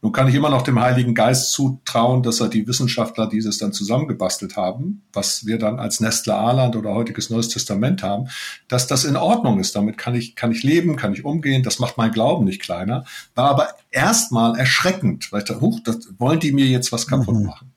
Nun 0.04 0.12
kann 0.12 0.28
ich 0.28 0.34
immer 0.34 0.50
noch 0.50 0.60
dem 0.60 0.82
Heiligen 0.82 1.14
Geist 1.14 1.52
zutrauen, 1.52 2.22
dass 2.22 2.38
er 2.38 2.48
die 2.48 2.68
Wissenschaftler 2.68 3.26
dieses 3.26 3.56
dann 3.56 3.72
zusammengebastelt 3.72 4.54
haben, 4.54 5.02
was 5.14 5.46
wir 5.46 5.58
dann 5.58 5.78
als 5.78 5.98
Nestle 6.00 6.34
Aland 6.34 6.76
oder 6.76 6.90
heutiges 6.90 7.30
Neues 7.30 7.48
Testament 7.48 8.02
haben, 8.02 8.28
dass 8.68 8.86
das 8.86 9.06
in 9.06 9.16
Ordnung 9.16 9.60
ist. 9.60 9.74
Damit 9.74 9.96
kann 9.96 10.14
ich, 10.14 10.36
kann 10.36 10.52
ich 10.52 10.62
leben, 10.62 10.96
kann 10.96 11.14
ich 11.14 11.24
umgehen. 11.24 11.62
Das 11.62 11.78
macht 11.78 11.96
mein 11.96 12.12
Glauben 12.12 12.44
nicht 12.44 12.60
kleiner. 12.60 13.06
War 13.34 13.48
aber 13.48 13.68
erstmal 13.90 14.58
erschreckend, 14.58 15.32
weil 15.32 15.38
ich 15.38 15.46
dachte, 15.46 15.62
huch, 15.62 15.80
das 15.82 15.96
wollen 16.18 16.38
die 16.38 16.52
mir 16.52 16.66
jetzt 16.66 16.92
was 16.92 17.06
kaputt 17.06 17.36
mhm. 17.36 17.46
machen. 17.46 17.72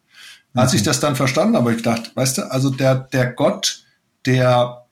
Mhm. 0.52 0.60
Als 0.60 0.74
ich 0.74 0.84
das 0.84 1.00
dann 1.00 1.16
verstanden 1.16 1.56
habe, 1.56 1.74
ich 1.74 1.82
dachte, 1.82 2.12
weißt 2.13 2.40
du, 2.40 2.52
also 2.52 2.70
der, 2.70 2.96
der 2.96 3.32
Gott, 3.32 3.86
der 4.26 4.86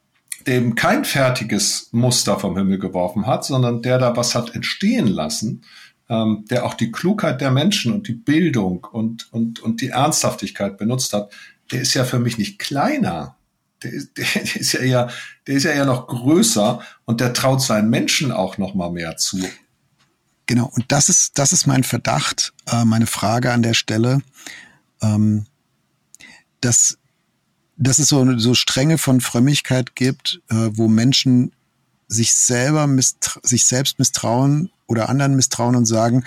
dem 0.48 0.76
kein 0.76 1.04
fertiges 1.04 1.90
Muster 1.92 2.40
vom 2.40 2.56
Himmel 2.56 2.80
geworfen 2.80 3.28
hat, 3.28 3.44
sondern 3.44 3.82
der 3.82 3.98
da 3.98 4.16
was 4.16 4.36
hat 4.36 4.56
entstehen 4.56 5.08
lassen, 5.08 5.64
ähm, 6.10 6.46
der 6.50 6.66
auch 6.66 6.74
die 6.74 6.92
Klugheit 6.92 7.42
der 7.42 7.52
Menschen 7.52 7.94
und 7.94 8.08
die 8.08 8.14
Bildung 8.14 8.86
und, 8.92 9.32
und, 9.34 9.60
und 9.60 9.82
die 9.82 9.90
Ernsthaftigkeit 9.90 10.78
benutzt 10.78 11.14
hat, 11.14 11.32
der 11.72 11.82
ist 11.82 11.94
ja 11.94 12.04
für 12.04 12.20
mich 12.20 12.38
nicht 12.38 12.60
kleiner. 12.60 13.36
Der 13.84 13.92
ist, 13.92 14.12
der 14.18 14.44
ist 14.56 14.74
ja 14.74 14.80
eher, 14.82 15.10
der 15.48 15.56
ist 15.56 15.64
ja 15.64 15.72
eher 15.72 15.86
noch 15.86 16.08
größer 16.08 16.82
und 17.06 17.22
der 17.22 17.34
traut 17.34 17.62
seinen 17.62 17.90
Menschen 17.90 18.32
auch 18.32 18.58
noch 18.58 18.76
mal 18.76 18.92
mehr 18.92 19.18
zu. 19.18 19.44
Genau. 20.46 20.72
Und 20.76 20.86
das 20.90 21.10
ist, 21.10 21.40
das 21.40 21.52
ist 21.52 21.66
mein 21.66 21.84
Verdacht, 21.84 22.54
äh, 22.68 22.86
meine 22.86 23.08
Frage 23.08 23.52
an 23.52 23.64
der 23.64 23.74
Stelle, 23.74 24.22
ähm, 25.02 25.48
dass, 26.62 27.00
dass 27.78 27.98
es 27.98 28.10
so, 28.10 28.38
so 28.38 28.54
Stränge 28.54 29.00
von 29.00 29.22
Frömmigkeit 29.22 29.96
gibt, 29.96 30.42
äh, 30.50 30.70
wo 30.74 30.88
Menschen 30.88 31.52
sich 32.08 32.36
selber 32.36 32.88
sich 33.42 33.66
selbst 33.66 33.98
misstrauen 33.98 34.70
oder 34.88 35.10
anderen 35.10 35.36
misstrauen 35.36 35.76
und 35.76 35.86
sagen, 35.86 36.24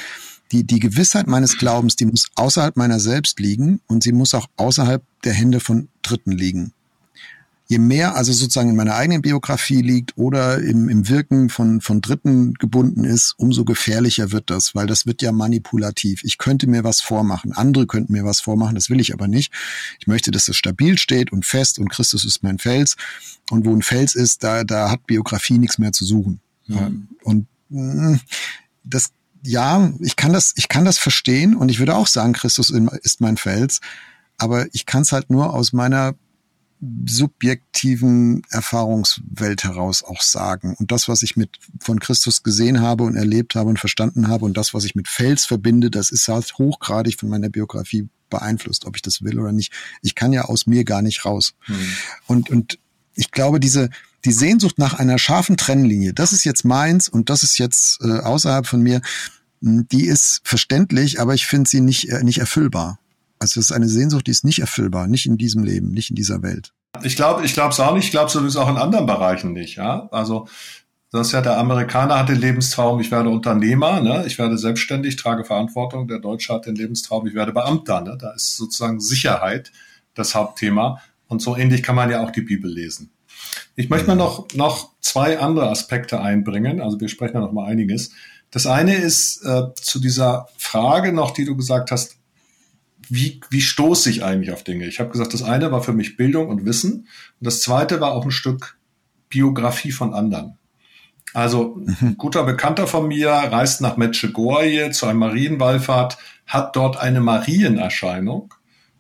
die, 0.53 0.65
die 0.65 0.81
Gewissheit 0.81 1.27
meines 1.27 1.59
Glaubens, 1.59 1.97
die 1.97 2.07
muss 2.07 2.27
außerhalb 2.35 2.77
meiner 2.77 3.01
selbst 3.01 3.39
liegen 3.39 3.81
und 3.87 4.03
sie 4.03 4.13
muss 4.13 4.35
auch 4.35 4.47
außerhalb 4.57 5.03
der 5.25 5.35
Hände 5.35 5.61
von 5.61 5.89
Dritten 6.03 6.33
liegen 6.33 6.73
je 7.69 7.79
mehr 7.79 8.17
also 8.17 8.33
sozusagen 8.33 8.71
in 8.71 8.77
meiner 8.77 8.95
eigenen 8.95 9.21
Biografie 9.21 9.83
liegt 9.83 10.17
oder 10.17 10.59
im, 10.59 10.89
im 10.89 11.09
Wirken 11.09 11.51
von, 11.51 11.83
von 11.83 12.01
Dritten 12.01 12.55
gebunden 12.55 13.05
ist, 13.05 13.35
umso 13.37 13.67
gefährlicher 13.67 14.33
wird 14.33 14.49
das, 14.49 14.75
weil 14.75 14.87
das 14.87 15.05
wird 15.05 15.21
ja 15.21 15.33
manipulativ. 15.33 16.25
Ich 16.25 16.39
könnte 16.39 16.67
mir 16.67 16.83
was 16.83 17.03
vormachen, 17.03 17.53
andere 17.53 17.87
könnten 17.87 18.15
mir 18.15 18.25
was 18.25 18.41
vormachen, 18.41 18.75
das 18.75 18.89
will 18.89 19.01
ich 19.01 19.13
aber 19.13 19.29
nicht. 19.29 19.53
Ich 20.01 20.07
möchte, 20.07 20.31
dass 20.31 20.49
es 20.49 20.57
stabil 20.57 20.97
steht 20.97 21.31
und 21.31 21.45
fest 21.45 21.79
und 21.79 21.91
Christus 21.91 22.25
ist 22.25 22.43
mein 22.43 22.59
Fels. 22.59 22.97
Und 23.51 23.67
wo 23.67 23.75
ein 23.75 23.83
Fels 23.83 24.15
ist, 24.15 24.43
da, 24.43 24.65
da 24.65 24.91
hat 24.91 25.07
Biografie 25.07 25.59
nichts 25.59 25.79
mehr 25.79 25.93
zu 25.93 26.07
suchen. 26.07 26.41
Mhm. 26.67 27.09
Und 27.23 27.47
das, 27.69 29.11
ja, 29.43 29.93
ich 30.01 30.17
kann 30.17 30.33
das, 30.33 30.53
ich 30.57 30.69
kann 30.69 30.85
das 30.85 30.99
verstehen 30.99 31.55
und 31.55 31.69
ich 31.69 31.79
würde 31.79 31.97
auch 31.97 32.07
sagen, 32.07 32.33
Christus 32.33 32.71
ist 32.71 33.21
mein 33.21 33.37
Fels, 33.37 33.81
aber 34.37 34.67
ich 34.73 34.87
kann 34.87 35.03
es 35.03 35.13
halt 35.13 35.31
nur 35.31 35.55
aus 35.55 35.73
meiner 35.73 36.15
subjektiven 37.07 38.43
Erfahrungswelt 38.51 39.65
heraus 39.65 40.05
auch 40.05 40.23
sagen. 40.23 40.77
Und 40.79 40.93
das, 40.93 41.09
was 41.09 41.23
ich 41.23 41.37
mit 41.37 41.59
von 41.81 41.99
Christus 41.99 42.45
gesehen 42.45 42.81
habe 42.81 43.03
und 43.03 43.17
erlebt 43.17 43.57
habe 43.57 43.69
und 43.69 43.81
verstanden 43.81 44.29
habe 44.29 44.45
und 44.45 44.57
das, 44.57 44.75
was 44.75 44.85
ich 44.85 44.95
mit 44.95 45.09
Fels 45.09 45.45
verbinde, 45.45 45.91
das 45.91 46.11
ist 46.11 46.29
halt 46.29 46.57
hochgradig 46.57 47.19
von 47.19 47.29
meiner 47.29 47.49
Biografie 47.49 48.09
beeinflusst, 48.31 48.85
ob 48.85 48.95
ich 48.95 49.03
das 49.03 49.23
will 49.23 49.41
oder 49.41 49.53
nicht. 49.53 49.73
Ich 50.03 50.15
kann 50.15 50.33
ja 50.33 50.43
aus 50.43 50.67
mir 50.67 50.85
gar 50.85 51.03
nicht 51.03 51.25
raus. 51.25 51.55
Hm. 51.63 51.77
Und, 52.27 52.51
und 52.51 52.79
ich 53.15 53.33
glaube, 53.33 53.59
diese, 53.59 53.91
die 54.25 54.33
Sehnsucht 54.33 54.79
nach 54.79 54.95
einer 54.95 55.19
scharfen 55.19 55.57
Trennlinie, 55.57 56.13
das 56.13 56.33
ist 56.33 56.45
jetzt 56.45 56.65
meins 56.65 57.09
und 57.09 57.31
das 57.31 57.43
ist 57.43 57.59
jetzt 57.59 58.03
äh, 58.03 58.21
außerhalb 58.21 58.67
von 58.67 58.83
mir, 58.83 59.01
die 59.61 60.07
ist 60.07 60.41
verständlich, 60.45 61.21
aber 61.21 61.35
ich 61.35 61.47
finde 61.47 61.69
sie 61.69 61.81
nicht, 61.81 62.09
äh, 62.11 62.23
nicht 62.23 62.39
erfüllbar. 62.39 62.99
Also 63.39 63.61
es 63.61 63.67
ist 63.67 63.73
eine 63.73 63.89
Sehnsucht, 63.89 64.27
die 64.27 64.33
ist 64.33 64.45
nicht 64.45 64.59
erfüllbar, 64.59 65.07
nicht 65.07 65.27
in 65.27 65.39
diesem 65.39 65.63
Leben, 65.63 65.91
nicht 65.93 66.11
in 66.11 66.17
dieser 66.17 66.43
Welt. 66.43 66.73
Ich 67.03 67.17
glaube, 67.17 67.45
ich 67.45 67.55
glaube 67.55 67.71
es 67.71 67.81
auch 67.81 67.95
nicht. 67.95 68.07
Ich 68.07 68.11
glaube 68.11 68.31
sowieso 68.31 68.61
auch 68.61 68.69
in 68.69 68.77
anderen 68.77 69.07
Bereichen 69.07 69.53
nicht. 69.53 69.77
Ja, 69.77 70.09
also 70.11 70.49
das 71.11 71.29
ist 71.29 71.33
ja 71.33 71.41
der 71.41 71.59
Amerikaner 71.59 72.19
hat 72.19 72.29
den 72.29 72.39
Lebenstraum, 72.39 73.01
ich 73.01 73.11
werde 73.11 73.31
Unternehmer, 73.31 74.01
ne? 74.01 74.25
ich 74.27 74.39
werde 74.39 74.59
selbstständig, 74.59 75.17
trage 75.17 75.45
Verantwortung. 75.45 76.07
Der 76.07 76.19
Deutsche 76.19 76.53
hat 76.53 76.67
den 76.67 76.75
Lebenstraum, 76.75 77.27
ich 77.27 77.35
werde 77.35 77.53
Beamter. 77.53 78.03
Ne? 78.03 78.19
Da 78.21 78.33
ist 78.33 78.57
sozusagen 78.57 79.01
Sicherheit 79.01 79.73
das 80.15 80.35
Hauptthema. 80.35 81.01
Und 81.27 81.41
so 81.41 81.57
ähnlich 81.57 81.83
kann 81.83 81.95
man 81.95 82.11
ja 82.11 82.23
auch 82.23 82.31
die 82.31 82.43
Bibel 82.43 82.71
lesen. 82.71 83.11
Ich 83.77 83.89
möchte 83.89 84.07
mal 84.07 84.17
noch, 84.17 84.49
noch 84.55 84.91
zwei 85.01 85.39
andere 85.39 85.71
Aspekte 85.71 86.21
einbringen. 86.21 86.81
Also 86.81 87.01
wir 87.01 87.09
sprechen 87.09 87.35
ja 87.35 87.41
noch 87.41 87.53
mal 87.53 87.67
einiges. 87.67 88.11
Das 88.51 88.67
eine 88.67 88.95
ist 88.95 89.45
äh, 89.45 89.75
zu 89.75 90.01
dieser 90.01 90.49
Frage 90.57 91.13
noch, 91.13 91.33
die 91.33 91.45
du 91.45 91.57
gesagt 91.57 91.91
hast, 91.91 92.17
wie, 93.09 93.41
wie 93.51 93.61
stoße 93.61 94.11
ich 94.11 94.23
eigentlich 94.23 94.53
auf 94.53 94.65
Dinge? 94.65 94.87
Ich 94.87 95.01
habe 95.01 95.11
gesagt, 95.11 95.35
das 95.35 95.43
eine 95.43 95.73
war 95.73 95.83
für 95.83 95.93
mich 95.93 96.17
Bildung 96.17 96.49
und 96.49 96.65
Wissen 96.65 96.93
und 97.41 97.47
das 97.47 97.61
zweite 97.61 98.01
war 98.01 98.13
auch 98.13 98.25
ein 98.25 98.31
Stück 98.31 98.79
Biografie 99.29 99.93
von 99.93 100.15
anderen. 100.15 100.59
Also 101.35 101.77
mhm. 101.77 101.97
ein 102.01 102.19
guter 102.19 102.45
Bekannter 102.45 102.87
von 102.87 103.09
mir 103.09 103.31
reist 103.31 103.81
nach 103.81 103.97
Medjugorje 103.97 104.91
zu 104.91 105.07
einem 105.07 105.21
Marienwallfahrt, 105.21 106.19
hat 106.47 106.77
dort 106.77 106.99
eine 106.99 107.21
Marienerscheinung 107.21 108.55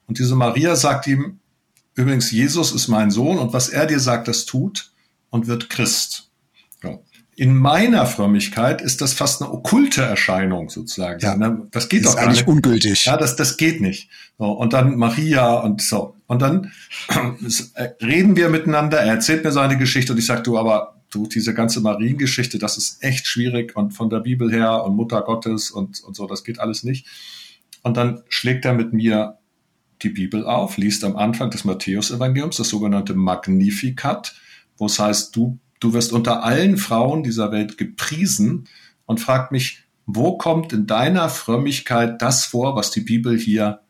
und 0.06 0.18
diese 0.18 0.36
Maria 0.36 0.76
sagt 0.76 1.06
ihm, 1.06 1.40
übrigens, 1.98 2.30
Jesus 2.30 2.72
ist 2.72 2.88
mein 2.88 3.10
Sohn 3.10 3.38
und 3.38 3.52
was 3.52 3.68
er 3.68 3.86
dir 3.86 4.00
sagt, 4.00 4.28
das 4.28 4.46
tut 4.46 4.92
und 5.30 5.46
wird 5.46 5.68
Christ. 5.68 6.28
In 7.38 7.56
meiner 7.56 8.04
Frömmigkeit 8.06 8.82
ist 8.82 9.00
das 9.00 9.12
fast 9.12 9.40
eine 9.40 9.52
okkulte 9.52 10.02
Erscheinung 10.02 10.70
sozusagen. 10.70 11.20
Ja, 11.20 11.36
ne? 11.36 11.68
das 11.70 11.88
geht 11.88 12.04
das 12.04 12.10
doch 12.10 12.16
gar 12.16 12.26
eigentlich 12.26 12.40
nicht. 12.40 12.48
ungültig. 12.48 13.04
Ja, 13.04 13.16
das, 13.16 13.36
das 13.36 13.56
geht 13.56 13.80
nicht. 13.80 14.10
So, 14.38 14.46
und 14.46 14.72
dann 14.72 14.96
Maria 14.96 15.54
und 15.54 15.80
so. 15.80 16.16
Und 16.26 16.42
dann 16.42 16.72
äh, 17.74 17.90
reden 18.04 18.34
wir 18.34 18.48
miteinander. 18.48 18.98
Er 18.98 19.14
erzählt 19.14 19.44
mir 19.44 19.52
seine 19.52 19.78
Geschichte 19.78 20.12
und 20.12 20.18
ich 20.18 20.26
sage, 20.26 20.42
du, 20.42 20.58
aber 20.58 21.00
du, 21.10 21.28
diese 21.28 21.54
ganze 21.54 21.80
Mariengeschichte, 21.80 22.58
das 22.58 22.76
ist 22.76 23.04
echt 23.04 23.28
schwierig 23.28 23.76
und 23.76 23.92
von 23.92 24.10
der 24.10 24.18
Bibel 24.18 24.50
her 24.50 24.82
und 24.82 24.96
Mutter 24.96 25.22
Gottes 25.22 25.70
und, 25.70 26.02
und 26.02 26.16
so, 26.16 26.26
das 26.26 26.42
geht 26.42 26.58
alles 26.58 26.82
nicht. 26.82 27.06
Und 27.84 27.96
dann 27.96 28.24
schlägt 28.28 28.64
er 28.64 28.74
mit 28.74 28.92
mir 28.92 29.38
die 30.02 30.10
Bibel 30.10 30.46
auf, 30.46 30.76
liest 30.76 31.04
am 31.04 31.16
Anfang 31.16 31.50
des 31.50 31.64
Matthäus-Evangeliums 31.64 32.56
das 32.56 32.68
sogenannte 32.68 33.14
Magnificat, 33.14 34.34
wo 34.76 34.86
es 34.86 34.98
heißt, 34.98 35.34
du 35.34 35.58
du 35.80 35.92
wirst 35.92 36.12
unter 36.12 36.44
allen 36.44 36.76
Frauen 36.76 37.22
dieser 37.22 37.52
Welt 37.52 37.78
gepriesen 37.78 38.68
und 39.06 39.20
fragt 39.20 39.52
mich, 39.52 39.84
wo 40.06 40.38
kommt 40.38 40.72
in 40.72 40.86
deiner 40.86 41.28
Frömmigkeit 41.28 42.22
das 42.22 42.46
vor, 42.46 42.76
was 42.76 42.90
die 42.90 43.00
Bibel 43.00 43.38
hier 43.38 43.80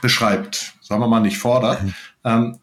beschreibt? 0.00 0.74
Sagen 0.80 1.00
wir 1.00 1.08
mal 1.08 1.20
nicht 1.20 1.38
fordert. 1.38 1.82
Mhm. 1.82 1.94
Ähm, 2.24 2.58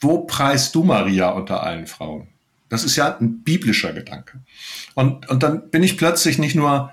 wo 0.00 0.26
preist 0.26 0.74
du 0.74 0.84
Maria 0.84 1.30
unter 1.30 1.62
allen 1.62 1.86
Frauen? 1.86 2.28
Das 2.68 2.84
ist 2.84 2.96
ja 2.96 3.16
ein 3.16 3.42
biblischer 3.42 3.92
Gedanke. 3.92 4.40
Und, 4.94 5.28
und 5.30 5.42
dann 5.42 5.70
bin 5.70 5.82
ich 5.82 5.96
plötzlich 5.96 6.38
nicht 6.38 6.54
nur 6.54 6.92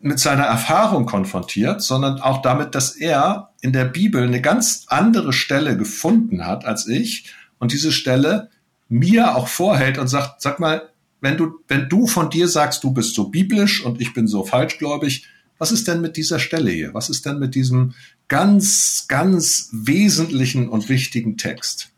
mit 0.00 0.18
seiner 0.18 0.44
Erfahrung 0.44 1.06
konfrontiert, 1.06 1.82
sondern 1.82 2.20
auch 2.20 2.42
damit, 2.42 2.74
dass 2.74 2.96
er 2.96 3.50
in 3.60 3.72
der 3.72 3.86
Bibel 3.86 4.22
eine 4.22 4.40
ganz 4.40 4.84
andere 4.88 5.32
Stelle 5.32 5.76
gefunden 5.76 6.46
hat 6.46 6.64
als 6.64 6.86
ich 6.86 7.32
und 7.58 7.72
diese 7.72 7.92
Stelle 7.92 8.50
mir 8.88 9.34
auch 9.34 9.48
vorhält 9.48 9.98
und 9.98 10.08
sagt, 10.08 10.42
sag 10.42 10.60
mal, 10.60 10.88
wenn 11.20 11.36
du, 11.36 11.58
wenn 11.66 11.88
du 11.88 12.06
von 12.06 12.30
dir 12.30 12.46
sagst, 12.46 12.84
du 12.84 12.92
bist 12.92 13.14
so 13.14 13.28
biblisch 13.28 13.84
und 13.84 14.00
ich 14.00 14.12
bin 14.12 14.28
so 14.28 14.44
falschgläubig, 14.44 15.26
was 15.58 15.72
ist 15.72 15.88
denn 15.88 16.02
mit 16.02 16.16
dieser 16.16 16.38
Stelle 16.38 16.70
hier? 16.70 16.92
Was 16.92 17.08
ist 17.08 17.24
denn 17.24 17.38
mit 17.38 17.54
diesem 17.54 17.94
ganz, 18.28 19.06
ganz 19.08 19.70
wesentlichen 19.72 20.68
und 20.68 20.88
wichtigen 20.88 21.38
Text? 21.38 21.90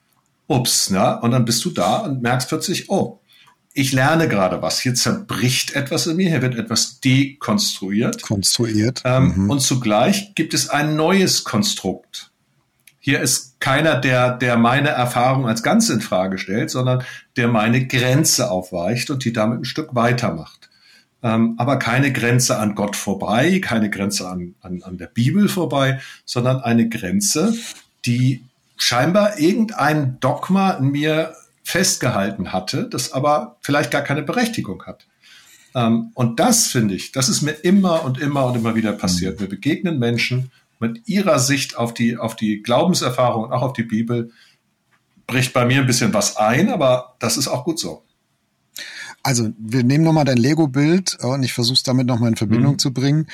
Ups, 0.46 0.90
ne? 0.90 1.20
Und 1.20 1.32
dann 1.32 1.44
bist 1.44 1.64
du 1.64 1.70
da 1.70 1.98
und 1.98 2.22
merkst 2.22 2.48
plötzlich, 2.48 2.88
oh, 2.88 3.20
ich 3.74 3.92
lerne 3.92 4.28
gerade 4.28 4.60
was. 4.62 4.80
Hier 4.80 4.94
zerbricht 4.94 5.74
etwas 5.74 6.06
in 6.06 6.16
mir, 6.16 6.28
hier 6.28 6.42
wird 6.42 6.56
etwas 6.56 7.00
dekonstruiert. 7.00 8.22
Konstruiert. 8.22 9.02
Ähm, 9.04 9.34
mhm. 9.36 9.50
Und 9.50 9.60
zugleich 9.60 10.34
gibt 10.34 10.54
es 10.54 10.68
ein 10.68 10.96
neues 10.96 11.44
Konstrukt. 11.44 12.30
Hier 12.98 13.20
ist 13.20 13.60
keiner, 13.60 14.00
der, 14.00 14.36
der 14.36 14.56
meine 14.56 14.88
Erfahrung 14.88 15.46
als 15.46 15.62
ganz 15.62 15.88
in 15.88 16.00
Frage 16.00 16.38
stellt, 16.38 16.70
sondern 16.70 17.04
der 17.36 17.48
meine 17.48 17.86
Grenze 17.86 18.50
aufweicht 18.50 19.10
und 19.10 19.24
die 19.24 19.32
damit 19.32 19.60
ein 19.60 19.64
Stück 19.64 19.94
weitermacht. 19.94 20.68
Ähm, 21.22 21.54
aber 21.58 21.78
keine 21.78 22.12
Grenze 22.12 22.58
an 22.58 22.74
Gott 22.74 22.96
vorbei, 22.96 23.60
keine 23.60 23.90
Grenze 23.90 24.28
an, 24.28 24.54
an, 24.60 24.82
an 24.82 24.98
der 24.98 25.06
Bibel 25.06 25.48
vorbei, 25.48 26.00
sondern 26.24 26.60
eine 26.60 26.88
Grenze, 26.88 27.54
die 28.04 28.44
scheinbar 28.76 29.38
irgendein 29.38 30.20
Dogma 30.20 30.72
in 30.72 30.90
mir 30.90 31.34
festgehalten 31.68 32.50
hatte, 32.54 32.88
das 32.88 33.12
aber 33.12 33.58
vielleicht 33.60 33.90
gar 33.90 34.00
keine 34.00 34.22
Berechtigung 34.22 34.84
hat. 34.86 35.06
Ähm, 35.74 36.12
und 36.14 36.40
das 36.40 36.68
finde 36.68 36.94
ich, 36.94 37.12
das 37.12 37.28
ist 37.28 37.42
mir 37.42 37.52
immer 37.52 38.04
und 38.04 38.18
immer 38.18 38.46
und 38.46 38.56
immer 38.56 38.74
wieder 38.74 38.92
passiert. 38.92 39.36
Mhm. 39.36 39.40
Wir 39.40 39.48
begegnen 39.50 39.98
Menschen 39.98 40.50
mit 40.80 41.06
ihrer 41.06 41.38
Sicht 41.38 41.76
auf 41.76 41.92
die, 41.92 42.16
auf 42.16 42.36
die 42.36 42.62
Glaubenserfahrung 42.62 43.44
und 43.44 43.52
auch 43.52 43.60
auf 43.60 43.74
die 43.74 43.82
Bibel, 43.82 44.30
bricht 45.26 45.52
bei 45.52 45.66
mir 45.66 45.80
ein 45.80 45.86
bisschen 45.86 46.14
was 46.14 46.38
ein, 46.38 46.70
aber 46.70 47.16
das 47.18 47.36
ist 47.36 47.48
auch 47.48 47.64
gut 47.64 47.78
so. 47.78 48.02
Also 49.22 49.50
wir 49.58 49.84
nehmen 49.84 50.04
nochmal 50.04 50.24
dein 50.24 50.38
Lego-Bild 50.38 51.18
und 51.20 51.42
ich 51.42 51.52
versuche 51.52 51.74
es 51.74 51.82
damit 51.82 52.06
nochmal 52.06 52.30
in 52.30 52.36
Verbindung 52.36 52.72
mhm. 52.74 52.78
zu 52.78 52.94
bringen. 52.94 53.26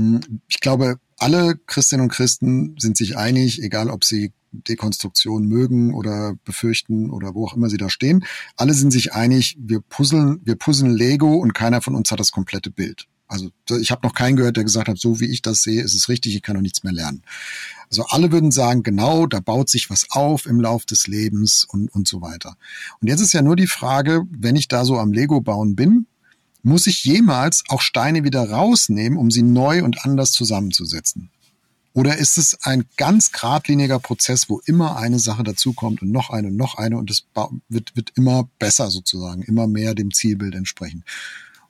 Hm, 0.00 0.20
ich 0.48 0.60
glaube, 0.60 0.96
alle 1.18 1.56
Christinnen 1.66 2.04
und 2.04 2.12
Christen 2.12 2.74
sind 2.78 2.96
sich 2.96 3.16
einig, 3.16 3.62
egal 3.62 3.90
ob 3.90 4.04
sie 4.04 4.32
Dekonstruktion 4.52 5.46
mögen 5.46 5.94
oder 5.94 6.34
befürchten 6.44 7.10
oder 7.10 7.34
wo 7.34 7.46
auch 7.46 7.54
immer 7.54 7.68
sie 7.68 7.76
da 7.76 7.88
stehen. 7.88 8.24
Alle 8.56 8.74
sind 8.74 8.90
sich 8.90 9.12
einig, 9.12 9.56
wir 9.60 9.80
puzzeln, 9.80 10.40
wir 10.44 10.56
puzzeln 10.56 10.90
Lego 10.90 11.34
und 11.34 11.52
keiner 11.52 11.82
von 11.82 11.94
uns 11.94 12.10
hat 12.10 12.18
das 12.18 12.32
komplette 12.32 12.70
Bild. 12.70 13.06
Also 13.28 13.50
ich 13.78 13.92
habe 13.92 14.04
noch 14.04 14.12
keinen 14.12 14.34
gehört, 14.34 14.56
der 14.56 14.64
gesagt 14.64 14.88
hat, 14.88 14.98
so 14.98 15.20
wie 15.20 15.30
ich 15.30 15.40
das 15.40 15.62
sehe, 15.62 15.82
ist 15.82 15.94
es 15.94 16.08
richtig, 16.08 16.34
ich 16.34 16.42
kann 16.42 16.56
noch 16.56 16.62
nichts 16.62 16.82
mehr 16.82 16.92
lernen. 16.92 17.22
Also 17.88 18.04
alle 18.06 18.32
würden 18.32 18.50
sagen, 18.50 18.82
genau, 18.82 19.28
da 19.28 19.38
baut 19.38 19.68
sich 19.68 19.88
was 19.88 20.10
auf 20.10 20.46
im 20.46 20.60
Lauf 20.60 20.84
des 20.84 21.06
Lebens 21.06 21.64
und, 21.64 21.94
und 21.94 22.08
so 22.08 22.22
weiter. 22.22 22.56
Und 23.00 23.06
jetzt 23.06 23.20
ist 23.20 23.32
ja 23.32 23.42
nur 23.42 23.54
die 23.54 23.68
Frage, 23.68 24.24
wenn 24.30 24.56
ich 24.56 24.66
da 24.66 24.84
so 24.84 24.98
am 24.98 25.12
Lego 25.12 25.40
bauen 25.40 25.76
bin, 25.76 26.06
muss 26.62 26.86
ich 26.86 27.04
jemals 27.04 27.64
auch 27.68 27.80
Steine 27.80 28.24
wieder 28.24 28.50
rausnehmen, 28.50 29.18
um 29.18 29.30
sie 29.30 29.42
neu 29.42 29.84
und 29.84 30.04
anders 30.04 30.32
zusammenzusetzen? 30.32 31.30
Oder 31.92 32.18
ist 32.18 32.38
es 32.38 32.62
ein 32.62 32.84
ganz 32.96 33.32
geradliniger 33.32 33.98
Prozess, 33.98 34.48
wo 34.48 34.60
immer 34.64 34.96
eine 34.96 35.18
Sache 35.18 35.42
dazukommt 35.42 36.02
und 36.02 36.12
noch 36.12 36.30
eine 36.30 36.48
und 36.48 36.56
noch 36.56 36.76
eine 36.76 36.96
und 36.96 37.10
es 37.10 37.24
wird, 37.68 37.96
wird 37.96 38.12
immer 38.14 38.48
besser 38.58 38.90
sozusagen, 38.90 39.42
immer 39.42 39.66
mehr 39.66 39.94
dem 39.94 40.12
Zielbild 40.12 40.54
entsprechen? 40.54 41.04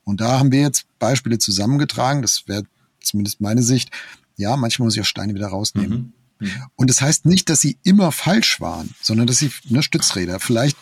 Und 0.04 0.20
da 0.20 0.38
haben 0.38 0.52
wir 0.52 0.60
jetzt 0.60 0.86
Beispiele 0.98 1.38
zusammengetragen, 1.38 2.20
das 2.20 2.44
wäre 2.46 2.64
zumindest 3.00 3.40
meine 3.40 3.62
Sicht. 3.62 3.90
Ja, 4.36 4.56
manchmal 4.56 4.86
muss 4.86 4.96
ich 4.96 5.00
auch 5.00 5.06
Steine 5.06 5.34
wieder 5.34 5.48
rausnehmen. 5.48 5.98
Mhm. 5.98 6.12
Mhm. 6.40 6.50
Und 6.76 6.90
das 6.90 7.00
heißt 7.00 7.26
nicht, 7.26 7.48
dass 7.48 7.60
sie 7.60 7.78
immer 7.84 8.10
falsch 8.10 8.60
waren, 8.60 8.94
sondern 9.00 9.26
dass 9.26 9.38
sie 9.38 9.50
ne, 9.68 9.82
Stützräder 9.82 10.40
vielleicht 10.40 10.76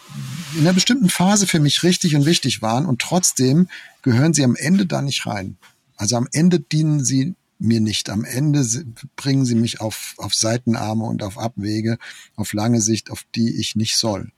in 0.54 0.60
einer 0.60 0.72
bestimmten 0.72 1.10
Phase 1.10 1.46
für 1.46 1.60
mich 1.60 1.82
richtig 1.82 2.16
und 2.16 2.24
wichtig 2.24 2.62
waren 2.62 2.86
und 2.86 3.00
trotzdem 3.00 3.68
gehören 4.02 4.32
sie 4.32 4.44
am 4.44 4.56
Ende 4.56 4.86
da 4.86 5.02
nicht 5.02 5.26
rein. 5.26 5.58
Also 5.96 6.16
am 6.16 6.28
Ende 6.32 6.60
dienen 6.60 7.04
sie 7.04 7.34
mir 7.58 7.80
nicht. 7.80 8.08
Am 8.08 8.24
Ende 8.24 8.64
bringen 9.16 9.44
sie 9.44 9.56
mich 9.56 9.80
auf, 9.80 10.14
auf 10.16 10.34
Seitenarme 10.34 11.04
und 11.04 11.22
auf 11.22 11.38
Abwege, 11.38 11.98
auf 12.36 12.52
lange 12.52 12.80
Sicht, 12.80 13.10
auf 13.10 13.24
die 13.34 13.58
ich 13.58 13.74
nicht 13.74 13.96
soll. 13.96 14.30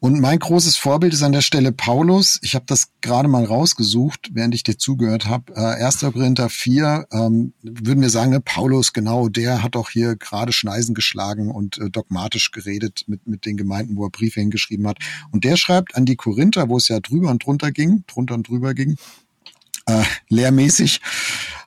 Und 0.00 0.20
mein 0.20 0.38
großes 0.38 0.76
Vorbild 0.76 1.14
ist 1.14 1.22
an 1.22 1.32
der 1.32 1.40
Stelle 1.40 1.72
Paulus. 1.72 2.38
Ich 2.42 2.54
habe 2.54 2.66
das 2.66 2.88
gerade 3.00 3.26
mal 3.26 3.44
rausgesucht, 3.44 4.30
während 4.32 4.54
ich 4.54 4.62
dir 4.62 4.76
zugehört 4.76 5.26
habe. 5.26 5.54
Äh, 5.54 5.82
1. 5.82 6.00
Korinther 6.00 6.50
4, 6.50 7.06
ähm, 7.10 7.54
würden 7.62 8.02
wir 8.02 8.10
sagen, 8.10 8.30
ne, 8.30 8.40
Paulus, 8.40 8.92
genau, 8.92 9.30
der 9.30 9.62
hat 9.62 9.76
auch 9.76 9.88
hier 9.88 10.16
gerade 10.16 10.52
Schneisen 10.52 10.94
geschlagen 10.94 11.50
und 11.50 11.78
äh, 11.78 11.88
dogmatisch 11.88 12.50
geredet 12.50 13.04
mit, 13.06 13.26
mit 13.26 13.46
den 13.46 13.56
Gemeinden, 13.56 13.96
wo 13.96 14.04
er 14.04 14.10
Briefe 14.10 14.40
hingeschrieben 14.40 14.86
hat. 14.86 14.98
Und 15.30 15.44
der 15.44 15.56
schreibt 15.56 15.94
an 15.94 16.04
die 16.04 16.16
Korinther, 16.16 16.68
wo 16.68 16.76
es 16.76 16.88
ja 16.88 17.00
drüber 17.00 17.30
und 17.30 17.44
drunter 17.44 17.72
ging, 17.72 18.04
drunter 18.06 18.34
und 18.34 18.46
drüber 18.46 18.74
ging, 18.74 18.96
äh, 19.86 20.04
lehrmäßig, 20.28 21.00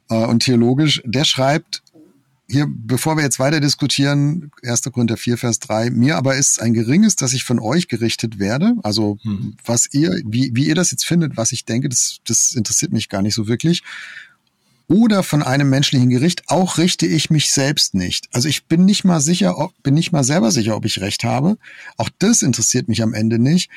äh, 0.10 0.26
und 0.26 0.44
theologisch, 0.44 1.02
der 1.06 1.24
schreibt, 1.24 1.84
hier, 2.50 2.66
bevor 2.70 3.18
wir 3.18 3.24
jetzt 3.24 3.40
weiter 3.40 3.60
diskutieren, 3.60 4.52
1. 4.64 4.84
Korinther 4.84 5.18
4, 5.18 5.38
Vers 5.38 5.60
3, 5.60 5.90
mir 5.90 6.16
aber 6.16 6.36
ist 6.36 6.62
ein 6.62 6.74
geringes, 6.74 7.16
dass 7.18 7.34
ich 7.34 7.44
von 7.44 7.60
euch 7.60 7.88
gerichtet 7.88 8.40
werde. 8.40 8.76
Also, 8.84 9.18
hm. 9.24 9.56
was 9.66 9.94
ihr, 9.94 10.22
wie, 10.26 10.52
wie 10.54 10.68
ihr 10.68 10.76
das 10.76 10.92
jetzt 10.92 11.06
findet, 11.06 11.36
was 11.36 11.52
ich 11.52 11.66
denke, 11.66 11.90
das, 11.90 12.20
das 12.26 12.54
interessiert 12.54 12.94
mich 12.94 13.10
gar 13.10 13.22
nicht 13.22 13.36
so 13.36 13.48
wirklich. 13.48 13.84
Oder 14.88 15.24
von 15.24 15.44
einem 15.44 15.70
menschlichen 15.70 16.10
Gericht, 16.10 16.44
auch 16.48 16.78
richte 16.78 17.06
ich 17.06 17.30
mich 17.30 17.52
selbst 17.52 17.94
nicht. 17.94 18.30
Also 18.32 18.48
ich 18.48 18.66
bin 18.68 18.86
nicht 18.86 19.04
mal 19.04 19.20
sicher, 19.20 19.58
ob, 19.58 19.74
bin 19.84 19.94
nicht 19.94 20.14
mal 20.14 20.24
selber 20.24 20.50
sicher, 20.52 20.78
ob 20.78 20.86
ich 20.86 21.02
recht 21.02 21.26
habe. 21.26 21.58
Auch 21.98 22.10
das 22.20 22.42
interessiert 22.42 22.88
mich 22.88 23.04
am 23.04 23.14
Ende 23.14 23.38
nicht 23.38 23.70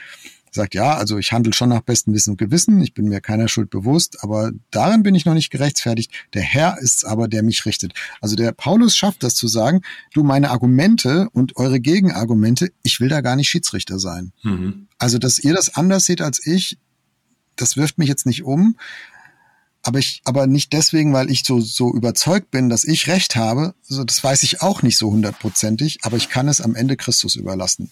sagt, 0.51 0.75
ja, 0.75 0.97
also 0.97 1.19
ich 1.19 1.33
handle 1.33 1.53
schon 1.53 1.69
nach 1.69 1.83
bestem 1.83 2.15
Wissen 2.15 2.31
und 2.33 2.37
Gewissen, 2.37 2.83
ich 2.83 2.95
bin 2.95 3.09
mir 3.09 3.21
keiner 3.21 3.49
Schuld 3.49 3.71
bewusst, 3.71 4.23
aber 4.23 4.53
darin 4.71 5.03
bin 5.03 5.15
ich 5.15 5.25
noch 5.25 5.35
nicht 5.35 5.51
gerechtfertigt. 5.51 6.11
Der 6.35 6.43
Herr 6.43 6.79
ist 6.79 7.05
aber, 7.05 7.29
der 7.29 7.43
mich 7.43 7.65
richtet. 7.67 7.93
Also 8.21 8.37
der 8.37 8.53
Paulus 8.53 8.97
schafft 8.97 9.23
das 9.23 9.35
zu 9.35 9.49
sagen, 9.49 9.83
du 10.13 10.23
meine 10.23 10.51
Argumente 10.51 11.29
und 11.33 11.57
eure 11.57 11.81
Gegenargumente, 11.81 12.73
ich 12.83 13.01
will 13.01 13.09
da 13.09 13.21
gar 13.21 13.37
nicht 13.37 13.49
Schiedsrichter 13.49 13.99
sein. 13.99 14.33
Mhm. 14.43 14.89
Also, 14.99 15.19
dass 15.19 15.39
ihr 15.39 15.55
das 15.55 15.75
anders 15.75 16.05
seht 16.05 16.21
als 16.21 16.45
ich, 16.45 16.79
das 17.57 17.77
wirft 17.77 17.99
mich 17.99 18.09
jetzt 18.09 18.27
nicht 18.27 18.43
um. 18.43 18.77
Aber 19.83 19.99
ich, 19.99 20.21
aber 20.25 20.47
nicht 20.47 20.75
deswegen, 20.75 21.15
weil 21.15 21.31
ich 21.31 21.43
so, 21.45 21.61
so 21.61 21.95
überzeugt 21.95 22.51
bin, 22.51 22.69
dass 22.69 22.85
ich 22.85 23.07
Recht 23.07 23.37
habe. 23.37 23.75
Also 23.89 24.05
das 24.05 24.23
weiß 24.23 24.43
ich 24.43 24.61
auch 24.61 24.83
nicht 24.83 24.99
so 24.99 25.11
hundertprozentig, 25.11 26.01
aber 26.03 26.19
ich 26.19 26.29
kann 26.29 26.49
es 26.49 26.61
am 26.61 26.75
Ende 26.75 26.99
Christus 26.99 27.35
überlassen 27.35 27.91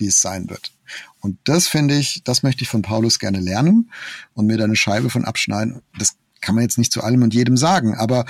wie 0.00 0.06
es 0.06 0.20
sein 0.20 0.50
wird. 0.50 0.72
Und 1.20 1.38
das 1.44 1.68
finde 1.68 1.96
ich, 1.96 2.22
das 2.24 2.42
möchte 2.42 2.62
ich 2.62 2.68
von 2.68 2.82
Paulus 2.82 3.18
gerne 3.18 3.40
lernen 3.40 3.90
und 4.34 4.46
mir 4.46 4.56
da 4.56 4.64
eine 4.64 4.76
Scheibe 4.76 5.10
von 5.10 5.24
abschneiden. 5.24 5.82
Das 5.98 6.16
kann 6.40 6.54
man 6.54 6.62
jetzt 6.62 6.78
nicht 6.78 6.92
zu 6.92 7.02
allem 7.02 7.22
und 7.22 7.34
jedem 7.34 7.56
sagen, 7.56 7.94
aber 7.94 8.24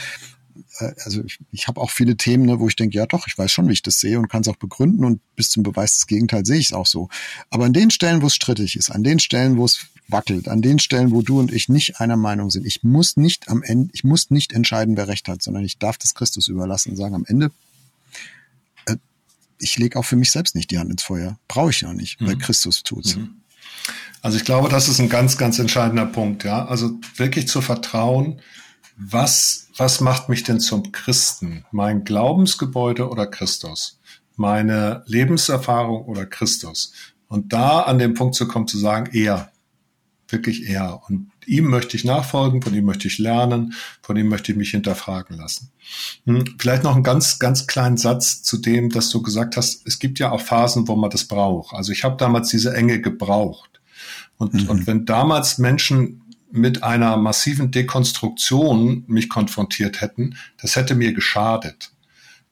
äh, 0.78 0.92
also 1.04 1.22
ich, 1.24 1.38
ich 1.52 1.68
habe 1.68 1.80
auch 1.80 1.90
viele 1.90 2.16
Themen, 2.16 2.46
ne, 2.46 2.58
wo 2.58 2.68
ich 2.68 2.76
denke, 2.76 2.96
ja 2.96 3.06
doch, 3.06 3.26
ich 3.26 3.38
weiß 3.38 3.50
schon, 3.52 3.68
wie 3.68 3.72
ich 3.72 3.82
das 3.82 4.00
sehe 4.00 4.18
und 4.18 4.28
kann 4.28 4.42
es 4.42 4.48
auch 4.48 4.56
begründen 4.56 5.04
und 5.04 5.20
bis 5.36 5.50
zum 5.50 5.62
Beweis 5.62 5.94
des 5.94 6.06
Gegenteils 6.06 6.48
sehe 6.48 6.58
ich 6.58 6.66
es 6.66 6.72
auch 6.72 6.86
so. 6.86 7.08
Aber 7.50 7.64
an 7.64 7.72
den 7.72 7.90
Stellen, 7.90 8.22
wo 8.22 8.26
es 8.26 8.34
strittig 8.34 8.76
ist, 8.76 8.90
an 8.90 9.04
den 9.04 9.20
Stellen, 9.20 9.56
wo 9.56 9.64
es 9.64 9.86
wackelt, 10.08 10.48
an 10.48 10.60
den 10.60 10.78
Stellen, 10.80 11.12
wo 11.12 11.22
du 11.22 11.38
und 11.38 11.52
ich 11.52 11.68
nicht 11.68 12.00
einer 12.00 12.16
Meinung 12.16 12.50
sind, 12.50 12.66
ich 12.66 12.82
muss 12.82 13.16
nicht 13.16 13.48
am 13.48 13.62
Ende, 13.62 13.90
ich 13.92 14.02
muss 14.04 14.30
nicht 14.30 14.52
entscheiden, 14.52 14.96
wer 14.96 15.08
recht 15.08 15.28
hat, 15.28 15.42
sondern 15.42 15.64
ich 15.64 15.78
darf 15.78 15.98
das 15.98 16.14
Christus 16.14 16.48
überlassen 16.48 16.90
und 16.90 16.96
sagen, 16.96 17.14
am 17.14 17.24
Ende 17.26 17.52
ich 19.60 19.78
lege 19.78 19.98
auch 19.98 20.04
für 20.04 20.16
mich 20.16 20.30
selbst 20.30 20.54
nicht 20.54 20.70
die 20.70 20.78
Hand 20.78 20.90
ins 20.90 21.02
Feuer. 21.02 21.38
Brauche 21.48 21.70
ich 21.70 21.82
ja 21.82 21.92
nicht, 21.92 22.20
weil 22.20 22.34
mhm. 22.34 22.40
Christus 22.40 22.82
tut's. 22.82 23.16
Mhm. 23.16 23.36
Also 24.22 24.36
ich 24.36 24.44
glaube, 24.44 24.68
das 24.68 24.88
ist 24.88 25.00
ein 25.00 25.08
ganz, 25.08 25.38
ganz 25.38 25.58
entscheidender 25.58 26.06
Punkt, 26.06 26.44
ja. 26.44 26.66
Also 26.66 26.98
wirklich 27.16 27.48
zu 27.48 27.62
vertrauen, 27.62 28.40
was, 28.96 29.68
was 29.76 30.00
macht 30.00 30.28
mich 30.28 30.42
denn 30.42 30.60
zum 30.60 30.92
Christen? 30.92 31.64
Mein 31.70 32.04
Glaubensgebäude 32.04 33.08
oder 33.08 33.26
Christus? 33.26 33.98
Meine 34.36 35.02
Lebenserfahrung 35.06 36.04
oder 36.04 36.26
Christus? 36.26 36.92
Und 37.28 37.52
da 37.52 37.80
an 37.80 37.98
den 37.98 38.14
Punkt 38.14 38.34
zu 38.34 38.46
kommen, 38.46 38.68
zu 38.68 38.76
sagen, 38.76 39.10
eher, 39.14 39.49
wirklich 40.32 40.68
eher. 40.68 41.00
Und 41.08 41.30
ihm 41.46 41.68
möchte 41.68 41.96
ich 41.96 42.04
nachfolgen, 42.04 42.62
von 42.62 42.74
ihm 42.74 42.84
möchte 42.84 43.08
ich 43.08 43.18
lernen, 43.18 43.74
von 44.02 44.16
ihm 44.16 44.28
möchte 44.28 44.52
ich 44.52 44.58
mich 44.58 44.70
hinterfragen 44.70 45.36
lassen. 45.36 45.70
Hm, 46.24 46.56
vielleicht 46.58 46.84
noch 46.84 46.94
einen 46.94 47.04
ganz, 47.04 47.38
ganz 47.38 47.66
kleinen 47.66 47.96
Satz 47.96 48.42
zu 48.42 48.58
dem, 48.58 48.90
dass 48.90 49.10
du 49.10 49.22
gesagt 49.22 49.56
hast, 49.56 49.86
es 49.86 49.98
gibt 49.98 50.18
ja 50.18 50.30
auch 50.30 50.40
Phasen, 50.40 50.88
wo 50.88 50.96
man 50.96 51.10
das 51.10 51.24
braucht. 51.24 51.74
Also 51.74 51.92
ich 51.92 52.04
habe 52.04 52.16
damals 52.16 52.48
diese 52.48 52.74
Enge 52.74 53.00
gebraucht. 53.00 53.80
Und, 54.36 54.54
mhm. 54.54 54.70
und 54.70 54.86
wenn 54.86 55.04
damals 55.04 55.58
Menschen 55.58 56.22
mit 56.50 56.82
einer 56.82 57.16
massiven 57.16 57.70
Dekonstruktion 57.70 59.04
mich 59.06 59.28
konfrontiert 59.28 60.00
hätten, 60.00 60.36
das 60.60 60.76
hätte 60.76 60.94
mir 60.94 61.12
geschadet. 61.12 61.92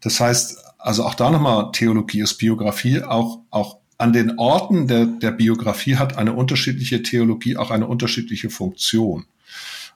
Das 0.01 0.21
heißt, 0.21 0.59
also 0.79 1.05
auch 1.05 1.15
da 1.15 1.31
nochmal 1.31 1.73
Theologie 1.73 2.21
ist 2.21 2.39
Biografie, 2.39 3.03
auch, 3.03 3.41
auch 3.51 3.79
an 3.99 4.13
den 4.13 4.39
Orten 4.39 4.87
der, 4.87 5.07
der 5.07 5.33
Biografie 5.33 5.97
hat 5.97 6.17
eine 6.17 6.33
unterschiedliche 6.33 7.03
Theologie 7.03 7.57
auch 7.57 7.71
eine 7.71 7.89
unterschiedliche 7.89 8.49
Funktion. 8.49 9.27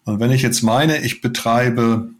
Und 0.04 0.18
wenn 0.18 0.32
ich 0.32 0.42
jetzt 0.42 0.62
meine, 0.62 0.98
ich 1.04 1.20
betreibe 1.20 2.10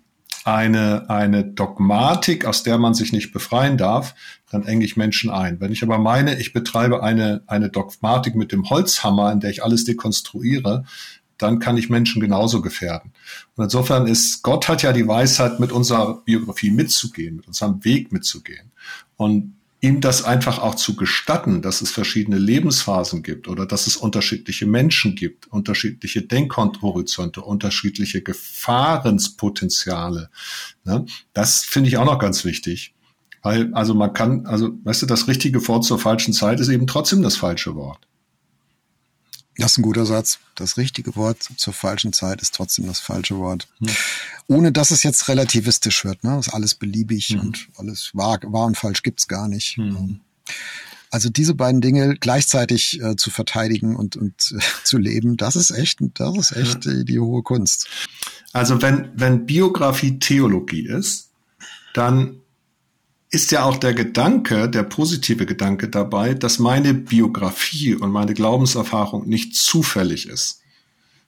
eine, 0.45 1.11
eine 1.11 1.45
Dogmatik, 1.45 2.45
aus 2.45 2.63
der 2.63 2.79
man 2.79 2.95
sich 2.95 3.13
nicht 3.13 3.33
befreien 3.33 3.77
darf, 3.77 4.15
dann 4.51 4.65
enge 4.65 4.85
ich 4.85 4.97
Menschen 4.97 5.31
ein. 5.31 5.61
Wenn 5.61 5.73
ich 5.73 5.83
aber 5.83 5.99
meine, 5.99 6.41
ich 6.41 6.53
betreibe 6.53 7.03
eine, 7.03 7.43
eine 7.47 7.69
Dogmatik 7.69 8.37
mit 8.37 8.53
dem 8.53 8.71
Holzhammer, 8.71 9.33
in 9.33 9.41
der 9.41 9.51
ich 9.51 9.65
alles 9.65 9.85
dekonstruiere, 9.85 10.85
dann 11.39 11.59
kann 11.59 11.77
ich 11.77 11.91
Menschen 11.91 12.21
genauso 12.21 12.61
gefährden. 12.61 13.13
Und 13.57 13.65
insofern 13.65 14.07
ist, 14.07 14.43
Gott 14.43 14.69
hat 14.69 14.83
ja 14.83 14.93
die 14.93 15.09
Weisheit, 15.09 15.59
mit 15.59 15.73
unserer 15.73 16.23
Biografie 16.25 16.71
mitzugehen, 16.71 17.37
mit 17.37 17.49
unserem 17.49 17.85
Weg 17.85 18.13
mitzugehen. 18.13 18.71
Und 19.17 19.57
ihm 19.83 20.01
das 20.01 20.25
einfach 20.25 20.59
auch 20.61 20.77
zu 20.77 20.97
gestatten, 20.97 21.61
dass 21.61 21.83
es 21.83 21.91
verschiedene 21.91 22.39
Lebensphasen 22.39 23.23
gibt 23.25 23.49
oder 23.49 23.67
dass 23.67 23.89
es 23.89 23.97
unterschiedliche 23.97 24.65
Menschen 24.65 25.17
gibt, 25.17 25.49
unterschiedliche 25.49 26.23
Denkhorizonte, 26.23 27.43
unterschiedliche 27.43 28.23
Gefahrenspotenziale. 28.23 30.31
Ne? 30.85 31.05
Das 31.35 31.65
finde 31.65 31.89
ich 31.89 31.99
auch 31.99 32.05
noch 32.05 32.21
ganz 32.21 32.45
wichtig. 32.45 32.95
Weil, 33.43 33.75
also 33.75 33.95
man 33.95 34.13
kann, 34.13 34.47
also, 34.47 34.71
weißt 34.85 35.03
du, 35.03 35.07
das 35.07 35.27
richtige 35.27 35.67
Wort 35.67 35.85
zur 35.85 35.99
falschen 35.99 36.33
Zeit 36.33 36.61
ist 36.61 36.69
eben 36.69 36.87
trotzdem 36.87 37.23
das 37.23 37.35
falsche 37.35 37.75
Wort. 37.75 38.07
Das 39.59 39.73
ist 39.73 39.79
ein 39.79 39.83
guter 39.83 40.07
Satz. 40.07 40.39
Das 40.55 40.77
richtige 40.77 41.15
Wort 41.15 41.43
zur 41.57 41.73
falschen 41.73 42.13
Zeit 42.13 42.41
ist 42.41 42.55
trotzdem 42.55 42.87
das 42.87 43.01
falsche 43.01 43.37
Wort. 43.37 43.69
Hm. 43.79 43.89
Ohne 44.47 44.73
dass 44.73 44.91
es 44.91 45.03
jetzt 45.03 45.29
relativistisch 45.29 46.05
wird, 46.05 46.25
ne? 46.25 46.37
Das 46.37 46.49
ist 46.49 46.55
alles 46.55 46.75
beliebig 46.75 47.29
hm. 47.29 47.41
und 47.41 47.69
alles 47.77 48.11
wahr, 48.15 48.39
wahr 48.45 48.67
und 48.67 48.77
falsch 48.77 49.03
gibt's 49.03 49.29
gar 49.29 49.49
nicht. 49.49 49.77
Hm. 49.77 50.21
Also 51.11 51.29
diese 51.29 51.55
beiden 51.55 51.83
Dinge 51.83 52.17
gleichzeitig 52.19 53.01
äh, 53.03 53.17
zu 53.17 53.31
verteidigen 53.31 53.97
und, 53.97 54.17
und 54.17 54.55
äh, 54.57 54.61
zu 54.85 54.97
leben, 54.97 55.37
das 55.37 55.57
ist 55.57 55.71
echt, 55.71 55.99
das 56.15 56.39
ist 56.39 56.57
echt 56.57 56.87
ja. 56.87 56.93
die, 56.93 57.05
die 57.05 57.21
hohe 57.21 57.43
Kunst. 57.43 57.87
Also 58.53 58.81
wenn, 58.81 59.11
wenn 59.15 59.45
Biografie 59.45 60.19
Theologie 60.19 60.87
ist, 60.87 61.29
dann 61.93 62.42
ist 63.33 63.51
ja 63.51 63.65
auch 63.65 63.79
der 63.79 63.95
Gedanke, 63.95 64.69
der 64.69 64.83
positive 64.83 65.47
Gedanke 65.47 65.89
dabei, 65.89 66.35
dass 66.35 66.59
meine 66.59 66.93
Biografie 66.93 67.95
und 67.95 68.13
meine 68.13 68.35
Glaubenserfahrung 68.35 69.27
nicht 69.27 69.57
zufällig 69.57 70.29
ist, 70.29 70.61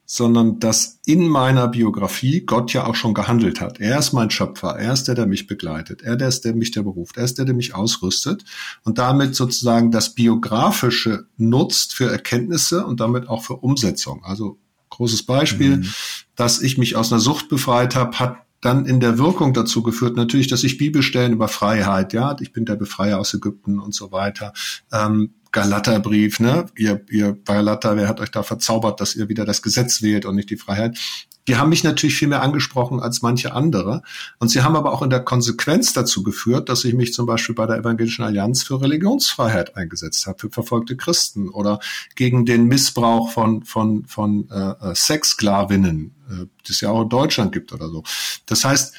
sondern 0.05 0.61
dass 0.61 1.00
in 1.07 1.26
meiner 1.26 1.66
Biografie 1.66 2.42
Gott 2.42 2.74
ja 2.74 2.86
auch 2.86 2.94
schon 2.94 3.14
gehandelt 3.14 3.62
hat. 3.62 3.80
Er 3.80 3.98
ist 3.98 4.12
mein 4.12 4.30
Schöpfer, 4.30 4.76
er 4.78 4.92
ist 4.92 5.05
der, 5.05 5.14
der 5.14 5.26
mich 5.26 5.46
begleitet, 5.46 6.02
er 6.02 6.20
ist 6.20 6.44
der, 6.44 6.52
der 6.52 6.59
mich 6.59 6.72
der 6.72 6.82
beruft, 6.82 7.16
er 7.16 7.24
ist 7.24 7.38
der, 7.38 7.46
der 7.46 7.55
mich 7.55 7.74
ausrüstet 7.74 8.44
und 8.84 8.98
damit 8.98 9.34
sozusagen 9.34 9.90
das 9.90 10.14
Biografische 10.14 11.26
nutzt 11.38 11.94
für 11.94 12.11
Erkenntnisse 12.11 12.84
und 12.84 13.00
damit 13.00 13.30
auch 13.30 13.42
für 13.42 13.55
Umsetzung. 13.55 14.22
Also 14.24 14.59
großes 14.90 15.22
Beispiel, 15.24 15.78
mhm. 15.78 15.94
dass 16.36 16.61
ich 16.61 16.76
mich 16.76 16.96
aus 16.96 17.11
einer 17.11 17.20
Sucht 17.20 17.48
befreit 17.48 17.94
habe, 17.94 18.18
hat 18.18 18.43
dann 18.65 18.87
in 18.87 19.01
der 19.01 19.19
Wirkung 19.19 19.53
dazu 19.53 19.83
geführt, 19.83 20.17
natürlich, 20.17 20.49
dass 20.49 20.65
ich 20.65 20.79
Bibelstellen 20.79 21.33
über 21.33 21.49
Freiheit, 21.49 22.12
ja, 22.12 22.37
ich 22.41 22.53
bin 22.53 22.65
der 22.65 22.77
Befreier 22.77 23.19
aus 23.19 23.35
Ägypten 23.35 23.79
und 23.79 23.95
so 23.95 24.11
weiter, 24.11 24.53
ähm, 24.93 25.35
Galaterbrief, 25.53 26.41
ne, 26.41 26.67
ihr, 26.77 27.05
ihr 27.11 27.37
Galater, 27.45 27.97
wer 27.97 28.09
hat 28.09 28.21
euch 28.21 28.31
da 28.31 28.43
verzaubert, 28.43 29.01
dass 29.01 29.15
ihr 29.15 29.29
wieder 29.29 29.45
das 29.45 29.62
Gesetz 29.62 30.03
wählt 30.03 30.25
und 30.25 30.35
nicht 30.35 30.51
die 30.51 30.57
Freiheit? 30.57 30.99
Die 31.47 31.57
haben 31.57 31.69
mich 31.69 31.85
natürlich 31.85 32.17
viel 32.17 32.29
mehr 32.29 32.43
angesprochen 32.43 33.01
als 33.01 33.21
manche 33.21 33.53
andere. 33.53 34.03
Und 34.39 34.49
sie 34.49 34.62
haben 34.62 34.77
aber 34.77 34.93
auch 34.93 35.03
in 35.03 35.11
der 35.11 35.21
Konsequenz 35.21 35.93
dazu 35.93 36.23
geführt, 36.23 36.69
dass 36.71 36.85
ich 36.85 36.95
mich 36.95 37.12
zum 37.12 37.27
Beispiel 37.27 37.55
bei 37.55 37.67
der 37.67 37.77
Evangelischen 37.77 38.25
Allianz 38.25 38.62
für 38.62 38.81
Religionsfreiheit 38.81 39.77
eingesetzt 39.77 40.27
habe, 40.27 40.39
für 40.39 40.51
verfolgte 40.51 40.97
Christen 40.97 41.51
oder 41.51 41.81
gegen 42.17 42.47
den 42.47 42.65
Missbrauch 42.65 43.31
von, 43.31 43.62
von, 43.62 44.07
von 44.07 44.49
äh, 44.51 44.91
äh 44.91 44.95
Sexsklavinnen, 44.95 46.14
äh, 46.31 46.47
es 46.68 46.81
ja 46.81 46.91
auch 46.91 47.03
in 47.03 47.09
Deutschland 47.09 47.53
gibt 47.53 47.72
oder 47.72 47.89
so. 47.89 48.03
Das 48.47 48.64
heißt, 48.64 48.95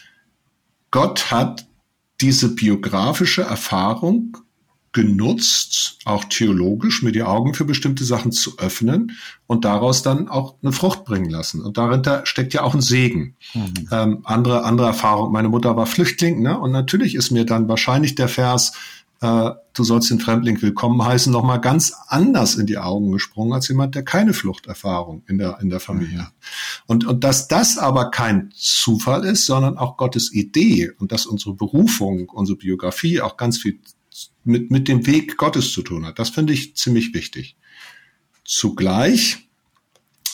Gott 0.91 1.31
hat 1.31 1.67
diese 2.21 2.55
biografische 2.55 3.41
Erfahrung 3.41 4.37
genutzt, 4.95 5.99
auch 6.05 6.23
theologisch, 6.23 7.03
mir 7.03 7.11
die 7.11 7.23
Augen 7.23 7.53
für 7.53 7.65
bestimmte 7.65 8.05
Sachen 8.05 8.31
zu 8.31 8.57
öffnen 8.59 9.11
und 9.45 9.65
daraus 9.65 10.03
dann 10.03 10.29
auch 10.29 10.55
eine 10.63 10.71
Frucht 10.71 11.03
bringen 11.03 11.29
lassen. 11.29 11.61
Und 11.61 11.77
darin 11.77 12.01
da 12.01 12.25
steckt 12.25 12.53
ja 12.53 12.63
auch 12.63 12.73
ein 12.73 12.79
Segen. 12.79 13.35
Mhm. 13.53 13.89
Ähm, 13.91 14.19
andere, 14.23 14.63
andere 14.63 14.87
Erfahrung. 14.87 15.33
Meine 15.33 15.49
Mutter 15.49 15.75
war 15.75 15.85
Flüchtling, 15.85 16.41
ne? 16.41 16.57
Und 16.57 16.71
natürlich 16.71 17.13
ist 17.13 17.29
mir 17.29 17.45
dann 17.45 17.67
wahrscheinlich 17.67 18.15
der 18.15 18.29
Vers, 18.29 18.71
äh, 19.21 19.51
du 19.73 19.83
sollst 19.83 20.09
den 20.09 20.19
Fremdling 20.19 20.61
willkommen 20.61 21.03
heißen, 21.03 21.31
nochmal 21.31 21.61
ganz 21.61 21.93
anders 22.07 22.55
in 22.55 22.65
die 22.65 22.77
Augen 22.77 23.11
gesprungen 23.11 23.53
als 23.53 23.67
jemand, 23.67 23.95
der 23.95 24.03
keine 24.03 24.33
Fluchterfahrung 24.33 25.23
in 25.27 25.37
der, 25.37 25.59
in 25.61 25.69
der 25.69 25.79
Familie 25.79 26.23
hat. 26.23 26.33
Und, 26.85 27.05
und 27.05 27.23
dass 27.23 27.47
das 27.47 27.77
aber 27.77 28.11
kein 28.11 28.51
Zufall 28.55 29.25
ist, 29.25 29.45
sondern 29.45 29.77
auch 29.77 29.97
Gottes 29.97 30.33
Idee 30.33 30.91
und 30.99 31.11
dass 31.11 31.25
unsere 31.25 31.53
Berufung, 31.53 32.29
unsere 32.29 32.57
Biografie 32.57 33.21
auch 33.21 33.37
ganz 33.37 33.57
viel 33.57 33.79
mit, 34.43 34.71
mit 34.71 34.87
dem 34.87 35.05
Weg 35.07 35.37
Gottes 35.37 35.71
zu 35.71 35.81
tun 35.81 36.05
hat. 36.05 36.19
Das 36.19 36.29
finde 36.29 36.53
ich 36.53 36.75
ziemlich 36.75 37.13
wichtig. 37.13 37.57
Zugleich, 38.43 39.49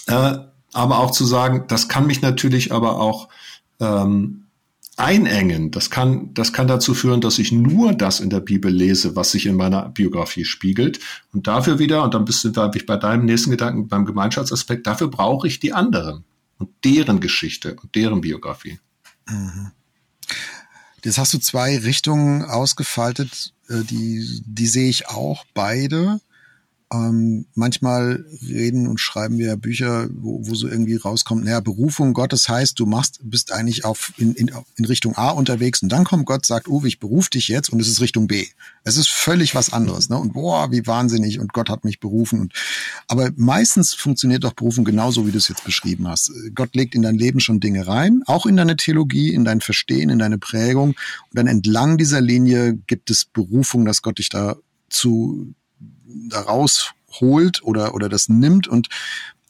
äh, 0.08 0.38
aber 0.74 1.00
auch 1.00 1.12
zu 1.12 1.26
sagen, 1.26 1.66
das 1.68 1.88
kann 1.88 2.08
mich 2.08 2.22
natürlich 2.22 2.72
aber 2.72 3.00
auch 3.00 3.30
ähm, 3.80 4.41
einengen. 4.98 5.72
Das 5.72 5.90
kann, 5.90 6.34
das 6.34 6.54
kann 6.54 6.68
dazu 6.68 6.94
führen, 6.94 7.22
dass 7.22 7.40
ich 7.40 7.52
nur 7.52 7.94
das 7.94 8.20
in 8.20 8.30
der 8.30 8.40
Bibel 8.40 8.72
lese, 8.72 9.16
was 9.16 9.32
sich 9.32 9.46
in 9.46 9.56
meiner 9.56 9.90
Biografie 9.90 10.46
spiegelt. 10.46 11.00
Und 11.34 11.48
dafür 11.48 11.80
wieder, 11.80 12.04
und 12.04 12.14
dann 12.14 12.26
bist 12.26 12.44
du 12.44 12.50
da 12.50 12.68
bei 12.68 12.98
deinem 12.98 13.26
nächsten 13.26 13.52
Gedanken, 13.52 13.88
beim 13.88 14.06
Gemeinschaftsaspekt, 14.06 14.86
dafür 14.88 15.10
brauche 15.10 15.48
ich 15.48 15.60
die 15.60 15.74
anderen 15.74 16.24
und 16.58 16.70
deren 16.84 17.20
Geschichte 17.20 17.76
und 17.76 17.96
deren 17.96 18.22
Biografie. 18.22 18.80
Mhm. 19.28 19.72
Jetzt 21.04 21.18
hast 21.18 21.34
du 21.34 21.40
zwei 21.40 21.78
Richtungen 21.80 22.44
ausgefaltet, 22.44 23.54
äh, 23.70 23.84
die, 23.84 24.42
die 24.46 24.68
sehe 24.68 24.90
ich 24.90 25.08
auch 25.08 25.46
beide. 25.54 26.20
Ähm, 26.94 27.46
manchmal 27.56 28.26
reden 28.46 28.86
und 28.88 29.00
schreiben 29.00 29.38
wir 29.38 29.56
Bücher, 29.56 30.10
wo, 30.14 30.46
wo 30.46 30.56
so 30.56 30.68
irgendwie 30.68 30.98
rauskommt, 30.98 31.46
naja, 31.46 31.62
Berufung 31.62 32.14
Gottes 32.14 32.50
heißt, 32.50 32.78
du 32.78 32.86
machst, 32.86 33.20
bist 33.24 33.54
eigentlich 33.54 33.86
auf 33.86 34.12
in, 34.18 34.34
in, 34.34 34.52
in 34.76 34.86
Richtung 34.86 35.16
A 35.16 35.30
unterwegs 35.30 35.82
und 35.82 35.90
dann 35.90 36.04
kommt 36.04 36.26
Gott, 36.26 36.46
sagt, 36.46 36.68
Uwe, 36.68 36.90
ich 36.90 37.00
beruf 37.00 37.30
dich 37.30 37.48
jetzt 37.48 37.70
und 37.70 37.80
es 37.80 37.88
ist 37.88 38.02
Richtung 38.02 38.28
B. 38.28 38.46
Es 38.84 38.98
ist 38.98 39.08
völlig 39.08 39.56
was 39.56 39.72
anderes, 39.72 40.10
ne? 40.10 40.18
Und 40.18 40.34
boah, 40.34 40.72
wie 40.72 40.86
wahnsinnig 40.86 41.40
und 41.40 41.54
Gott 41.54 41.70
hat 41.70 41.86
mich 41.86 42.02
berufen. 42.02 42.42
Und 42.42 42.54
aber 43.08 43.32
meistens 43.38 43.94
funktioniert 43.94 44.44
doch 44.44 44.54
Berufung 44.54 44.84
genauso, 44.84 45.26
wie 45.26 45.32
du 45.32 45.38
es 45.38 45.48
jetzt 45.48 45.64
beschrieben 45.64 46.10
hast. 46.10 46.32
Gott 46.56 46.76
legt 46.76 46.94
in 46.94 47.04
dein 47.04 47.16
Leben 47.16 47.40
schon 47.40 47.62
Dinge 47.62 47.88
rein, 47.88 48.22
auch 48.26 48.46
in 48.46 48.58
deine 48.58 48.76
Theologie, 48.76 49.34
in 49.34 49.46
dein 49.46 49.62
Verstehen, 49.62 50.10
in 50.10 50.20
deine 50.20 50.38
Prägung. 50.38 50.90
Und 50.90 50.98
dann 51.32 51.48
entlang 51.48 51.98
dieser 51.98 52.20
Linie 52.20 52.74
gibt 52.88 53.10
es 53.12 53.24
Berufung, 53.24 53.86
dass 53.86 54.02
Gott 54.02 54.18
dich 54.18 54.28
da 54.28 54.58
zu 54.90 55.54
da 56.30 56.42
rausholt 56.42 57.64
oder, 57.64 57.94
oder 57.94 58.10
das 58.10 58.30
nimmt 58.30 58.68
und, 58.68 58.90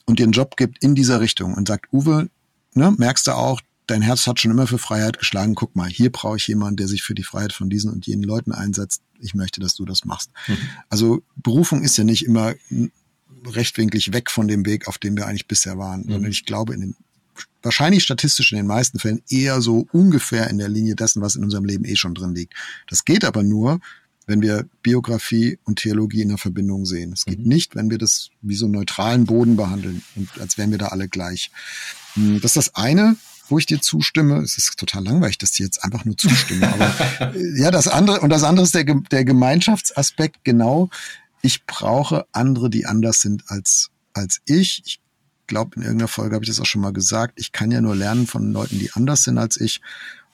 und 0.04 0.18
dir 0.18 0.24
einen 0.24 0.32
Job 0.32 0.56
gibt 0.56 0.82
in 0.82 0.94
dieser 0.94 1.20
Richtung 1.20 1.54
und 1.54 1.68
sagt, 1.68 1.92
Uwe, 1.92 2.28
ne, 2.74 2.94
merkst 2.96 3.26
du 3.26 3.32
auch, 3.32 3.60
dein 3.86 4.02
Herz 4.02 4.26
hat 4.26 4.40
schon 4.40 4.50
immer 4.50 4.66
für 4.66 4.78
Freiheit 4.78 5.18
geschlagen. 5.18 5.54
Guck 5.54 5.76
mal, 5.76 5.88
hier 5.88 6.10
brauche 6.10 6.36
ich 6.36 6.46
jemanden, 6.46 6.76
der 6.76 6.88
sich 6.88 7.02
für 7.02 7.14
die 7.14 7.24
Freiheit 7.24 7.52
von 7.52 7.68
diesen 7.68 7.92
und 7.92 8.06
jenen 8.06 8.22
Leuten 8.22 8.52
einsetzt. 8.52 9.02
Ich 9.20 9.34
möchte, 9.34 9.60
dass 9.60 9.74
du 9.74 9.84
das 9.84 10.04
machst. 10.04 10.30
Mhm. 10.46 10.58
Also 10.88 11.22
Berufung 11.36 11.82
ist 11.82 11.96
ja 11.96 12.04
nicht 12.04 12.24
immer 12.24 12.54
rechtwinklig 13.46 14.12
weg 14.12 14.30
von 14.30 14.48
dem 14.48 14.64
Weg, 14.66 14.88
auf 14.88 14.98
dem 14.98 15.16
wir 15.16 15.26
eigentlich 15.26 15.48
bisher 15.48 15.78
waren, 15.78 16.02
mhm. 16.02 16.12
sondern 16.12 16.30
ich 16.30 16.44
glaube 16.44 16.74
in 16.74 16.80
den 16.80 16.96
wahrscheinlich 17.62 18.02
statistisch 18.02 18.52
in 18.52 18.58
den 18.58 18.66
meisten 18.66 18.98
Fällen 18.98 19.22
eher 19.28 19.60
so 19.60 19.86
ungefähr 19.92 20.50
in 20.50 20.58
der 20.58 20.68
Linie 20.68 20.96
dessen, 20.96 21.22
was 21.22 21.36
in 21.36 21.44
unserem 21.44 21.64
Leben 21.64 21.84
eh 21.84 21.96
schon 21.96 22.14
drin 22.14 22.34
liegt. 22.34 22.54
Das 22.88 23.04
geht 23.04 23.24
aber 23.24 23.42
nur, 23.42 23.80
wenn 24.26 24.42
wir 24.42 24.66
Biografie 24.82 25.58
und 25.64 25.80
Theologie 25.80 26.22
in 26.22 26.28
der 26.28 26.38
Verbindung 26.38 26.86
sehen. 26.86 27.12
Es 27.12 27.24
geht 27.24 27.40
mhm. 27.40 27.48
nicht, 27.48 27.74
wenn 27.74 27.90
wir 27.90 27.98
das 27.98 28.30
wie 28.40 28.54
so 28.54 28.66
einen 28.66 28.74
neutralen 28.74 29.26
Boden 29.26 29.56
behandeln 29.56 30.02
und 30.16 30.28
als 30.40 30.58
wären 30.58 30.70
wir 30.70 30.78
da 30.78 30.88
alle 30.88 31.08
gleich. 31.08 31.50
Hm, 32.14 32.40
das 32.40 32.56
ist 32.56 32.68
das 32.68 32.74
eine, 32.74 33.16
wo 33.48 33.58
ich 33.58 33.66
dir 33.66 33.80
zustimme. 33.80 34.38
Es 34.38 34.56
ist 34.58 34.76
total 34.78 35.04
langweilig, 35.04 35.38
dass 35.38 35.52
die 35.52 35.62
jetzt 35.62 35.84
einfach 35.84 36.04
nur 36.04 36.16
zustimmen. 36.16 36.64
Aber 36.64 37.34
ja, 37.56 37.70
das 37.70 37.88
andere, 37.88 38.20
und 38.20 38.30
das 38.30 38.44
andere 38.44 38.64
ist 38.64 38.74
der, 38.74 38.84
der 38.84 39.24
Gemeinschaftsaspekt, 39.24 40.44
genau. 40.44 40.88
Ich 41.42 41.66
brauche 41.66 42.26
andere, 42.32 42.70
die 42.70 42.86
anders 42.86 43.20
sind 43.20 43.44
als, 43.48 43.90
als 44.14 44.40
ich. 44.46 44.82
Ich 44.86 45.00
glaube, 45.48 45.76
in 45.76 45.82
irgendeiner 45.82 46.08
Folge 46.08 46.34
habe 46.34 46.44
ich 46.44 46.50
das 46.50 46.60
auch 46.60 46.66
schon 46.66 46.80
mal 46.80 46.92
gesagt. 46.92 47.34
Ich 47.36 47.52
kann 47.52 47.70
ja 47.70 47.80
nur 47.80 47.96
lernen 47.96 48.26
von 48.26 48.52
Leuten, 48.52 48.78
die 48.78 48.92
anders 48.92 49.24
sind 49.24 49.38
als 49.38 49.60
ich. 49.60 49.80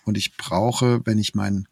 Und 0.04 0.16
ich 0.18 0.36
brauche, 0.36 1.00
wenn 1.04 1.18
ich 1.18 1.34
meinen 1.34 1.66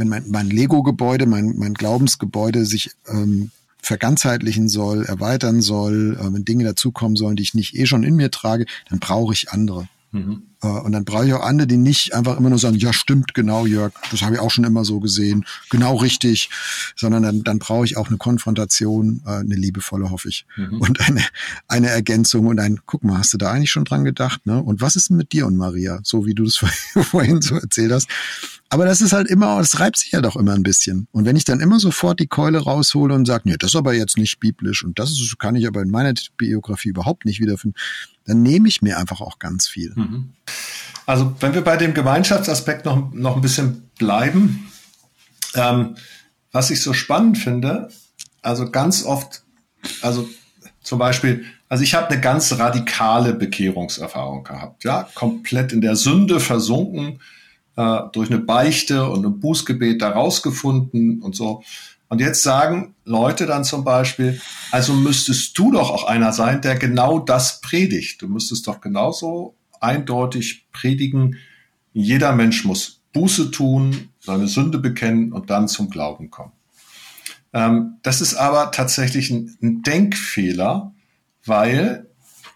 wenn 0.00 0.08
mein, 0.08 0.24
mein 0.28 0.48
Lego-Gebäude, 0.48 1.26
mein, 1.26 1.54
mein 1.56 1.74
Glaubensgebäude 1.74 2.64
sich 2.64 2.90
ähm, 3.06 3.50
verganzheitlichen 3.82 4.68
soll, 4.68 5.04
erweitern 5.04 5.60
soll, 5.60 6.18
äh, 6.18 6.32
wenn 6.32 6.44
Dinge 6.44 6.64
dazukommen 6.64 7.16
sollen, 7.16 7.36
die 7.36 7.42
ich 7.42 7.54
nicht 7.54 7.76
eh 7.76 7.86
schon 7.86 8.02
in 8.02 8.16
mir 8.16 8.30
trage, 8.30 8.64
dann 8.88 8.98
brauche 8.98 9.34
ich 9.34 9.50
andere. 9.50 9.88
Mhm. 10.12 10.42
Äh, 10.62 10.68
und 10.68 10.92
dann 10.92 11.04
brauche 11.04 11.26
ich 11.26 11.34
auch 11.34 11.42
andere, 11.42 11.66
die 11.66 11.76
nicht 11.76 12.14
einfach 12.14 12.38
immer 12.38 12.48
nur 12.48 12.58
sagen, 12.58 12.76
ja, 12.76 12.92
stimmt, 12.94 13.34
genau, 13.34 13.66
Jörg, 13.66 13.92
das 14.10 14.22
habe 14.22 14.34
ich 14.34 14.40
auch 14.40 14.50
schon 14.50 14.64
immer 14.64 14.84
so 14.84 15.00
gesehen, 15.00 15.44
genau 15.68 15.96
richtig, 15.96 16.48
sondern 16.96 17.22
dann, 17.22 17.44
dann 17.44 17.58
brauche 17.58 17.84
ich 17.84 17.96
auch 17.96 18.08
eine 18.08 18.16
Konfrontation, 18.16 19.22
äh, 19.26 19.30
eine 19.30 19.54
liebevolle, 19.54 20.10
hoffe 20.10 20.30
ich, 20.30 20.46
mhm. 20.56 20.80
und 20.80 21.00
eine, 21.06 21.22
eine 21.68 21.88
Ergänzung 21.88 22.46
und 22.46 22.58
ein, 22.58 22.80
guck 22.86 23.04
mal, 23.04 23.18
hast 23.18 23.34
du 23.34 23.38
da 23.38 23.52
eigentlich 23.52 23.70
schon 23.70 23.84
dran 23.84 24.04
gedacht, 24.04 24.46
ne? 24.46 24.62
Und 24.62 24.80
was 24.80 24.96
ist 24.96 25.10
denn 25.10 25.16
mit 25.18 25.32
dir 25.32 25.46
und 25.46 25.56
Maria, 25.56 26.00
so 26.02 26.24
wie 26.26 26.34
du 26.34 26.44
das 26.44 26.56
vorhin 27.02 27.42
so 27.42 27.56
erzählt 27.56 27.92
hast? 27.92 28.08
Aber 28.72 28.84
das 28.84 29.00
ist 29.00 29.12
halt 29.12 29.28
immer, 29.28 29.58
das 29.58 29.80
reibt 29.80 29.98
sich 29.98 30.12
ja 30.12 30.20
doch 30.20 30.36
immer 30.36 30.54
ein 30.54 30.62
bisschen. 30.62 31.08
Und 31.10 31.24
wenn 31.24 31.34
ich 31.34 31.44
dann 31.44 31.58
immer 31.58 31.80
sofort 31.80 32.20
die 32.20 32.28
Keule 32.28 32.58
raushole 32.58 33.12
und 33.14 33.26
sage, 33.26 33.42
nee, 33.46 33.56
das 33.58 33.72
ist 33.72 33.76
aber 33.76 33.94
jetzt 33.94 34.16
nicht 34.16 34.38
biblisch 34.38 34.84
und 34.84 35.00
das 35.00 35.10
ist, 35.10 35.38
kann 35.40 35.56
ich 35.56 35.66
aber 35.66 35.82
in 35.82 35.90
meiner 35.90 36.14
Biografie 36.36 36.90
überhaupt 36.90 37.24
nicht 37.24 37.40
wiederfinden, 37.40 37.76
dann 38.26 38.42
nehme 38.42 38.68
ich 38.68 38.80
mir 38.80 38.96
einfach 38.96 39.20
auch 39.20 39.40
ganz 39.40 39.66
viel. 39.66 39.92
Mhm. 39.96 40.34
Also 41.04 41.34
wenn 41.40 41.52
wir 41.52 41.62
bei 41.62 41.76
dem 41.76 41.94
Gemeinschaftsaspekt 41.94 42.84
noch, 42.84 43.12
noch 43.12 43.34
ein 43.34 43.42
bisschen 43.42 43.90
bleiben, 43.98 44.70
ähm, 45.54 45.96
was 46.52 46.70
ich 46.70 46.80
so 46.80 46.92
spannend 46.92 47.38
finde, 47.38 47.88
also 48.40 48.70
ganz 48.70 49.04
oft, 49.04 49.42
also 50.00 50.28
zum 50.80 51.00
Beispiel, 51.00 51.44
also 51.68 51.82
ich 51.82 51.94
habe 51.94 52.08
eine 52.08 52.20
ganz 52.20 52.52
radikale 52.52 53.34
Bekehrungserfahrung 53.34 54.44
gehabt, 54.44 54.84
ja, 54.84 55.08
komplett 55.16 55.72
in 55.72 55.80
der 55.80 55.96
Sünde 55.96 56.38
versunken, 56.38 57.20
äh, 57.80 58.10
durch 58.12 58.30
eine 58.30 58.40
Beichte 58.40 59.08
und 59.08 59.24
ein 59.24 59.40
Bußgebet 59.40 60.02
da 60.02 60.10
rausgefunden 60.10 61.22
und 61.22 61.34
so. 61.34 61.62
Und 62.08 62.20
jetzt 62.20 62.42
sagen 62.42 62.94
Leute 63.04 63.46
dann 63.46 63.64
zum 63.64 63.84
Beispiel, 63.84 64.40
also 64.70 64.92
müsstest 64.92 65.56
du 65.56 65.72
doch 65.72 65.90
auch 65.90 66.04
einer 66.04 66.32
sein, 66.32 66.60
der 66.60 66.76
genau 66.76 67.20
das 67.20 67.60
predigt. 67.60 68.20
Du 68.20 68.28
müsstest 68.28 68.66
doch 68.66 68.80
genauso 68.80 69.54
eindeutig 69.80 70.66
predigen, 70.72 71.36
jeder 71.92 72.34
Mensch 72.34 72.64
muss 72.64 73.00
Buße 73.12 73.50
tun, 73.50 74.10
seine 74.20 74.46
Sünde 74.46 74.78
bekennen 74.78 75.32
und 75.32 75.48
dann 75.50 75.66
zum 75.66 75.88
Glauben 75.88 76.30
kommen. 76.30 76.52
Ähm, 77.52 77.96
das 78.02 78.20
ist 78.20 78.34
aber 78.34 78.72
tatsächlich 78.72 79.30
ein, 79.30 79.56
ein 79.62 79.82
Denkfehler, 79.82 80.92
weil 81.44 82.06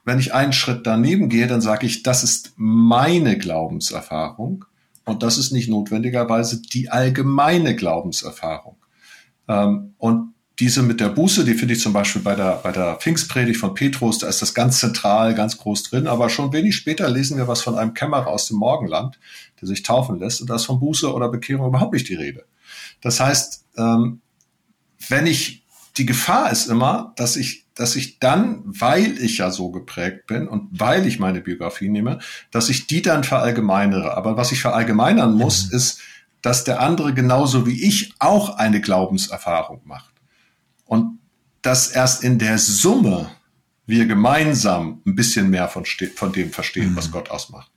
wenn 0.04 0.18
ich 0.18 0.34
einen 0.34 0.52
Schritt 0.52 0.86
daneben 0.86 1.30
gehe, 1.30 1.46
dann 1.46 1.62
sage 1.62 1.86
ich, 1.86 2.02
das 2.02 2.22
ist 2.22 2.52
meine 2.56 3.38
Glaubenserfahrung 3.38 4.66
und 5.04 5.22
das 5.22 5.38
ist 5.38 5.52
nicht 5.52 5.68
notwendigerweise 5.68 6.62
die 6.62 6.90
allgemeine 6.90 7.76
Glaubenserfahrung. 7.76 8.76
Ähm, 9.48 9.94
und 9.98 10.34
diese 10.60 10.82
mit 10.82 11.00
der 11.00 11.08
Buße, 11.08 11.44
die 11.44 11.54
finde 11.54 11.74
ich 11.74 11.80
zum 11.80 11.92
Beispiel 11.92 12.22
bei 12.22 12.36
der, 12.36 12.60
bei 12.62 12.70
der 12.70 12.94
Pfingstpredigt 12.96 13.58
von 13.58 13.74
Petrus, 13.74 14.18
da 14.18 14.28
ist 14.28 14.40
das 14.40 14.54
ganz 14.54 14.78
zentral, 14.78 15.34
ganz 15.34 15.58
groß 15.58 15.82
drin. 15.84 16.06
Aber 16.06 16.30
schon 16.30 16.52
wenig 16.52 16.76
später 16.76 17.08
lesen 17.08 17.36
wir 17.36 17.48
was 17.48 17.60
von 17.60 17.76
einem 17.76 17.92
Kämmerer 17.92 18.28
aus 18.28 18.46
dem 18.46 18.58
Morgenland, 18.58 19.18
der 19.60 19.66
sich 19.66 19.82
taufen 19.82 20.18
lässt. 20.20 20.40
Und 20.40 20.50
da 20.50 20.54
ist 20.54 20.66
von 20.66 20.78
Buße 20.78 21.12
oder 21.12 21.28
Bekehrung 21.28 21.66
überhaupt 21.66 21.92
nicht 21.92 22.08
die 22.08 22.14
Rede. 22.14 22.44
Das 23.00 23.18
heißt, 23.18 23.64
ähm, 23.76 24.20
wenn 25.08 25.26
ich, 25.26 25.64
die 25.96 26.06
Gefahr 26.06 26.50
ist 26.52 26.68
immer, 26.68 27.12
dass 27.16 27.36
ich, 27.36 27.63
dass 27.74 27.96
ich 27.96 28.20
dann, 28.20 28.62
weil 28.64 29.18
ich 29.18 29.38
ja 29.38 29.50
so 29.50 29.70
geprägt 29.70 30.26
bin 30.26 30.46
und 30.46 30.68
weil 30.70 31.06
ich 31.06 31.18
meine 31.18 31.40
Biografie 31.40 31.88
nehme, 31.88 32.20
dass 32.50 32.68
ich 32.68 32.86
die 32.86 33.02
dann 33.02 33.24
verallgemeinere. 33.24 34.16
Aber 34.16 34.36
was 34.36 34.52
ich 34.52 34.60
verallgemeinern 34.60 35.34
muss, 35.34 35.70
mhm. 35.70 35.76
ist, 35.76 36.00
dass 36.40 36.64
der 36.64 36.80
andere 36.80 37.14
genauso 37.14 37.66
wie 37.66 37.84
ich 37.84 38.14
auch 38.18 38.56
eine 38.56 38.80
Glaubenserfahrung 38.80 39.80
macht. 39.84 40.12
Und 40.84 41.18
dass 41.62 41.88
erst 41.88 42.22
in 42.22 42.38
der 42.38 42.58
Summe 42.58 43.30
wir 43.86 44.06
gemeinsam 44.06 45.02
ein 45.06 45.14
bisschen 45.14 45.50
mehr 45.50 45.68
von, 45.68 45.84
von 46.14 46.32
dem 46.32 46.52
verstehen, 46.52 46.92
mhm. 46.92 46.96
was 46.96 47.10
Gott 47.10 47.30
ausmacht. 47.30 47.70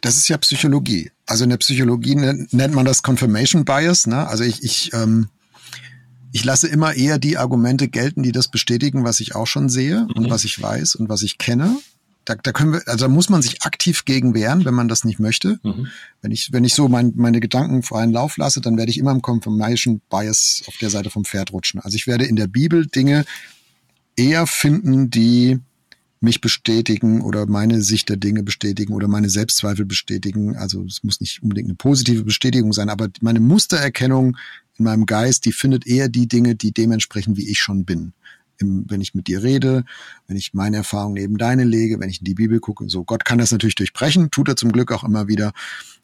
Das 0.00 0.16
ist 0.16 0.28
ja 0.28 0.38
Psychologie. 0.38 1.12
Also 1.26 1.44
in 1.44 1.50
der 1.50 1.58
Psychologie 1.58 2.14
nennt 2.14 2.74
man 2.74 2.86
das 2.86 3.02
Confirmation 3.02 3.64
Bias. 3.64 4.06
Ne? 4.06 4.26
Also 4.26 4.42
ich, 4.42 4.62
ich, 4.64 4.92
ähm, 4.94 5.28
ich 6.32 6.44
lasse 6.44 6.68
immer 6.68 6.94
eher 6.94 7.18
die 7.18 7.38
Argumente 7.38 7.88
gelten, 7.88 8.22
die 8.22 8.32
das 8.32 8.48
bestätigen, 8.48 9.04
was 9.04 9.20
ich 9.20 9.34
auch 9.34 9.46
schon 9.46 9.68
sehe 9.68 10.02
mhm. 10.02 10.12
und 10.12 10.30
was 10.30 10.44
ich 10.44 10.60
weiß 10.60 10.96
und 10.96 11.08
was 11.08 11.22
ich 11.22 11.38
kenne 11.38 11.76
da, 12.26 12.34
da 12.34 12.52
können 12.52 12.72
wir, 12.72 12.82
also 12.86 13.06
da 13.06 13.08
muss 13.08 13.30
man 13.30 13.40
sich 13.40 13.62
aktiv 13.62 14.04
gegen 14.04 14.34
wehren, 14.34 14.64
wenn 14.64 14.74
man 14.74 14.88
das 14.88 15.04
nicht 15.04 15.18
möchte. 15.18 15.58
Mhm. 15.62 15.86
Wenn 16.20 16.32
ich, 16.32 16.52
wenn 16.52 16.64
ich 16.64 16.74
so 16.74 16.88
mein, 16.88 17.12
meine 17.16 17.40
Gedanken 17.40 17.82
freien 17.82 18.12
Lauf 18.12 18.36
lasse, 18.36 18.60
dann 18.60 18.76
werde 18.76 18.90
ich 18.90 18.98
immer 18.98 19.12
im 19.12 19.22
Confirmation 19.22 20.02
Bias 20.10 20.62
auf 20.66 20.76
der 20.76 20.90
Seite 20.90 21.08
vom 21.08 21.24
Pferd 21.24 21.52
rutschen. 21.52 21.80
Also 21.80 21.94
ich 21.94 22.06
werde 22.06 22.26
in 22.26 22.36
der 22.36 22.48
Bibel 22.48 22.86
Dinge 22.86 23.24
eher 24.16 24.46
finden, 24.46 25.08
die 25.08 25.60
mich 26.20 26.40
bestätigen 26.40 27.20
oder 27.20 27.46
meine 27.46 27.80
Sicht 27.80 28.08
der 28.08 28.16
Dinge 28.16 28.42
bestätigen 28.42 28.92
oder 28.92 29.06
meine 29.06 29.30
Selbstzweifel 29.30 29.84
bestätigen. 29.84 30.56
Also 30.56 30.82
es 30.84 31.04
muss 31.04 31.20
nicht 31.20 31.42
unbedingt 31.42 31.68
eine 31.68 31.76
positive 31.76 32.24
Bestätigung 32.24 32.72
sein, 32.72 32.88
aber 32.88 33.08
meine 33.20 33.38
Mustererkennung 33.38 34.36
in 34.78 34.84
meinem 34.84 35.06
Geist, 35.06 35.44
die 35.44 35.52
findet 35.52 35.86
eher 35.86 36.08
die 36.08 36.28
Dinge, 36.28 36.54
die 36.54 36.72
dementsprechend, 36.72 37.36
wie 37.36 37.48
ich 37.48 37.60
schon 37.60 37.84
bin 37.84 38.12
im, 38.58 38.84
wenn 38.88 39.00
ich 39.00 39.14
mit 39.14 39.26
dir 39.26 39.42
rede, 39.42 39.84
wenn 40.26 40.36
ich 40.36 40.54
meine 40.54 40.78
Erfahrung 40.78 41.14
neben 41.14 41.38
deine 41.38 41.64
lege, 41.64 42.00
wenn 42.00 42.10
ich 42.10 42.20
in 42.20 42.24
die 42.24 42.34
Bibel 42.34 42.60
gucke. 42.60 42.88
So, 42.88 43.04
Gott 43.04 43.24
kann 43.24 43.38
das 43.38 43.52
natürlich 43.52 43.74
durchbrechen, 43.74 44.30
tut 44.30 44.48
er 44.48 44.56
zum 44.56 44.72
Glück 44.72 44.92
auch 44.92 45.04
immer 45.04 45.28
wieder. 45.28 45.52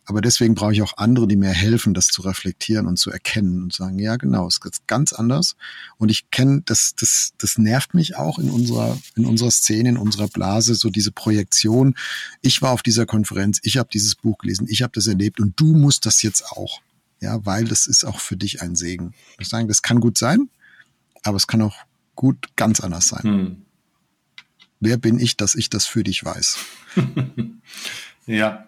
Aber 0.04 0.20
deswegen 0.20 0.56
brauche 0.56 0.72
ich 0.72 0.82
auch 0.82 0.96
andere, 0.96 1.28
die 1.28 1.36
mir 1.36 1.50
helfen, 1.50 1.94
das 1.94 2.08
zu 2.08 2.22
reflektieren 2.22 2.88
und 2.88 2.98
zu 2.98 3.12
erkennen 3.12 3.62
und 3.62 3.72
sagen, 3.72 4.00
ja, 4.00 4.16
genau, 4.16 4.48
es 4.48 4.58
ist 4.62 4.86
ganz 4.88 5.12
anders. 5.12 5.54
Und 5.96 6.10
ich 6.10 6.28
kenne, 6.30 6.62
das, 6.64 6.94
das, 6.98 7.34
das 7.38 7.56
nervt 7.56 7.94
mich 7.94 8.16
auch 8.16 8.40
in 8.40 8.50
unserer, 8.50 8.98
in 9.14 9.26
unserer 9.26 9.52
Szene, 9.52 9.90
in 9.90 9.96
unserer 9.96 10.26
Blase, 10.26 10.74
so 10.74 10.90
diese 10.90 11.12
Projektion. 11.12 11.94
Ich 12.40 12.62
war 12.62 12.72
auf 12.72 12.82
dieser 12.82 13.06
Konferenz, 13.06 13.60
ich 13.62 13.76
habe 13.76 13.90
dieses 13.92 14.16
Buch 14.16 14.38
gelesen, 14.38 14.66
ich 14.68 14.82
habe 14.82 14.92
das 14.92 15.06
erlebt 15.06 15.38
und 15.38 15.58
du 15.60 15.72
musst 15.72 16.04
das 16.04 16.22
jetzt 16.22 16.46
auch. 16.50 16.80
Ja, 17.22 17.38
weil 17.46 17.64
das 17.64 17.86
ist 17.86 18.04
auch 18.04 18.18
für 18.18 18.36
dich 18.36 18.62
ein 18.62 18.74
Segen. 18.74 19.14
Ich 19.38 19.48
sagen, 19.48 19.68
das 19.68 19.80
kann 19.80 20.00
gut 20.00 20.18
sein, 20.18 20.50
aber 21.22 21.36
es 21.36 21.46
kann 21.46 21.62
auch 21.62 21.76
gut 22.16 22.48
ganz 22.56 22.80
anders 22.80 23.08
sein. 23.08 23.22
Hm. 23.22 23.62
Wer 24.80 24.96
bin 24.96 25.20
ich, 25.20 25.36
dass 25.36 25.54
ich 25.54 25.70
das 25.70 25.86
für 25.86 26.02
dich 26.02 26.24
weiß? 26.24 26.58
ja, 28.26 28.66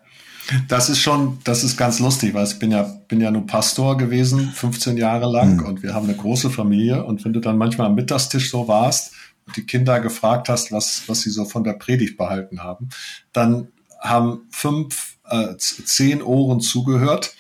das 0.68 0.88
ist 0.88 1.00
schon, 1.00 1.38
das 1.42 1.64
ist 1.64 1.76
ganz 1.76 1.98
lustig, 1.98 2.32
weil 2.32 2.46
ich 2.46 2.60
bin 2.60 2.70
ja, 2.70 2.82
bin 3.08 3.20
ja 3.20 3.32
nur 3.32 3.44
Pastor 3.44 3.96
gewesen, 3.96 4.52
15 4.52 4.96
Jahre 4.98 5.28
lang 5.28 5.58
hm. 5.58 5.66
und 5.66 5.82
wir 5.82 5.92
haben 5.92 6.08
eine 6.08 6.16
große 6.16 6.48
Familie 6.48 7.04
und 7.04 7.24
wenn 7.24 7.32
du 7.32 7.40
dann 7.40 7.58
manchmal 7.58 7.88
am 7.88 7.96
Mittagstisch 7.96 8.52
so 8.52 8.68
warst 8.68 9.14
und 9.46 9.56
die 9.56 9.66
Kinder 9.66 9.98
gefragt 9.98 10.48
hast, 10.48 10.70
was, 10.70 11.08
was 11.08 11.22
sie 11.22 11.30
so 11.30 11.44
von 11.44 11.64
der 11.64 11.72
Predigt 11.72 12.16
behalten 12.16 12.62
haben, 12.62 12.90
dann 13.32 13.66
haben 14.00 14.42
fünf, 14.50 15.16
äh, 15.28 15.56
zehn 15.56 16.22
Ohren 16.22 16.60
zugehört 16.60 17.34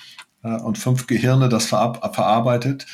äh, 0.44 0.56
und 0.56 0.78
fünf 0.78 1.06
Gehirne 1.06 1.48
das 1.48 1.66
verarbeitet. 1.66 2.86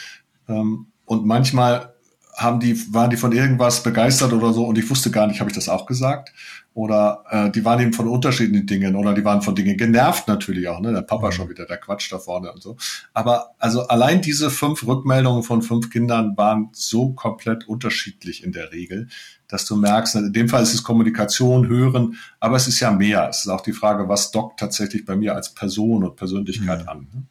Ähm, 0.49 0.87
und 1.05 1.27
manchmal 1.27 1.95
haben 2.37 2.61
die, 2.61 2.95
waren 2.95 3.11
die 3.11 3.17
von 3.17 3.33
irgendwas 3.33 3.83
begeistert 3.83 4.33
oder 4.33 4.53
so 4.53 4.65
und 4.65 4.79
ich 4.79 4.89
wusste 4.89 5.11
gar 5.11 5.27
nicht, 5.27 5.41
habe 5.41 5.51
ich 5.51 5.57
das 5.57 5.69
auch 5.69 5.85
gesagt? 5.85 6.33
Oder 6.73 7.25
äh, 7.31 7.51
die 7.51 7.65
waren 7.65 7.81
eben 7.81 7.93
von 7.93 8.07
unterschiedlichen 8.07 8.67
Dingen 8.67 8.95
oder 8.95 9.13
die 9.13 9.25
waren 9.25 9.43
von 9.43 9.57
Dingen 9.57 9.77
genervt 9.77 10.29
natürlich 10.29 10.69
auch, 10.69 10.81
ne? 10.81 10.93
Der 10.93 11.03
Papa 11.03 11.27
mhm. 11.27 11.33
schon 11.33 11.49
wieder, 11.49 11.67
der 11.67 11.79
Quatsch 11.79 12.11
da 12.13 12.19
vorne 12.19 12.53
und 12.53 12.63
so. 12.63 12.77
Aber 13.13 13.55
also 13.59 13.89
allein 13.89 14.23
diese 14.23 14.51
fünf 14.51 14.87
Rückmeldungen 14.87 15.43
von 15.43 15.63
fünf 15.63 15.91
Kindern 15.91 16.37
waren 16.37 16.69
so 16.73 17.13
komplett 17.13 17.67
unterschiedlich 17.67 18.45
in 18.45 18.53
der 18.53 18.73
Regel, 18.73 19.09
dass 19.49 19.65
du 19.65 19.75
merkst, 19.77 20.15
in 20.15 20.33
dem 20.33 20.49
Fall 20.49 20.63
ist 20.63 20.75
es 20.75 20.85
Kommunikation, 20.85 21.67
Hören, 21.67 22.17
aber 22.39 22.57
es 22.57 22.69
ist 22.69 22.79
ja 22.79 22.93
mehr. 22.93 23.29
Es 23.29 23.41
ist 23.41 23.49
auch 23.49 23.63
die 23.63 23.73
Frage, 23.73 24.09
was 24.09 24.31
dockt 24.31 24.61
tatsächlich 24.61 25.05
bei 25.05 25.17
mir 25.17 25.35
als 25.35 25.53
Person 25.55 26.05
und 26.05 26.17
Persönlichkeit 26.17 26.83
mhm. 26.83 26.89
an. 26.89 26.99
Ne? 27.13 27.23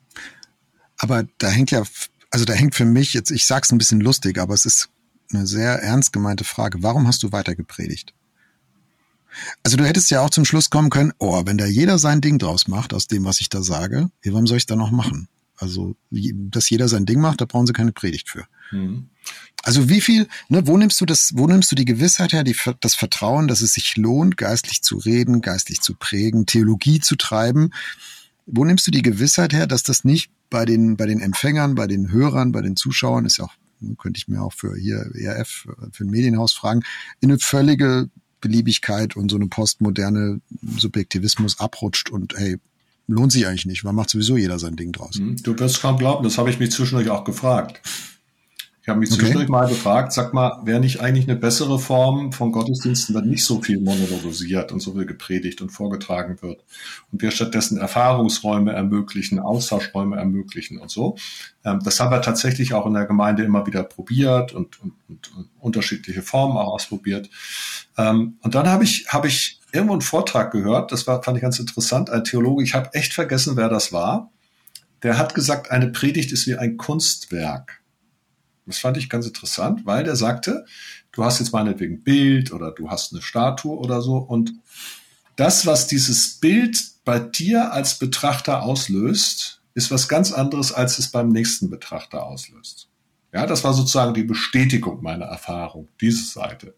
Aber 0.97 1.23
da 1.37 1.47
hängt 1.47 1.71
ja 1.71 1.83
also 2.31 2.45
da 2.45 2.53
hängt 2.53 2.75
für 2.75 2.85
mich 2.85 3.13
jetzt, 3.13 3.31
ich 3.31 3.45
sag's 3.45 3.71
ein 3.71 3.77
bisschen 3.77 4.01
lustig, 4.01 4.37
aber 4.37 4.53
es 4.53 4.65
ist 4.65 4.89
eine 5.31 5.47
sehr 5.47 5.81
ernst 5.81 6.13
gemeinte 6.13 6.43
Frage. 6.43 6.83
Warum 6.83 7.07
hast 7.07 7.23
du 7.23 7.31
weiter 7.31 7.55
gepredigt? 7.55 8.13
Also 9.63 9.77
du 9.77 9.85
hättest 9.85 10.11
ja 10.11 10.21
auch 10.21 10.29
zum 10.29 10.45
Schluss 10.45 10.69
kommen 10.69 10.89
können, 10.89 11.13
oh, 11.19 11.41
wenn 11.45 11.57
da 11.57 11.65
jeder 11.65 11.97
sein 11.97 12.21
Ding 12.21 12.39
draus 12.39 12.67
macht, 12.67 12.93
aus 12.93 13.07
dem, 13.07 13.25
was 13.25 13.41
ich 13.41 13.49
da 13.49 13.61
sage, 13.61 14.09
warum 14.23 14.47
soll 14.47 14.57
ich 14.57 14.65
da 14.65 14.75
noch 14.75 14.91
machen? 14.91 15.27
Also, 15.59 15.95
dass 16.09 16.69
jeder 16.69 16.87
sein 16.87 17.05
Ding 17.05 17.19
macht, 17.19 17.41
da 17.41 17.45
brauchen 17.45 17.67
sie 17.67 17.73
keine 17.73 17.91
Predigt 17.91 18.29
für. 18.29 18.45
Mhm. 18.71 19.09
Also 19.63 19.89
wie 19.89 19.99
viel, 19.99 20.27
ne, 20.47 20.65
wo 20.67 20.77
nimmst 20.77 21.01
du 21.01 21.05
das, 21.05 21.33
wo 21.35 21.45
nimmst 21.45 21.69
du 21.71 21.75
die 21.75 21.85
Gewissheit 21.85 22.31
her, 22.31 22.45
die, 22.45 22.55
das 22.79 22.95
Vertrauen, 22.95 23.47
dass 23.49 23.61
es 23.61 23.73
sich 23.73 23.97
lohnt, 23.97 24.37
geistlich 24.37 24.81
zu 24.81 24.97
reden, 24.97 25.41
geistlich 25.41 25.81
zu 25.81 25.95
prägen, 25.95 26.45
Theologie 26.45 27.01
zu 27.01 27.17
treiben? 27.17 27.71
Wo 28.45 28.63
nimmst 28.63 28.87
du 28.87 28.91
die 28.91 29.01
Gewissheit 29.01 29.51
her, 29.51 29.67
dass 29.67 29.83
das 29.83 30.05
nicht 30.05 30.31
bei 30.49 30.65
den, 30.65 30.95
bei 30.95 31.05
den 31.05 31.19
Empfängern, 31.19 31.75
bei 31.75 31.87
den 31.87 32.09
Hörern, 32.09 32.53
bei 32.53 32.61
den 32.61 32.77
Zuschauern, 32.77 33.25
ist 33.25 33.37
ja 33.37 33.45
auch, 33.45 33.53
könnte 33.97 34.17
ich 34.17 34.27
mir 34.29 34.41
auch 34.41 34.53
für 34.53 34.75
hier 34.75 35.11
ERF, 35.13 35.67
für 35.91 36.03
ein 36.03 36.09
Medienhaus 36.09 36.53
fragen, 36.53 36.83
in 37.19 37.29
eine 37.29 37.39
völlige 37.39 38.09
Beliebigkeit 38.41 39.15
und 39.15 39.29
so 39.29 39.37
eine 39.37 39.47
postmoderne 39.47 40.41
Subjektivismus 40.77 41.59
abrutscht 41.59 42.09
und 42.09 42.35
hey, 42.37 42.57
lohnt 43.07 43.31
sich 43.31 43.47
eigentlich 43.47 43.65
nicht, 43.65 43.83
man 43.83 43.95
macht 43.95 44.09
sowieso 44.09 44.37
jeder 44.37 44.59
sein 44.59 44.75
Ding 44.75 44.91
draus. 44.91 45.15
Hm, 45.15 45.37
du 45.41 45.57
wirst 45.57 45.81
kaum 45.81 45.97
glauben, 45.97 46.23
das 46.23 46.37
habe 46.37 46.49
ich 46.49 46.59
mich 46.59 46.71
zwischendurch 46.71 47.09
auch 47.09 47.23
gefragt. 47.23 47.81
Ich 48.89 48.89
Ich 48.89 48.91
habe 48.91 49.01
mich 49.01 49.11
okay. 49.11 49.19
zwischendurch 49.19 49.49
mal 49.49 49.67
gefragt, 49.67 50.13
sag 50.13 50.33
mal, 50.33 50.61
wäre 50.63 50.79
nicht 50.79 50.99
eigentlich 50.99 51.29
eine 51.29 51.37
bessere 51.37 51.77
Form 51.77 52.31
von 52.31 52.51
Gottesdiensten, 52.51 53.13
wenn 53.13 53.29
nicht 53.29 53.45
so 53.45 53.61
viel 53.61 53.79
monologisiert 53.79 54.71
und 54.71 54.79
so 54.79 54.93
viel 54.93 55.05
gepredigt 55.05 55.61
und 55.61 55.69
vorgetragen 55.69 56.41
wird 56.41 56.63
und 57.11 57.21
wir 57.21 57.29
stattdessen 57.29 57.77
Erfahrungsräume 57.77 58.73
ermöglichen, 58.73 59.37
Austauschräume 59.37 60.17
ermöglichen 60.17 60.79
und 60.79 60.89
so. 60.89 61.17
Ähm, 61.63 61.81
das 61.83 61.99
haben 61.99 62.09
wir 62.09 62.23
tatsächlich 62.23 62.73
auch 62.73 62.87
in 62.87 62.95
der 62.95 63.05
Gemeinde 63.05 63.43
immer 63.43 63.67
wieder 63.67 63.83
probiert 63.83 64.53
und, 64.53 64.81
und, 64.81 64.93
und, 65.07 65.37
und 65.37 65.49
unterschiedliche 65.59 66.23
Formen 66.23 66.57
auch 66.57 66.73
ausprobiert. 66.73 67.29
Ähm, 67.95 68.37
und 68.41 68.55
dann 68.55 68.67
habe 68.67 68.85
ich, 68.85 69.05
habe 69.09 69.27
ich 69.27 69.59
irgendwo 69.71 69.93
einen 69.93 70.01
Vortrag 70.01 70.49
gehört, 70.51 70.91
das 70.91 71.05
war, 71.05 71.21
fand 71.21 71.37
ich 71.37 71.43
ganz 71.43 71.59
interessant, 71.59 72.09
ein 72.09 72.23
Theologe, 72.23 72.63
ich 72.63 72.73
habe 72.73 72.89
echt 72.93 73.13
vergessen, 73.13 73.55
wer 73.55 73.69
das 73.69 73.93
war. 73.93 74.31
Der 75.03 75.19
hat 75.19 75.35
gesagt, 75.35 75.69
eine 75.69 75.89
Predigt 75.89 76.31
ist 76.31 76.47
wie 76.47 76.55
ein 76.55 76.77
Kunstwerk. 76.77 77.78
Das 78.70 78.80
fand 78.80 78.97
ich 78.97 79.09
ganz 79.09 79.26
interessant, 79.26 79.86
weil 79.86 80.03
der 80.03 80.15
sagte, 80.15 80.65
du 81.11 81.24
hast 81.24 81.39
jetzt 81.39 81.51
meinetwegen 81.51 82.03
Bild 82.03 82.51
oder 82.53 82.72
du 82.72 82.89
hast 82.89 83.11
eine 83.11 83.22
Statue 83.22 83.78
oder 83.78 84.01
so 84.01 84.17
und 84.17 84.53
das, 85.36 85.65
was 85.65 85.88
dieses 85.88 86.39
Bild 86.39 86.84
bei 87.05 87.20
dir 87.20 87.72
als 87.72 87.97
Betrachter 87.97 88.63
auslöst, 88.63 89.61
ist 89.74 89.89
was 89.89 90.09
ganz 90.09 90.32
anderes, 90.34 90.74
als 90.74 90.99
es 90.99 91.09
beim 91.09 91.30
nächsten 91.30 91.70
Betrachter 91.70 92.26
auslöst. 92.26 92.89
Ja, 93.34 93.45
das 93.45 93.63
war 93.63 93.74
sozusagen 93.74 94.13
die 94.13 94.24
Bestätigung 94.24 95.01
meiner 95.01 95.26
Erfahrung, 95.26 95.88
diese 96.01 96.26
Seite. 96.26 96.76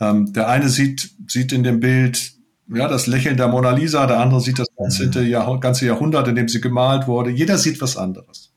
Ähm, 0.00 0.32
der 0.32 0.48
eine 0.48 0.68
sieht, 0.68 1.10
sieht 1.28 1.52
in 1.52 1.62
dem 1.62 1.80
Bild 1.80 2.34
ja, 2.68 2.88
das 2.88 3.06
Lächeln 3.06 3.36
der 3.36 3.48
Mona 3.48 3.70
Lisa, 3.70 4.06
der 4.06 4.20
andere 4.20 4.40
sieht 4.40 4.58
das 4.58 4.68
ganze, 4.76 5.22
Jahr, 5.22 5.60
ganze 5.60 5.86
Jahrhundert, 5.86 6.28
in 6.28 6.34
dem 6.34 6.48
sie 6.48 6.60
gemalt 6.60 7.06
wurde. 7.06 7.30
Jeder 7.30 7.58
sieht 7.58 7.80
was 7.80 7.96
anderes. 7.96 8.53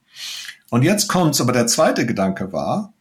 Und 0.69 0.83
jetzt 0.83 1.07
kommt's, 1.07 1.41
aber 1.41 1.53
der 1.53 1.67
zweite 1.67 2.05
Gedanke 2.05 2.51
war, 2.51 2.93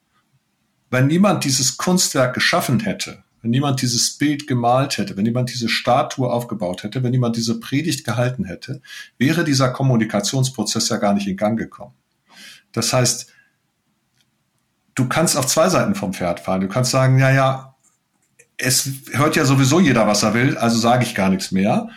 wenn 0.91 1.09
niemand 1.09 1.45
dieses 1.45 1.77
Kunstwerk 1.77 2.35
geschaffen 2.35 2.81
hätte, 2.81 3.25
wenn 3.43 3.51
niemand 3.51 3.83
dieses 3.83 4.19
Bild 4.19 4.47
gemalt 4.47 4.99
hätte, 4.99 5.17
wenn 5.17 5.25
niemand 5.25 5.51
diese 5.51 5.69
Statue 5.69 6.31
aufgebaut 6.31 6.83
hätte, 6.83 7.03
wenn 7.03 7.11
niemand 7.11 7.37
diese 7.37 7.61
Predigt 7.61 8.05
gehalten 8.05 8.45
hätte, 8.45 8.83
wäre 9.19 9.45
dieser 9.45 9.71
Kommunikationsprozess 9.71 10.89
ja 10.89 10.97
gar 10.97 11.15
nicht 11.15 11.27
in 11.27 11.37
Gang 11.37 11.59
gekommen. 11.59 11.95
Das 12.73 12.93
heißt, 12.93 13.33
du 14.95 15.09
kannst 15.09 15.37
auf 15.37 15.47
zwei 15.47 15.69
Seiten 15.69 15.95
vom 15.95 16.13
Pferd 16.13 16.41
fahren. 16.41 16.61
Du 16.61 16.69
kannst 16.69 16.91
sagen, 16.91 17.19
ja, 17.19 17.31
ja, 17.31 17.77
es 18.57 18.89
hört 19.13 19.37
ja 19.37 19.45
sowieso 19.45 19.81
jeder, 19.81 20.07
was 20.07 20.23
er 20.23 20.35
will, 20.35 20.57
also 20.57 20.79
sage 20.79 21.05
ich 21.05 21.15
gar 21.15 21.29
nichts 21.29 21.53
mehr. 21.53 21.89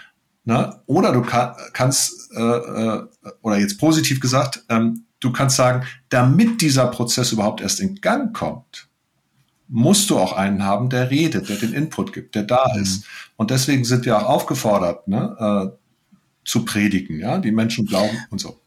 Ne? 0.43 0.81
Oder 0.85 1.11
du 1.11 1.21
kann, 1.21 1.55
kannst, 1.73 2.31
äh, 2.35 2.41
äh, 2.41 3.07
oder 3.41 3.57
jetzt 3.57 3.79
positiv 3.79 4.19
gesagt, 4.19 4.63
ähm, 4.69 5.05
du 5.19 5.31
kannst 5.31 5.55
sagen, 5.55 5.85
damit 6.09 6.61
dieser 6.61 6.87
Prozess 6.87 7.31
überhaupt 7.31 7.61
erst 7.61 7.79
in 7.79 7.95
Gang 7.95 8.35
kommt, 8.35 8.87
musst 9.67 10.09
du 10.09 10.17
auch 10.17 10.33
einen 10.33 10.63
haben, 10.63 10.89
der 10.89 11.11
redet, 11.11 11.49
der 11.49 11.57
den 11.57 11.73
Input 11.73 12.11
gibt, 12.11 12.35
der 12.35 12.43
da 12.43 12.65
mhm. 12.73 12.81
ist. 12.81 13.05
Und 13.37 13.51
deswegen 13.51 13.85
sind 13.85 14.05
wir 14.05 14.17
auch 14.17 14.27
aufgefordert, 14.27 15.07
ne, 15.07 15.71
äh, 15.73 15.77
zu 16.43 16.65
predigen, 16.65 17.19
ja, 17.19 17.37
die 17.37 17.51
Menschen 17.51 17.85
glauben 17.85 18.17
und 18.31 18.39
so. 18.39 18.59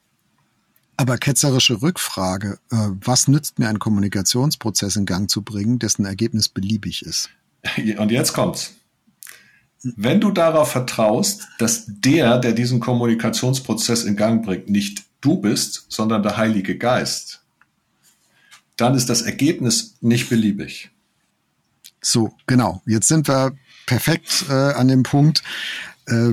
Aber 0.97 1.19
ketzerische 1.19 1.83
Rückfrage, 1.83 2.59
äh, 2.71 2.77
was 2.77 3.27
nützt 3.27 3.59
mir 3.59 3.69
ein 3.69 3.81
Kommunikationsprozess 3.81 4.95
in 4.97 5.07
Gang 5.07 5.29
zu 5.29 5.43
bringen, 5.43 5.79
dessen 5.79 6.05
Ergebnis 6.05 6.49
beliebig 6.49 7.03
ist? 7.03 7.31
Und 7.99 8.13
jetzt 8.13 8.35
kommt's. 8.35 8.75
Wenn 9.83 10.21
du 10.21 10.31
darauf 10.31 10.71
vertraust, 10.71 11.49
dass 11.59 11.85
der, 11.87 12.39
der 12.39 12.53
diesen 12.53 12.79
Kommunikationsprozess 12.79 14.05
in 14.05 14.17
Gang 14.17 14.45
bringt, 14.45 14.69
nicht 14.69 15.05
du 15.21 15.41
bist, 15.41 15.87
sondern 15.89 16.23
der 16.23 16.37
Heilige 16.37 16.79
Geist, 16.79 17.43
dann 18.77 18.95
ist 18.95 19.09
das 19.09 19.23
Ergebnis 19.23 19.97
nicht 20.01 20.29
beliebig. 20.29 20.91
So, 22.01 22.35
genau. 22.47 22.83
Jetzt 22.87 23.09
sind 23.09 23.29
wir 23.29 23.53
perfekt 23.87 24.47
äh, 24.49 24.53
an 24.53 24.89
dem 24.89 25.03
Punkt, 25.03 25.43
äh, 26.07 26.33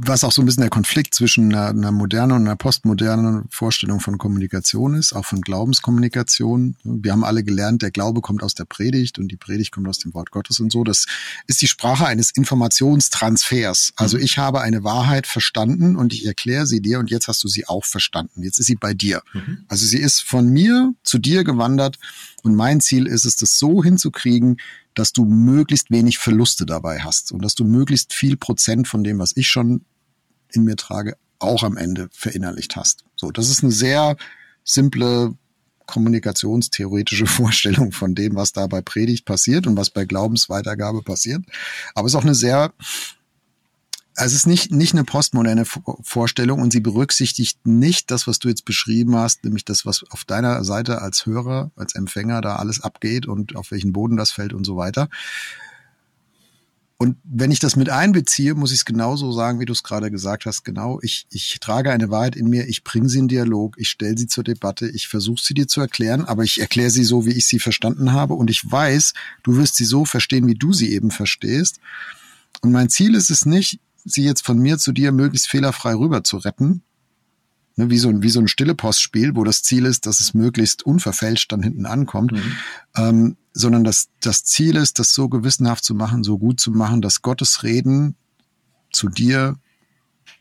was 0.00 0.24
auch 0.24 0.32
so 0.32 0.42
ein 0.42 0.46
bisschen 0.46 0.62
der 0.62 0.70
Konflikt 0.70 1.14
zwischen 1.14 1.54
einer, 1.54 1.68
einer 1.68 1.92
modernen 1.92 2.32
und 2.32 2.42
einer 2.42 2.56
postmodernen 2.56 3.44
Vorstellung 3.50 4.00
von 4.00 4.18
Kommunikation 4.18 4.94
ist, 4.94 5.12
auch 5.12 5.24
von 5.24 5.40
Glaubenskommunikation. 5.40 6.76
Wir 6.84 7.12
haben 7.12 7.24
alle 7.24 7.44
gelernt, 7.44 7.82
der 7.82 7.90
Glaube 7.90 8.20
kommt 8.20 8.42
aus 8.42 8.54
der 8.54 8.64
Predigt 8.64 9.18
und 9.18 9.28
die 9.28 9.36
Predigt 9.36 9.72
kommt 9.72 9.88
aus 9.88 9.98
dem 9.98 10.14
Wort 10.14 10.30
Gottes 10.30 10.60
und 10.60 10.72
so. 10.72 10.84
Das 10.84 11.06
ist 11.46 11.62
die 11.62 11.66
Sprache 11.66 12.06
eines 12.06 12.30
Informationstransfers. 12.30 13.92
Also 13.96 14.18
ich 14.18 14.38
habe 14.38 14.60
eine 14.60 14.84
Wahrheit 14.84 15.26
verstanden 15.26 15.96
und 15.96 16.12
ich 16.12 16.26
erkläre 16.26 16.66
sie 16.66 16.80
dir 16.80 16.98
und 16.98 17.10
jetzt 17.10 17.28
hast 17.28 17.44
du 17.44 17.48
sie 17.48 17.66
auch 17.68 17.84
verstanden. 17.84 18.42
Jetzt 18.42 18.58
ist 18.58 18.66
sie 18.66 18.76
bei 18.76 18.94
dir. 18.94 19.22
Mhm. 19.32 19.64
Also 19.68 19.86
sie 19.86 19.98
ist 19.98 20.20
von 20.22 20.48
mir 20.48 20.94
zu 21.02 21.18
dir 21.18 21.44
gewandert 21.44 21.98
und 22.42 22.54
mein 22.54 22.80
Ziel 22.80 23.06
ist 23.06 23.24
es, 23.24 23.36
das 23.36 23.58
so 23.58 23.82
hinzukriegen, 23.82 24.58
dass 24.94 25.12
du 25.12 25.24
möglichst 25.24 25.90
wenig 25.90 26.18
Verluste 26.18 26.66
dabei 26.66 27.00
hast 27.00 27.32
und 27.32 27.44
dass 27.44 27.54
du 27.54 27.64
möglichst 27.64 28.12
viel 28.12 28.36
Prozent 28.36 28.88
von 28.88 29.04
dem, 29.04 29.18
was 29.18 29.36
ich 29.36 29.48
schon 29.48 29.84
in 30.52 30.64
mir 30.64 30.76
trage, 30.76 31.16
auch 31.38 31.62
am 31.62 31.76
Ende 31.76 32.08
verinnerlicht 32.12 32.76
hast. 32.76 33.04
So, 33.16 33.30
das 33.30 33.50
ist 33.50 33.62
eine 33.62 33.72
sehr 33.72 34.16
simple 34.64 35.34
kommunikationstheoretische 35.86 37.26
Vorstellung 37.26 37.92
von 37.92 38.14
dem, 38.14 38.36
was 38.36 38.52
da 38.52 38.66
bei 38.66 38.80
Predigt 38.80 39.24
passiert 39.24 39.66
und 39.66 39.76
was 39.76 39.90
bei 39.90 40.04
Glaubensweitergabe 40.04 41.02
passiert. 41.02 41.42
Aber 41.94 42.06
es 42.06 42.12
ist 42.12 42.16
auch 42.16 42.24
eine 42.24 42.34
sehr 42.34 42.72
also 44.16 44.32
es 44.32 44.40
ist 44.40 44.46
nicht, 44.46 44.70
nicht 44.70 44.92
eine 44.92 45.04
postmoderne 45.04 45.64
Vorstellung 45.64 46.60
und 46.60 46.72
sie 46.72 46.80
berücksichtigt 46.80 47.66
nicht 47.66 48.10
das, 48.10 48.26
was 48.26 48.38
du 48.38 48.48
jetzt 48.48 48.64
beschrieben 48.64 49.16
hast, 49.16 49.44
nämlich 49.44 49.64
das, 49.64 49.86
was 49.86 50.04
auf 50.10 50.24
deiner 50.24 50.62
Seite 50.64 51.02
als 51.02 51.26
Hörer, 51.26 51.72
als 51.76 51.94
Empfänger 51.94 52.40
da 52.40 52.56
alles 52.56 52.80
abgeht 52.80 53.26
und 53.26 53.56
auf 53.56 53.70
welchen 53.70 53.92
Boden 53.92 54.16
das 54.16 54.30
fällt 54.30 54.52
und 54.52 54.64
so 54.64 54.76
weiter. 54.76 55.08
Und 56.96 57.16
wenn 57.24 57.50
ich 57.50 57.58
das 57.58 57.74
mit 57.74 57.90
einbeziehe, 57.90 58.54
muss 58.54 58.70
ich 58.70 58.78
es 58.78 58.84
genauso 58.84 59.32
sagen, 59.32 59.58
wie 59.58 59.64
du 59.64 59.72
es 59.72 59.82
gerade 59.82 60.12
gesagt 60.12 60.46
hast. 60.46 60.64
Genau, 60.64 61.00
ich, 61.02 61.26
ich 61.30 61.58
trage 61.60 61.90
eine 61.90 62.08
Wahrheit 62.08 62.36
in 62.36 62.48
mir, 62.48 62.68
ich 62.68 62.84
bringe 62.84 63.08
sie 63.08 63.18
in 63.18 63.28
Dialog, 63.28 63.74
ich 63.78 63.88
stelle 63.88 64.16
sie 64.16 64.28
zur 64.28 64.44
Debatte, 64.44 64.88
ich 64.88 65.08
versuche 65.08 65.42
sie 65.42 65.54
dir 65.54 65.66
zu 65.66 65.80
erklären, 65.80 66.24
aber 66.24 66.44
ich 66.44 66.60
erkläre 66.60 66.90
sie 66.90 67.04
so, 67.04 67.26
wie 67.26 67.32
ich 67.32 67.46
sie 67.46 67.58
verstanden 67.58 68.12
habe. 68.12 68.34
Und 68.34 68.48
ich 68.48 68.70
weiß, 68.70 69.12
du 69.42 69.56
wirst 69.56 69.74
sie 69.74 69.84
so 69.84 70.04
verstehen, 70.04 70.46
wie 70.46 70.54
du 70.54 70.72
sie 70.72 70.92
eben 70.92 71.10
verstehst. 71.10 71.80
Und 72.60 72.70
mein 72.70 72.88
Ziel 72.88 73.16
ist 73.16 73.30
es 73.30 73.44
nicht, 73.44 73.80
sie 74.04 74.24
jetzt 74.24 74.44
von 74.44 74.58
mir 74.58 74.78
zu 74.78 74.92
dir 74.92 75.12
möglichst 75.12 75.48
fehlerfrei 75.48 75.94
rüber 75.94 76.24
zu 76.24 76.38
retten. 76.38 76.82
Ne, 77.76 77.90
wie, 77.90 77.98
so 77.98 78.08
ein, 78.08 78.22
wie 78.22 78.30
so 78.30 78.38
ein 78.38 78.46
stille 78.46 78.74
Postspiel, 78.74 79.34
wo 79.34 79.42
das 79.42 79.62
Ziel 79.62 79.84
ist, 79.84 80.06
dass 80.06 80.20
es 80.20 80.32
möglichst 80.32 80.84
unverfälscht 80.84 81.50
dann 81.50 81.62
hinten 81.62 81.86
ankommt, 81.86 82.32
mhm. 82.32 82.56
ähm, 82.96 83.36
sondern 83.52 83.82
dass 83.82 84.10
das 84.20 84.44
Ziel 84.44 84.76
ist, 84.76 85.00
das 85.00 85.12
so 85.12 85.28
gewissenhaft 85.28 85.82
zu 85.82 85.94
machen, 85.94 86.22
so 86.22 86.38
gut 86.38 86.60
zu 86.60 86.70
machen, 86.70 87.02
dass 87.02 87.22
Gottes 87.22 87.64
Reden 87.64 88.14
zu 88.92 89.08
dir 89.08 89.56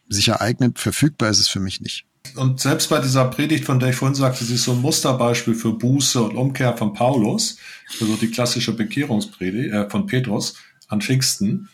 sich 0.10 0.28
ereignet, 0.28 0.78
verfügbar 0.78 1.30
ist 1.30 1.40
es 1.40 1.48
für 1.48 1.60
mich 1.60 1.82
nicht. 1.82 2.06
Und 2.36 2.60
selbst 2.60 2.90
bei 2.90 3.00
dieser 3.00 3.26
Predigt, 3.26 3.66
von 3.66 3.80
der 3.80 3.90
ich 3.90 3.96
vorhin 3.96 4.16
sagte, 4.16 4.46
sie 4.46 4.56
ist 4.56 4.64
so 4.64 4.72
ein 4.72 4.82
Musterbeispiel 4.82 5.56
für 5.56 5.74
Buße 5.74 6.22
und 6.22 6.36
Umkehr 6.36 6.78
von 6.78 6.94
Paulus, 6.94 7.58
also 8.00 8.16
die 8.16 8.30
klassische 8.30 8.74
Bekehrungspredigt 8.74 9.74
äh, 9.74 9.90
von 9.90 10.06
Petrus 10.06 10.56
an 10.88 11.02
Pfingsten 11.02 11.70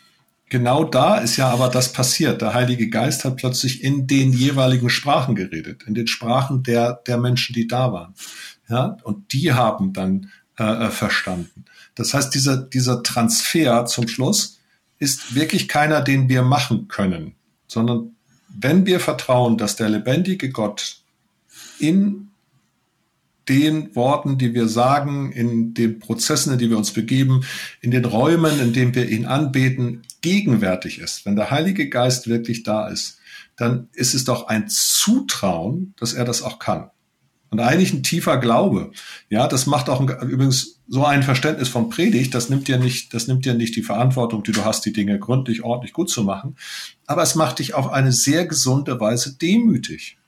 genau 0.50 0.84
da 0.84 1.18
ist 1.18 1.36
ja 1.36 1.48
aber 1.48 1.68
das 1.68 1.92
passiert. 1.92 2.42
Der 2.42 2.52
Heilige 2.52 2.90
Geist 2.90 3.24
hat 3.24 3.36
plötzlich 3.36 3.82
in 3.82 4.06
den 4.06 4.32
jeweiligen 4.32 4.90
Sprachen 4.90 5.34
geredet, 5.34 5.84
in 5.86 5.94
den 5.94 6.06
Sprachen 6.06 6.62
der, 6.62 7.00
der 7.06 7.16
Menschen, 7.16 7.54
die 7.54 7.66
da 7.66 7.92
waren. 7.92 8.14
Ja, 8.68 8.98
und 9.04 9.32
die 9.32 9.52
haben 9.52 9.92
dann 9.92 10.30
äh, 10.58 10.86
äh, 10.86 10.90
verstanden. 10.90 11.64
Das 11.94 12.12
heißt, 12.12 12.34
dieser, 12.34 12.58
dieser 12.58 13.02
Transfer 13.02 13.86
zum 13.86 14.06
Schluss 14.08 14.58
ist 14.98 15.34
wirklich 15.34 15.68
keiner, 15.68 16.02
den 16.02 16.28
wir 16.28 16.42
machen 16.42 16.88
können, 16.88 17.34
sondern 17.66 18.14
wenn 18.48 18.84
wir 18.84 19.00
vertrauen, 19.00 19.56
dass 19.56 19.76
der 19.76 19.88
lebendige 19.88 20.50
Gott 20.50 20.98
in 21.78 22.29
den 23.48 23.94
Worten, 23.96 24.38
die 24.38 24.54
wir 24.54 24.68
sagen, 24.68 25.32
in 25.32 25.74
den 25.74 25.98
Prozessen, 25.98 26.52
in 26.52 26.58
die 26.58 26.70
wir 26.70 26.78
uns 26.78 26.92
begeben, 26.92 27.44
in 27.80 27.90
den 27.90 28.04
Räumen, 28.04 28.60
in 28.60 28.72
denen 28.72 28.94
wir 28.94 29.08
ihn 29.08 29.26
anbeten, 29.26 30.02
gegenwärtig 30.20 30.98
ist, 30.98 31.26
wenn 31.26 31.36
der 31.36 31.50
Heilige 31.50 31.88
Geist 31.88 32.28
wirklich 32.28 32.62
da 32.62 32.88
ist, 32.88 33.18
dann 33.56 33.88
ist 33.92 34.14
es 34.14 34.24
doch 34.24 34.48
ein 34.48 34.68
Zutrauen, 34.68 35.94
dass 35.98 36.12
er 36.12 36.24
das 36.24 36.42
auch 36.42 36.58
kann. 36.58 36.90
Und 37.50 37.58
eigentlich 37.58 37.92
ein 37.92 38.04
tiefer 38.04 38.38
Glaube. 38.38 38.92
Ja, 39.28 39.48
das 39.48 39.66
macht 39.66 39.88
auch 39.88 40.00
ein, 40.00 40.08
übrigens 40.28 40.80
so 40.86 41.04
ein 41.04 41.24
Verständnis 41.24 41.68
von 41.68 41.90
Predigt, 41.90 42.32
das 42.32 42.48
nimmt 42.48 42.68
dir 42.68 42.78
nicht, 42.78 43.12
das 43.12 43.26
nimmt 43.26 43.44
dir 43.44 43.54
nicht 43.54 43.74
die 43.74 43.82
Verantwortung, 43.82 44.44
die 44.44 44.52
du 44.52 44.64
hast, 44.64 44.86
die 44.86 44.92
Dinge 44.92 45.18
gründlich, 45.18 45.64
ordentlich 45.64 45.92
gut 45.92 46.10
zu 46.10 46.22
machen. 46.22 46.56
Aber 47.06 47.22
es 47.22 47.34
macht 47.34 47.58
dich 47.58 47.74
auf 47.74 47.90
eine 47.90 48.12
sehr 48.12 48.46
gesunde 48.46 49.00
Weise 49.00 49.36
demütig. 49.36 50.19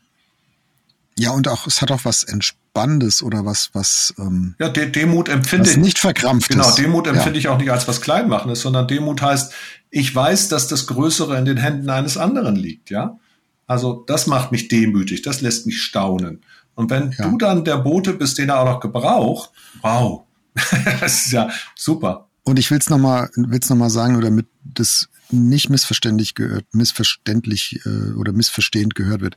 Ja, 1.19 1.31
und 1.33 1.49
auch, 1.49 1.67
es 1.67 1.83
hat 1.83 1.91
auch 1.91 2.05
was 2.05 2.25
Entspannendes 2.25 3.23
oder 3.23 3.45
was, 3.45 3.71
was, 3.75 4.15
ähm, 4.19 4.55
Ja, 4.59 4.69
De 4.69 4.91
Demut 4.91 5.29
empfinde 5.29 5.71
ich. 5.71 5.77
nicht 5.77 5.99
verkrampft 5.99 6.49
Genau, 6.49 6.71
Demut 6.75 7.07
empfinde 7.07 7.39
ja. 7.39 7.39
ich 7.39 7.49
auch 7.49 7.59
nicht 7.59 7.71
als 7.71 7.87
was 7.87 8.01
Kleinmachendes, 8.01 8.61
sondern 8.61 8.89
Demut 8.89 9.21
heißt, 9.21 9.53
ich 9.91 10.15
weiß, 10.15 10.49
dass 10.49 10.69
das 10.69 10.87
Größere 10.87 11.37
in 11.39 11.45
den 11.45 11.59
Händen 11.59 11.91
eines 11.91 12.17
anderen 12.17 12.57
liegt, 12.57 12.91
ja. 12.91 13.19
Also, 13.67 14.05
das 14.07 14.27
macht 14.27 14.53
mich 14.53 14.69
demütig, 14.69 15.23
das 15.23 15.41
lässt 15.41 15.67
mich 15.67 15.83
staunen. 15.83 16.43
Und 16.75 16.91
wenn 16.91 17.13
ja. 17.13 17.29
du 17.29 17.39
dann 17.39 17.65
der 17.65 17.79
Bote 17.79 18.15
bist, 18.15 18.39
den 18.39 18.49
er 18.49 18.61
auch 18.61 18.65
noch 18.65 18.81
gebraucht, 18.81 19.51
wow, 19.83 20.25
das 21.01 21.27
ist 21.27 21.33
ja 21.33 21.51
super. 21.77 22.29
Und 22.45 22.59
ich 22.59 22.71
will 22.71 22.79
es 22.79 22.91
nochmal 22.91 23.31
will's 23.37 23.71
noch 23.71 23.77
mal 23.77 23.91
sagen, 23.91 24.17
oder 24.17 24.27
damit 24.27 24.47
das 24.65 25.09
nicht 25.31 25.71
missverständlich 25.71 26.35
gehört, 26.35 26.67
missverständlich 26.73 27.81
äh, 27.85 28.13
oder 28.13 28.33
missverstehend 28.33 28.95
gehört 28.95 29.21
wird. 29.21 29.37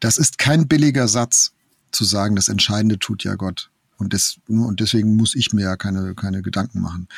Das 0.00 0.16
ist 0.16 0.38
kein 0.38 0.66
billiger 0.66 1.08
Satz 1.08 1.52
zu 1.92 2.04
sagen, 2.04 2.36
das 2.36 2.48
Entscheidende 2.48 2.98
tut 2.98 3.24
ja 3.24 3.34
Gott. 3.34 3.70
Und, 3.98 4.14
das, 4.14 4.36
und 4.48 4.80
deswegen 4.80 5.16
muss 5.16 5.34
ich 5.34 5.52
mir 5.52 5.62
ja 5.62 5.76
keine, 5.76 6.14
keine 6.14 6.42
Gedanken 6.42 6.80
machen. 6.80 7.08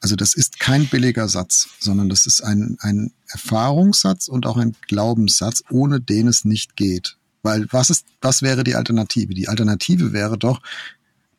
Also 0.00 0.16
das 0.16 0.34
ist 0.34 0.60
kein 0.60 0.86
billiger 0.86 1.28
Satz, 1.28 1.68
sondern 1.80 2.08
das 2.10 2.26
ist 2.26 2.42
ein, 2.42 2.76
ein 2.80 3.12
Erfahrungssatz 3.28 4.28
und 4.28 4.46
auch 4.46 4.58
ein 4.58 4.76
Glaubenssatz, 4.86 5.64
ohne 5.70 6.00
den 6.00 6.28
es 6.28 6.44
nicht 6.44 6.76
geht. 6.76 7.16
Weil 7.42 7.66
was 7.70 7.90
ist, 7.90 8.04
was 8.20 8.42
wäre 8.42 8.64
die 8.64 8.74
Alternative? 8.74 9.32
Die 9.32 9.48
Alternative 9.48 10.12
wäre 10.12 10.36
doch, 10.36 10.60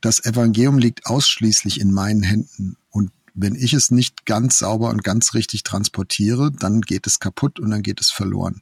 das 0.02 0.24
Evangelium 0.26 0.80
liegt 0.80 1.06
ausschließlich 1.06 1.80
in 1.80 1.92
meinen 1.92 2.24
Händen. 2.24 2.78
Und 2.90 3.12
wenn 3.34 3.56
ich 3.56 3.74
es 3.74 3.92
nicht 3.92 4.26
ganz 4.26 4.60
sauber 4.60 4.90
und 4.90 5.04
ganz 5.04 5.36
richtig 5.36 5.64
transportiere, 5.64 6.52
dann 6.52 6.82
geht 6.82 7.06
es 7.06 7.20
kaputt 7.20 7.60
und 7.60 7.70
dann 7.70 7.84
geht 7.84 8.02
es 8.02 8.10
verloren. 8.10 8.62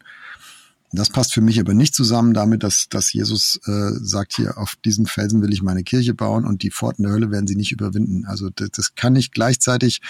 Das 0.96 1.10
passt 1.10 1.34
für 1.34 1.42
mich 1.42 1.60
aber 1.60 1.74
nicht 1.74 1.96
zusammen 1.96 2.34
damit, 2.34 2.64
dass, 2.64 2.88
dass 2.90 3.14
Jesus 3.14 3.60
äh, 3.66 3.92
sagt, 4.02 4.36
hier 4.36 4.58
auf 4.58 4.76
diesem 4.84 5.06
Felsen 5.06 5.42
will 5.42 5.54
ich 5.54 5.62
meine 5.62 5.84
Kirche 5.84 6.14
bauen 6.14 6.46
und 6.46 6.64
die 6.64 6.72
Pforten 6.72 7.04
der 7.04 7.12
Hölle 7.12 7.32
werden 7.32 7.48
sie 7.48 7.56
nicht 7.56 7.72
überwinden. 7.72 8.26
Also 8.26 8.50
das, 8.50 8.70
das 8.72 8.96
kann 8.96 9.14
nicht 9.14 9.34
gleichzeitig 9.34 10.02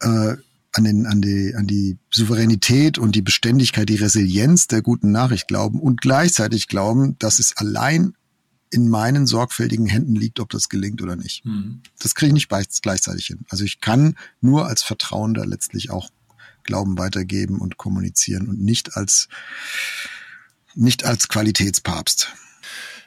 äh, 0.00 0.36
an, 0.72 0.84
den, 0.84 1.06
an, 1.06 1.22
die, 1.22 1.54
an 1.56 1.66
die 1.66 1.98
Souveränität 2.10 2.98
und 2.98 3.14
die 3.14 3.22
Beständigkeit, 3.22 3.88
die 3.88 3.96
Resilienz 3.96 4.66
der 4.66 4.82
guten 4.82 5.10
Nachricht 5.10 5.48
glauben 5.48 5.80
und 5.80 6.00
gleichzeitig 6.00 6.68
glauben, 6.68 7.16
dass 7.18 7.38
es 7.38 7.56
allein 7.56 8.14
in 8.70 8.88
meinen 8.88 9.26
sorgfältigen 9.26 9.86
Händen 9.86 10.16
liegt, 10.16 10.40
ob 10.40 10.50
das 10.50 10.68
gelingt 10.68 11.00
oder 11.00 11.16
nicht. 11.16 11.44
Mhm. 11.44 11.82
Das 12.00 12.14
kriege 12.14 12.28
ich 12.28 12.48
nicht 12.48 12.82
gleichzeitig 12.82 13.26
hin. 13.26 13.44
Also 13.48 13.64
ich 13.64 13.80
kann 13.80 14.16
nur 14.40 14.66
als 14.66 14.82
Vertrauender 14.82 15.46
letztlich 15.46 15.90
auch 15.90 16.10
Glauben 16.66 16.98
weitergeben 16.98 17.58
und 17.58 17.76
kommunizieren 17.76 18.48
und 18.48 18.60
nicht 18.60 18.96
als, 18.96 19.28
nicht 20.74 21.04
als 21.04 21.28
Qualitätspapst. 21.28 22.32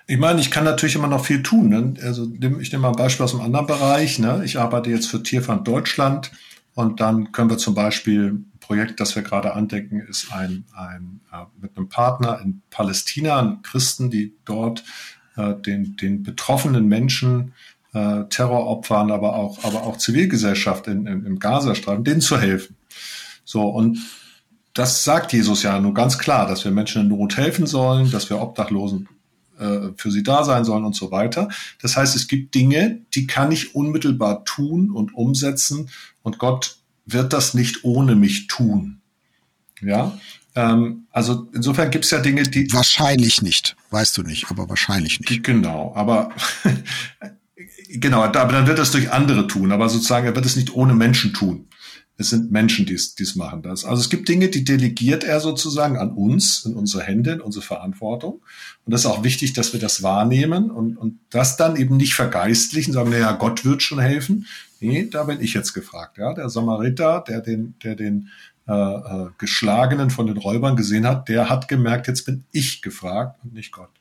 Ich 0.07 0.17
meine, 0.17 0.41
ich 0.41 0.49
kann 0.49 0.63
natürlich 0.63 0.95
immer 0.95 1.07
noch 1.07 1.23
viel 1.23 1.43
tun. 1.43 1.69
Ne? 1.69 1.93
Also 2.01 2.31
ich 2.33 2.71
nehme 2.71 2.79
mal 2.79 2.89
ein 2.89 2.95
Beispiel 2.95 3.23
aus 3.23 3.35
einem 3.35 3.43
anderen 3.43 3.67
Bereich. 3.67 4.17
Ne? 4.17 4.41
Ich 4.43 4.57
arbeite 4.57 4.89
jetzt 4.89 5.05
für 5.05 5.21
Tierfand 5.21 5.67
Deutschland 5.67 6.31
und 6.73 6.99
dann 6.99 7.31
können 7.31 7.51
wir 7.51 7.59
zum 7.59 7.75
Beispiel 7.75 8.31
ein 8.31 8.51
Projekt, 8.59 8.99
das 8.99 9.15
wir 9.15 9.21
gerade 9.21 9.53
andenken, 9.53 9.99
ist 9.99 10.31
ein, 10.33 10.65
ein 10.73 11.19
äh, 11.31 11.45
mit 11.61 11.77
einem 11.77 11.89
Partner 11.89 12.39
in 12.43 12.61
Palästina, 12.71 13.59
Christen, 13.61 14.09
die 14.09 14.33
dort 14.45 14.83
äh, 15.35 15.53
den, 15.55 15.95
den 15.95 16.23
betroffenen 16.23 16.87
Menschen, 16.87 17.53
äh, 17.93 18.23
Terroropfern, 18.29 19.11
aber 19.11 19.35
auch, 19.35 19.63
aber 19.63 19.83
auch 19.83 19.97
Zivilgesellschaft 19.97 20.87
in, 20.87 21.05
in, 21.07 21.25
im 21.25 21.39
Gazastreifen, 21.39 22.03
denen 22.03 22.21
zu 22.21 22.39
helfen. 22.39 22.75
So, 23.49 23.63
und 23.63 23.97
das 24.75 25.03
sagt 25.03 25.33
Jesus 25.33 25.63
ja 25.63 25.79
nur 25.79 25.95
ganz 25.95 26.19
klar, 26.19 26.47
dass 26.47 26.65
wir 26.65 26.71
Menschen 26.71 27.01
in 27.01 27.07
Not 27.07 27.35
helfen 27.35 27.65
sollen, 27.65 28.11
dass 28.11 28.29
wir 28.29 28.39
Obdachlosen 28.39 29.09
äh, 29.57 29.89
für 29.97 30.11
sie 30.11 30.21
da 30.21 30.43
sein 30.43 30.65
sollen 30.65 30.85
und 30.85 30.95
so 30.95 31.09
weiter. 31.09 31.49
Das 31.81 31.97
heißt, 31.97 32.15
es 32.15 32.27
gibt 32.27 32.53
Dinge, 32.53 33.01
die 33.15 33.25
kann 33.25 33.51
ich 33.51 33.73
unmittelbar 33.73 34.45
tun 34.45 34.91
und 34.91 35.15
umsetzen 35.15 35.89
und 36.21 36.37
Gott 36.37 36.77
wird 37.07 37.33
das 37.33 37.55
nicht 37.55 37.83
ohne 37.83 38.15
mich 38.15 38.45
tun. 38.45 39.01
Ja, 39.81 40.15
ähm, 40.53 41.07
also 41.09 41.47
insofern 41.51 41.89
gibt 41.89 42.05
es 42.05 42.11
ja 42.11 42.19
Dinge, 42.19 42.43
die 42.43 42.71
wahrscheinlich 42.71 43.41
nicht, 43.41 43.75
weißt 43.89 44.15
du 44.15 44.21
nicht, 44.21 44.51
aber 44.51 44.69
wahrscheinlich 44.69 45.19
nicht. 45.21 45.43
Genau, 45.43 45.91
aber 45.95 46.29
genau, 47.89 48.21
aber 48.21 48.53
dann 48.53 48.67
wird 48.67 48.77
es 48.77 48.91
durch 48.91 49.11
andere 49.11 49.47
tun, 49.47 49.71
aber 49.71 49.89
sozusagen 49.89 50.27
er 50.27 50.35
wird 50.35 50.45
es 50.45 50.55
nicht 50.55 50.75
ohne 50.75 50.93
Menschen 50.93 51.33
tun. 51.33 51.65
Es 52.19 52.31
sind 52.31 52.51
Menschen, 52.51 52.85
die 52.85 52.95
es 52.95 53.35
machen 53.37 53.61
das. 53.61 53.85
Also 53.85 54.01
es 54.01 54.09
gibt 54.09 54.27
Dinge, 54.27 54.49
die 54.49 54.65
delegiert 54.65 55.23
er 55.23 55.39
sozusagen 55.39 55.97
an 55.97 56.11
uns, 56.11 56.65
in 56.65 56.75
unsere 56.75 57.01
Hände, 57.03 57.31
in 57.31 57.39
unsere 57.39 57.63
Verantwortung. 57.63 58.41
Und 58.85 58.93
das 58.93 59.01
ist 59.01 59.05
auch 59.05 59.23
wichtig, 59.23 59.53
dass 59.53 59.71
wir 59.71 59.79
das 59.79 60.03
wahrnehmen 60.03 60.69
und, 60.69 60.97
und 60.97 61.19
das 61.29 61.55
dann 61.55 61.77
eben 61.77 61.95
nicht 61.95 62.15
vergeistlichen, 62.15 62.91
sagen, 62.91 63.11
naja, 63.11 63.31
Gott 63.31 63.63
wird 63.63 63.81
schon 63.81 63.99
helfen. 63.99 64.47
Nee, 64.81 65.07
da 65.09 65.23
bin 65.23 65.39
ich 65.39 65.53
jetzt 65.53 65.71
gefragt. 65.71 66.17
Ja, 66.17 66.33
der 66.33 66.49
Samariter, 66.49 67.23
der 67.25 67.39
den, 67.39 67.75
der 67.85 67.95
den 67.95 68.27
äh, 68.67 68.73
äh, 68.73 69.29
Geschlagenen 69.37 70.09
von 70.09 70.27
den 70.27 70.37
Räubern 70.37 70.75
gesehen 70.75 71.07
hat, 71.07 71.29
der 71.29 71.49
hat 71.49 71.69
gemerkt, 71.69 72.09
jetzt 72.09 72.25
bin 72.25 72.43
ich 72.51 72.81
gefragt 72.81 73.39
und 73.45 73.53
nicht 73.53 73.71
Gott. 73.71 73.91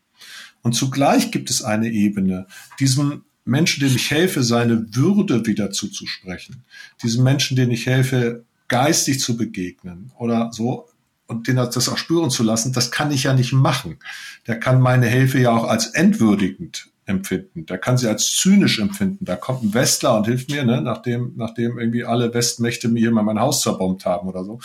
Und 0.62 0.72
zugleich 0.72 1.30
gibt 1.30 1.50
es 1.50 1.62
eine 1.62 1.88
Ebene, 1.88 2.48
diesem 2.80 3.22
Menschen, 3.48 3.80
denen 3.80 3.96
ich 3.96 4.10
helfe, 4.10 4.42
seine 4.42 4.94
Würde 4.94 5.46
wieder 5.46 5.70
zuzusprechen. 5.70 6.64
Diesen 7.02 7.24
Menschen, 7.24 7.56
denen 7.56 7.72
ich 7.72 7.86
helfe, 7.86 8.44
geistig 8.68 9.20
zu 9.20 9.36
begegnen 9.36 10.12
oder 10.18 10.50
so 10.52 10.88
und 11.26 11.48
denen 11.48 11.56
das 11.56 11.88
auch 11.88 11.98
spüren 11.98 12.30
zu 12.30 12.42
lassen, 12.42 12.72
das 12.72 12.90
kann 12.90 13.10
ich 13.10 13.24
ja 13.24 13.32
nicht 13.32 13.52
machen. 13.52 13.98
Der 14.46 14.60
kann 14.60 14.80
meine 14.80 15.06
Hilfe 15.06 15.40
ja 15.40 15.50
auch 15.50 15.64
als 15.64 15.86
entwürdigend 15.86 16.88
empfinden. 17.06 17.64
Der 17.64 17.78
kann 17.78 17.96
sie 17.96 18.06
als 18.06 18.36
zynisch 18.36 18.78
empfinden. 18.78 19.24
Da 19.24 19.36
kommt 19.36 19.62
ein 19.62 19.74
Westler 19.74 20.18
und 20.18 20.26
hilft 20.26 20.50
mir, 20.50 20.64
ne, 20.64 20.82
nachdem, 20.82 21.32
nachdem 21.36 21.78
irgendwie 21.78 22.04
alle 22.04 22.34
Westmächte 22.34 22.88
mir 22.88 23.00
hier 23.00 23.10
mal 23.10 23.22
mein 23.22 23.40
Haus 23.40 23.62
zerbombt 23.62 24.04
haben 24.04 24.28
oder 24.28 24.44
so. 24.44 24.60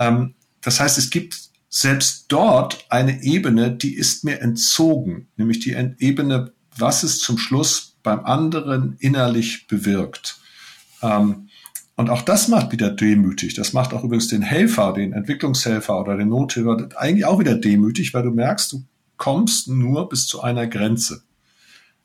Ähm, 0.00 0.34
das 0.60 0.80
heißt, 0.80 0.98
es 0.98 1.10
gibt 1.10 1.38
selbst 1.68 2.26
dort 2.28 2.86
eine 2.88 3.22
Ebene, 3.22 3.70
die 3.70 3.94
ist 3.94 4.24
mir 4.24 4.40
entzogen, 4.40 5.28
nämlich 5.36 5.60
die 5.60 5.76
Ebene, 5.98 6.52
was 6.76 7.04
ist 7.04 7.20
zum 7.20 7.38
Schluss 7.38 7.95
beim 8.06 8.24
anderen 8.24 8.96
innerlich 9.00 9.66
bewirkt. 9.66 10.38
Ähm, 11.02 11.48
und 11.96 12.08
auch 12.08 12.22
das 12.22 12.46
macht 12.46 12.70
wieder 12.70 12.90
demütig. 12.90 13.54
Das 13.54 13.72
macht 13.72 13.92
auch 13.92 14.04
übrigens 14.04 14.28
den 14.28 14.42
Helfer, 14.42 14.92
den 14.92 15.12
Entwicklungshelfer 15.12 16.00
oder 16.00 16.16
den 16.16 16.28
Nothilfer 16.28 16.88
eigentlich 16.96 17.24
auch 17.24 17.40
wieder 17.40 17.56
demütig, 17.56 18.14
weil 18.14 18.22
du 18.22 18.30
merkst, 18.30 18.72
du 18.72 18.84
kommst 19.16 19.68
nur 19.68 20.08
bis 20.08 20.26
zu 20.28 20.40
einer 20.40 20.68
Grenze. 20.68 21.22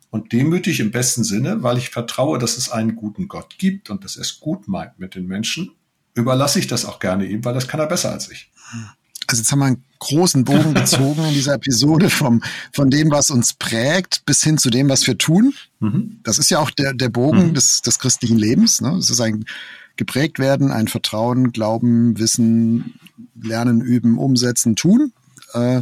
Und 0.09 0.31
demütig 0.33 0.79
im 0.79 0.91
besten 0.91 1.23
Sinne, 1.23 1.61
weil 1.61 1.77
ich 1.77 1.89
vertraue, 1.89 2.39
dass 2.39 2.57
es 2.57 2.71
einen 2.71 2.95
guten 2.95 3.27
Gott 3.27 3.59
gibt 3.59 3.91
und 3.91 4.03
dass 4.03 4.15
er 4.15 4.23
es 4.23 4.39
gut 4.39 4.67
meint 4.67 4.97
mit 4.97 5.13
den 5.13 5.27
Menschen, 5.27 5.71
überlasse 6.15 6.57
ich 6.57 6.67
das 6.67 6.83
auch 6.83 6.99
gerne 6.99 7.25
ihm, 7.25 7.45
weil 7.45 7.53
das 7.53 7.67
kann 7.67 7.79
er 7.79 7.85
besser 7.85 8.11
als 8.11 8.29
ich. 8.31 8.49
Also 9.31 9.41
jetzt 9.41 9.51
haben 9.51 9.59
wir 9.59 9.65
einen 9.67 9.83
großen 9.99 10.43
Bogen 10.43 10.73
gezogen 10.73 11.23
in 11.25 11.33
dieser 11.33 11.53
Episode 11.53 12.09
vom, 12.09 12.43
von 12.73 12.89
dem, 12.89 13.11
was 13.11 13.29
uns 13.29 13.53
prägt, 13.53 14.25
bis 14.25 14.43
hin 14.43 14.57
zu 14.57 14.69
dem, 14.69 14.89
was 14.89 15.07
wir 15.07 15.17
tun. 15.17 15.53
Mhm. 15.79 16.19
Das 16.23 16.37
ist 16.37 16.51
ja 16.51 16.59
auch 16.59 16.69
der, 16.69 16.93
der 16.93 17.07
Bogen 17.07 17.47
mhm. 17.47 17.53
des, 17.53 17.81
des 17.81 17.97
christlichen 17.97 18.37
Lebens. 18.37 18.81
Ne? 18.81 18.89
Es 18.97 19.09
ist 19.09 19.21
ein 19.21 19.45
geprägt 19.95 20.39
werden, 20.39 20.71
ein 20.71 20.87
Vertrauen, 20.87 21.51
Glauben, 21.51 22.17
Wissen, 22.17 22.95
Lernen, 23.41 23.81
Üben, 23.81 24.17
Umsetzen, 24.17 24.75
Tun. 24.75 25.13
Äh, 25.53 25.81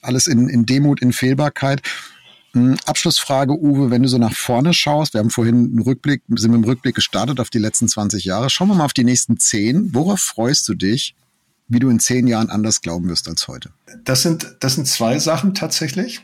alles 0.00 0.26
in, 0.26 0.48
in 0.48 0.66
Demut, 0.66 1.00
in 1.00 1.12
Fehlbarkeit. 1.12 1.82
Hm, 2.54 2.78
Abschlussfrage, 2.86 3.52
Uwe, 3.52 3.90
wenn 3.90 4.02
du 4.02 4.08
so 4.08 4.18
nach 4.18 4.32
vorne 4.32 4.72
schaust, 4.74 5.14
wir 5.14 5.20
haben 5.20 5.30
vorhin 5.30 5.56
einen 5.56 5.80
Rückblick, 5.80 6.22
sind 6.34 6.50
mit 6.50 6.62
dem 6.62 6.68
Rückblick 6.68 6.94
gestartet 6.94 7.38
auf 7.38 7.50
die 7.50 7.58
letzten 7.58 7.88
20 7.88 8.24
Jahre. 8.24 8.48
Schauen 8.50 8.68
wir 8.68 8.74
mal 8.74 8.86
auf 8.86 8.92
die 8.92 9.04
nächsten 9.04 9.38
10. 9.38 9.94
Worauf 9.94 10.20
freust 10.20 10.66
du 10.68 10.74
dich 10.74 11.14
wie 11.68 11.78
du 11.78 11.90
in 11.90 12.00
zehn 12.00 12.26
Jahren 12.26 12.50
anders 12.50 12.80
glauben 12.80 13.08
wirst 13.08 13.28
als 13.28 13.46
heute? 13.46 13.70
Das 14.04 14.22
sind, 14.22 14.56
das 14.60 14.74
sind 14.74 14.86
zwei 14.86 15.18
Sachen 15.18 15.54
tatsächlich. 15.54 16.22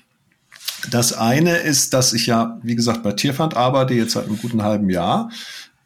Das 0.91 1.13
eine 1.13 1.59
ist, 1.59 1.95
dass 1.95 2.13
ich 2.13 2.27
ja, 2.27 2.59
wie 2.63 2.75
gesagt, 2.75 3.03
bei 3.03 3.13
Tierfand 3.13 3.57
arbeite, 3.57 3.95
jetzt 3.95 4.13
seit 4.13 4.27
einem 4.27 4.39
guten 4.39 4.63
halben 4.63 4.91
Jahr. 4.91 5.31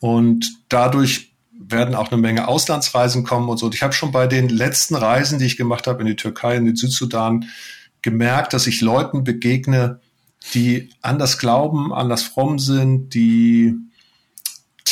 Und 0.00 0.50
dadurch 0.68 1.32
werden 1.52 1.94
auch 1.94 2.10
eine 2.10 2.20
Menge 2.20 2.48
Auslandsreisen 2.48 3.24
kommen 3.24 3.48
und 3.48 3.58
so. 3.58 3.66
Und 3.66 3.74
ich 3.74 3.82
habe 3.82 3.92
schon 3.92 4.12
bei 4.12 4.26
den 4.26 4.48
letzten 4.48 4.94
Reisen, 4.94 5.38
die 5.38 5.46
ich 5.46 5.56
gemacht 5.56 5.86
habe 5.86 6.00
in 6.00 6.06
die 6.06 6.16
Türkei, 6.16 6.56
in 6.56 6.64
den 6.64 6.76
Südsudan, 6.76 7.46
gemerkt, 8.02 8.52
dass 8.52 8.66
ich 8.66 8.80
Leuten 8.80 9.24
begegne, 9.24 10.00
die 10.54 10.90
anders 11.02 11.38
glauben, 11.38 11.92
anders 11.92 12.22
fromm 12.22 12.58
sind, 12.58 13.12
die 13.14 13.74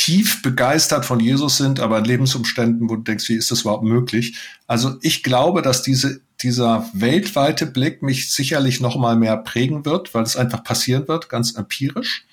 tief 0.07 0.41
begeistert 0.41 1.03
von 1.03 1.19
Jesus 1.19 1.57
sind, 1.57 1.81
aber 1.81 1.97
in 1.97 2.05
Lebensumständen, 2.05 2.89
wo 2.89 2.95
du 2.95 3.03
denkst, 3.03 3.27
wie 3.27 3.35
ist 3.35 3.51
das 3.51 3.61
überhaupt 3.61 3.83
möglich? 3.83 4.37
Also 4.65 4.95
ich 5.01 5.21
glaube, 5.21 5.61
dass 5.61 5.81
diese, 5.81 6.21
dieser 6.41 6.89
weltweite 6.93 7.65
Blick 7.65 8.01
mich 8.01 8.31
sicherlich 8.31 8.79
noch 8.79 8.95
mal 8.95 9.17
mehr 9.17 9.35
prägen 9.35 9.83
wird, 9.83 10.13
weil 10.13 10.23
es 10.23 10.37
einfach 10.37 10.63
passieren 10.63 11.09
wird, 11.09 11.27
ganz 11.27 11.55
empirisch. 11.55 12.25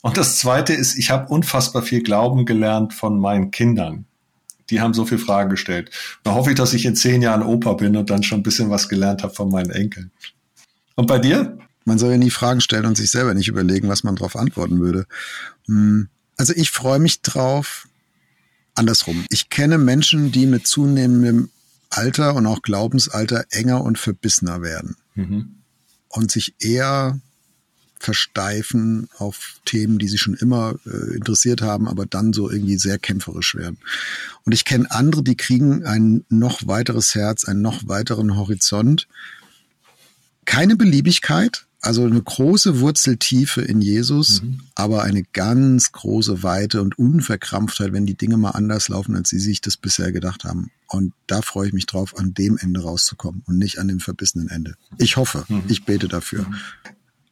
Und 0.00 0.16
das 0.16 0.38
Zweite 0.38 0.72
ist, 0.72 0.96
ich 0.96 1.10
habe 1.10 1.28
unfassbar 1.28 1.82
viel 1.82 2.02
Glauben 2.02 2.46
gelernt 2.46 2.94
von 2.94 3.20
meinen 3.20 3.50
Kindern. 3.50 4.06
Die 4.70 4.80
haben 4.80 4.94
so 4.94 5.04
viele 5.04 5.20
Fragen 5.20 5.50
gestellt. 5.50 5.90
Da 6.22 6.32
hoffe 6.32 6.52
ich, 6.52 6.56
dass 6.56 6.72
ich 6.72 6.86
in 6.86 6.96
zehn 6.96 7.20
Jahren 7.20 7.42
Opa 7.42 7.74
bin 7.74 7.94
und 7.94 8.08
dann 8.08 8.22
schon 8.22 8.40
ein 8.40 8.42
bisschen 8.42 8.70
was 8.70 8.88
gelernt 8.88 9.22
habe 9.22 9.34
von 9.34 9.50
meinen 9.50 9.70
Enkeln. 9.70 10.12
Und 10.94 11.08
bei 11.08 11.18
dir? 11.18 11.58
Man 11.84 11.98
soll 11.98 12.12
ja 12.12 12.16
nie 12.16 12.30
Fragen 12.30 12.62
stellen 12.62 12.86
und 12.86 12.96
sich 12.96 13.10
selber 13.10 13.34
nicht 13.34 13.48
überlegen, 13.48 13.90
was 13.90 14.02
man 14.02 14.16
darauf 14.16 14.34
antworten 14.34 14.80
würde. 14.80 15.04
Hm. 15.66 16.08
Also 16.36 16.52
ich 16.54 16.70
freue 16.70 16.98
mich 16.98 17.22
drauf. 17.22 17.88
Andersrum. 18.74 19.24
Ich 19.28 19.50
kenne 19.50 19.78
Menschen, 19.78 20.32
die 20.32 20.46
mit 20.46 20.66
zunehmendem 20.66 21.50
Alter 21.90 22.34
und 22.34 22.46
auch 22.46 22.62
Glaubensalter 22.62 23.44
enger 23.50 23.82
und 23.82 23.98
verbissener 23.98 24.62
werden. 24.62 24.96
Mhm. 25.14 25.56
und 26.08 26.30
sich 26.30 26.54
eher 26.58 27.20
versteifen 27.98 29.08
auf 29.18 29.60
Themen, 29.64 29.98
die 29.98 30.08
sie 30.08 30.18
schon 30.18 30.34
immer 30.34 30.74
äh, 30.86 31.14
interessiert 31.16 31.62
haben, 31.62 31.86
aber 31.88 32.04
dann 32.04 32.32
so 32.32 32.50
irgendwie 32.50 32.76
sehr 32.76 32.98
kämpferisch 32.98 33.54
werden. 33.54 33.78
Und 34.44 34.52
ich 34.52 34.64
kenne 34.64 34.90
andere, 34.90 35.22
die 35.22 35.36
kriegen 35.36 35.84
ein 35.84 36.24
noch 36.28 36.66
weiteres 36.66 37.14
Herz, 37.14 37.44
einen 37.44 37.62
noch 37.62 37.86
weiteren 37.86 38.36
Horizont. 38.36 39.06
Keine 40.44 40.76
Beliebigkeit, 40.76 41.66
also 41.82 42.04
eine 42.04 42.22
große 42.22 42.78
Wurzeltiefe 42.78 43.60
in 43.60 43.80
Jesus, 43.80 44.42
mhm. 44.42 44.60
aber 44.76 45.02
eine 45.02 45.24
ganz 45.24 45.90
große 45.90 46.44
Weite 46.44 46.80
und 46.80 46.96
Unverkrampftheit, 46.96 47.92
wenn 47.92 48.06
die 48.06 48.16
Dinge 48.16 48.36
mal 48.36 48.50
anders 48.50 48.88
laufen, 48.88 49.16
als 49.16 49.30
sie 49.30 49.40
sich 49.40 49.60
das 49.60 49.76
bisher 49.76 50.12
gedacht 50.12 50.44
haben. 50.44 50.70
Und 50.86 51.12
da 51.26 51.42
freue 51.42 51.66
ich 51.66 51.72
mich 51.72 51.86
drauf, 51.86 52.16
an 52.16 52.34
dem 52.34 52.56
Ende 52.56 52.82
rauszukommen 52.82 53.42
und 53.46 53.58
nicht 53.58 53.78
an 53.78 53.88
dem 53.88 53.98
verbissenen 53.98 54.48
Ende. 54.48 54.76
Ich 54.98 55.16
hoffe, 55.16 55.44
mhm. 55.48 55.64
ich 55.68 55.84
bete 55.84 56.06
dafür. 56.06 56.46
Mhm. 56.48 56.56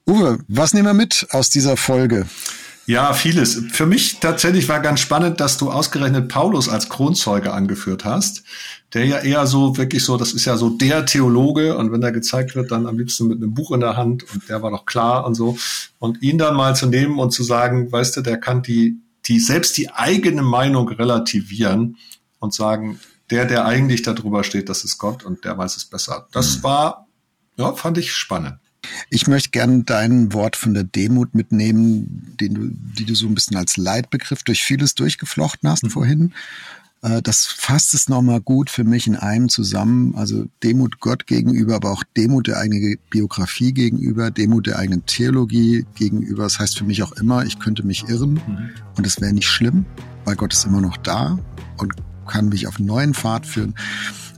Uwe, 0.06 0.38
was 0.48 0.74
nehmen 0.74 0.88
wir 0.88 0.94
mit 0.94 1.28
aus 1.30 1.50
dieser 1.50 1.76
Folge? 1.76 2.26
Ja, 2.90 3.12
vieles. 3.12 3.54
Für 3.70 3.86
mich 3.86 4.18
tatsächlich 4.18 4.68
war 4.68 4.80
ganz 4.80 4.98
spannend, 4.98 5.38
dass 5.38 5.56
du 5.56 5.70
ausgerechnet 5.70 6.26
Paulus 6.26 6.68
als 6.68 6.88
Kronzeuge 6.88 7.52
angeführt 7.52 8.04
hast, 8.04 8.42
der 8.94 9.06
ja 9.06 9.18
eher 9.18 9.46
so 9.46 9.76
wirklich 9.76 10.04
so, 10.04 10.16
das 10.16 10.32
ist 10.32 10.44
ja 10.44 10.56
so 10.56 10.70
der 10.70 11.06
Theologe 11.06 11.78
und 11.78 11.92
wenn 11.92 12.02
er 12.02 12.10
gezeigt 12.10 12.56
wird, 12.56 12.72
dann 12.72 12.88
am 12.88 12.98
liebsten 12.98 13.28
mit 13.28 13.36
einem 13.36 13.54
Buch 13.54 13.70
in 13.70 13.78
der 13.78 13.96
Hand 13.96 14.24
und 14.34 14.48
der 14.48 14.60
war 14.62 14.72
doch 14.72 14.86
klar 14.86 15.24
und 15.24 15.36
so. 15.36 15.56
Und 16.00 16.20
ihn 16.20 16.36
dann 16.36 16.56
mal 16.56 16.74
zu 16.74 16.86
nehmen 16.86 17.20
und 17.20 17.30
zu 17.30 17.44
sagen, 17.44 17.92
weißt 17.92 18.16
du, 18.16 18.22
der 18.22 18.38
kann 18.38 18.64
die, 18.64 18.96
die 19.26 19.38
selbst 19.38 19.76
die 19.76 19.92
eigene 19.92 20.42
Meinung 20.42 20.88
relativieren 20.88 21.96
und 22.40 22.54
sagen, 22.54 22.98
der, 23.30 23.44
der 23.44 23.66
eigentlich 23.66 24.02
darüber 24.02 24.42
steht, 24.42 24.68
das 24.68 24.82
ist 24.82 24.98
Gott 24.98 25.24
und 25.24 25.44
der 25.44 25.56
weiß 25.56 25.76
es 25.76 25.84
besser. 25.84 26.26
Das 26.32 26.58
mhm. 26.58 26.62
war, 26.64 27.06
ja, 27.56 27.72
fand 27.74 27.98
ich 27.98 28.12
spannend. 28.12 28.58
Ich 29.10 29.26
möchte 29.26 29.50
gerne 29.50 29.82
dein 29.84 30.32
Wort 30.32 30.56
von 30.56 30.74
der 30.74 30.84
Demut 30.84 31.34
mitnehmen, 31.34 32.36
den 32.40 32.54
du, 32.54 32.70
die 32.98 33.04
du 33.04 33.14
so 33.14 33.26
ein 33.26 33.34
bisschen 33.34 33.56
als 33.56 33.76
Leitbegriff 33.76 34.42
durch 34.42 34.62
vieles 34.62 34.94
durchgeflochten 34.94 35.68
hast 35.68 35.84
mhm. 35.84 35.90
vorhin. 35.90 36.32
Äh, 37.02 37.22
das 37.22 37.46
fasst 37.46 37.94
es 37.94 38.08
nochmal 38.08 38.40
gut 38.40 38.70
für 38.70 38.84
mich 38.84 39.06
in 39.06 39.16
einem 39.16 39.48
zusammen. 39.48 40.14
Also 40.16 40.46
Demut 40.62 41.00
Gott 41.00 41.26
gegenüber, 41.26 41.76
aber 41.76 41.90
auch 41.90 42.04
Demut 42.16 42.46
der 42.46 42.58
eigenen 42.58 42.98
Biografie 43.10 43.72
gegenüber, 43.72 44.30
Demut 44.30 44.66
der 44.66 44.78
eigenen 44.78 45.06
Theologie 45.06 45.86
gegenüber. 45.94 46.44
Das 46.44 46.58
heißt 46.58 46.78
für 46.78 46.84
mich 46.84 47.02
auch 47.02 47.12
immer, 47.12 47.44
ich 47.44 47.58
könnte 47.58 47.84
mich 47.84 48.08
irren 48.08 48.34
mhm. 48.34 48.70
und 48.96 49.06
es 49.06 49.20
wäre 49.20 49.32
nicht 49.32 49.48
schlimm, 49.48 49.84
weil 50.24 50.36
Gott 50.36 50.52
ist 50.52 50.64
immer 50.64 50.80
noch 50.80 50.96
da 50.96 51.38
und 51.78 51.94
kann 52.26 52.48
mich 52.48 52.66
auf 52.66 52.76
einen 52.76 52.86
neuen 52.86 53.14
Pfad 53.14 53.44
führen. 53.44 53.74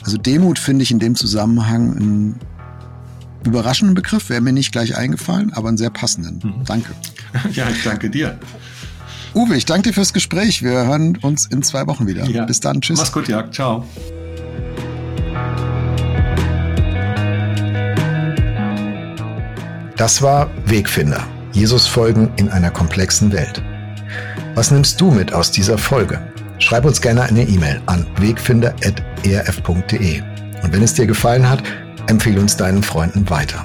Also 0.03 0.17
Demut 0.17 0.59
finde 0.59 0.83
ich 0.83 0.91
in 0.91 0.99
dem 0.99 1.15
Zusammenhang 1.15 1.97
ein 1.97 2.35
überraschenden 3.45 3.95
Begriff, 3.95 4.29
wäre 4.29 4.41
mir 4.41 4.53
nicht 4.53 4.73
gleich 4.73 4.97
eingefallen, 4.97 5.53
aber 5.53 5.69
einen 5.69 5.79
sehr 5.79 5.91
passenden. 5.91 6.41
Mhm. 6.43 6.65
Danke. 6.65 6.93
Ja, 7.55 7.67
ich 7.71 7.83
danke 7.83 8.11
dir. 8.11 8.39
Uwe, 9.35 9.57
ich 9.57 9.65
danke 9.65 9.89
dir 9.89 9.95
fürs 9.95 10.13
Gespräch. 10.13 10.63
Wir 10.63 10.73
hören 10.73 11.17
uns 11.23 11.47
in 11.47 11.63
zwei 11.63 11.87
Wochen 11.87 12.07
wieder. 12.07 12.27
Ja. 12.27 12.45
Bis 12.45 12.61
dann. 12.61 12.83
Tschüss. 12.83 12.99
Mach's 12.99 13.13
gut, 13.13 13.27
Jörg. 13.27 13.51
Ciao. 13.53 13.87
Das 19.97 20.21
war 20.21 20.51
Wegfinder. 20.67 21.27
Jesus 21.53 21.87
folgen 21.87 22.31
in 22.37 22.51
einer 22.51 22.71
komplexen 22.71 23.33
Welt. 23.33 23.63
Was 24.55 24.71
nimmst 24.71 25.01
du 25.01 25.11
mit 25.11 25.33
aus 25.33 25.51
dieser 25.51 25.79
Folge? 25.79 26.21
Schreib 26.59 26.85
uns 26.85 27.01
gerne 27.01 27.23
eine 27.23 27.49
E-Mail 27.49 27.81
an 27.87 28.07
wegfinder.erf.de. 28.19 30.21
Und 30.63 30.73
wenn 30.73 30.83
es 30.83 30.93
dir 30.95 31.07
gefallen 31.07 31.49
hat, 31.49 31.63
empfehle 32.07 32.41
uns 32.41 32.57
deinen 32.57 32.83
Freunden 32.83 33.29
weiter. 33.29 33.65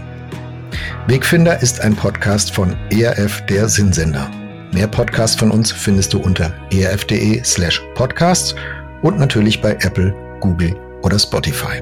Wegfinder 1.08 1.62
ist 1.62 1.82
ein 1.82 1.96
Podcast 1.96 2.54
von 2.54 2.76
ERF 2.92 3.46
der 3.46 3.70
Sinnsender. 3.70 4.30
Mehr 4.74 4.88
Podcasts 4.88 5.38
von 5.38 5.52
uns 5.52 5.72
findest 5.72 6.14
du 6.14 6.20
unter 6.20 6.54
erf.de 6.72 7.44
slash 7.44 7.82
podcasts 7.96 8.54
und 9.02 9.18
natürlich 9.18 9.62
bei 9.62 9.72
Apple, 9.72 10.14
Google 10.42 10.76
oder 11.04 11.18
Spotify. 11.18 11.82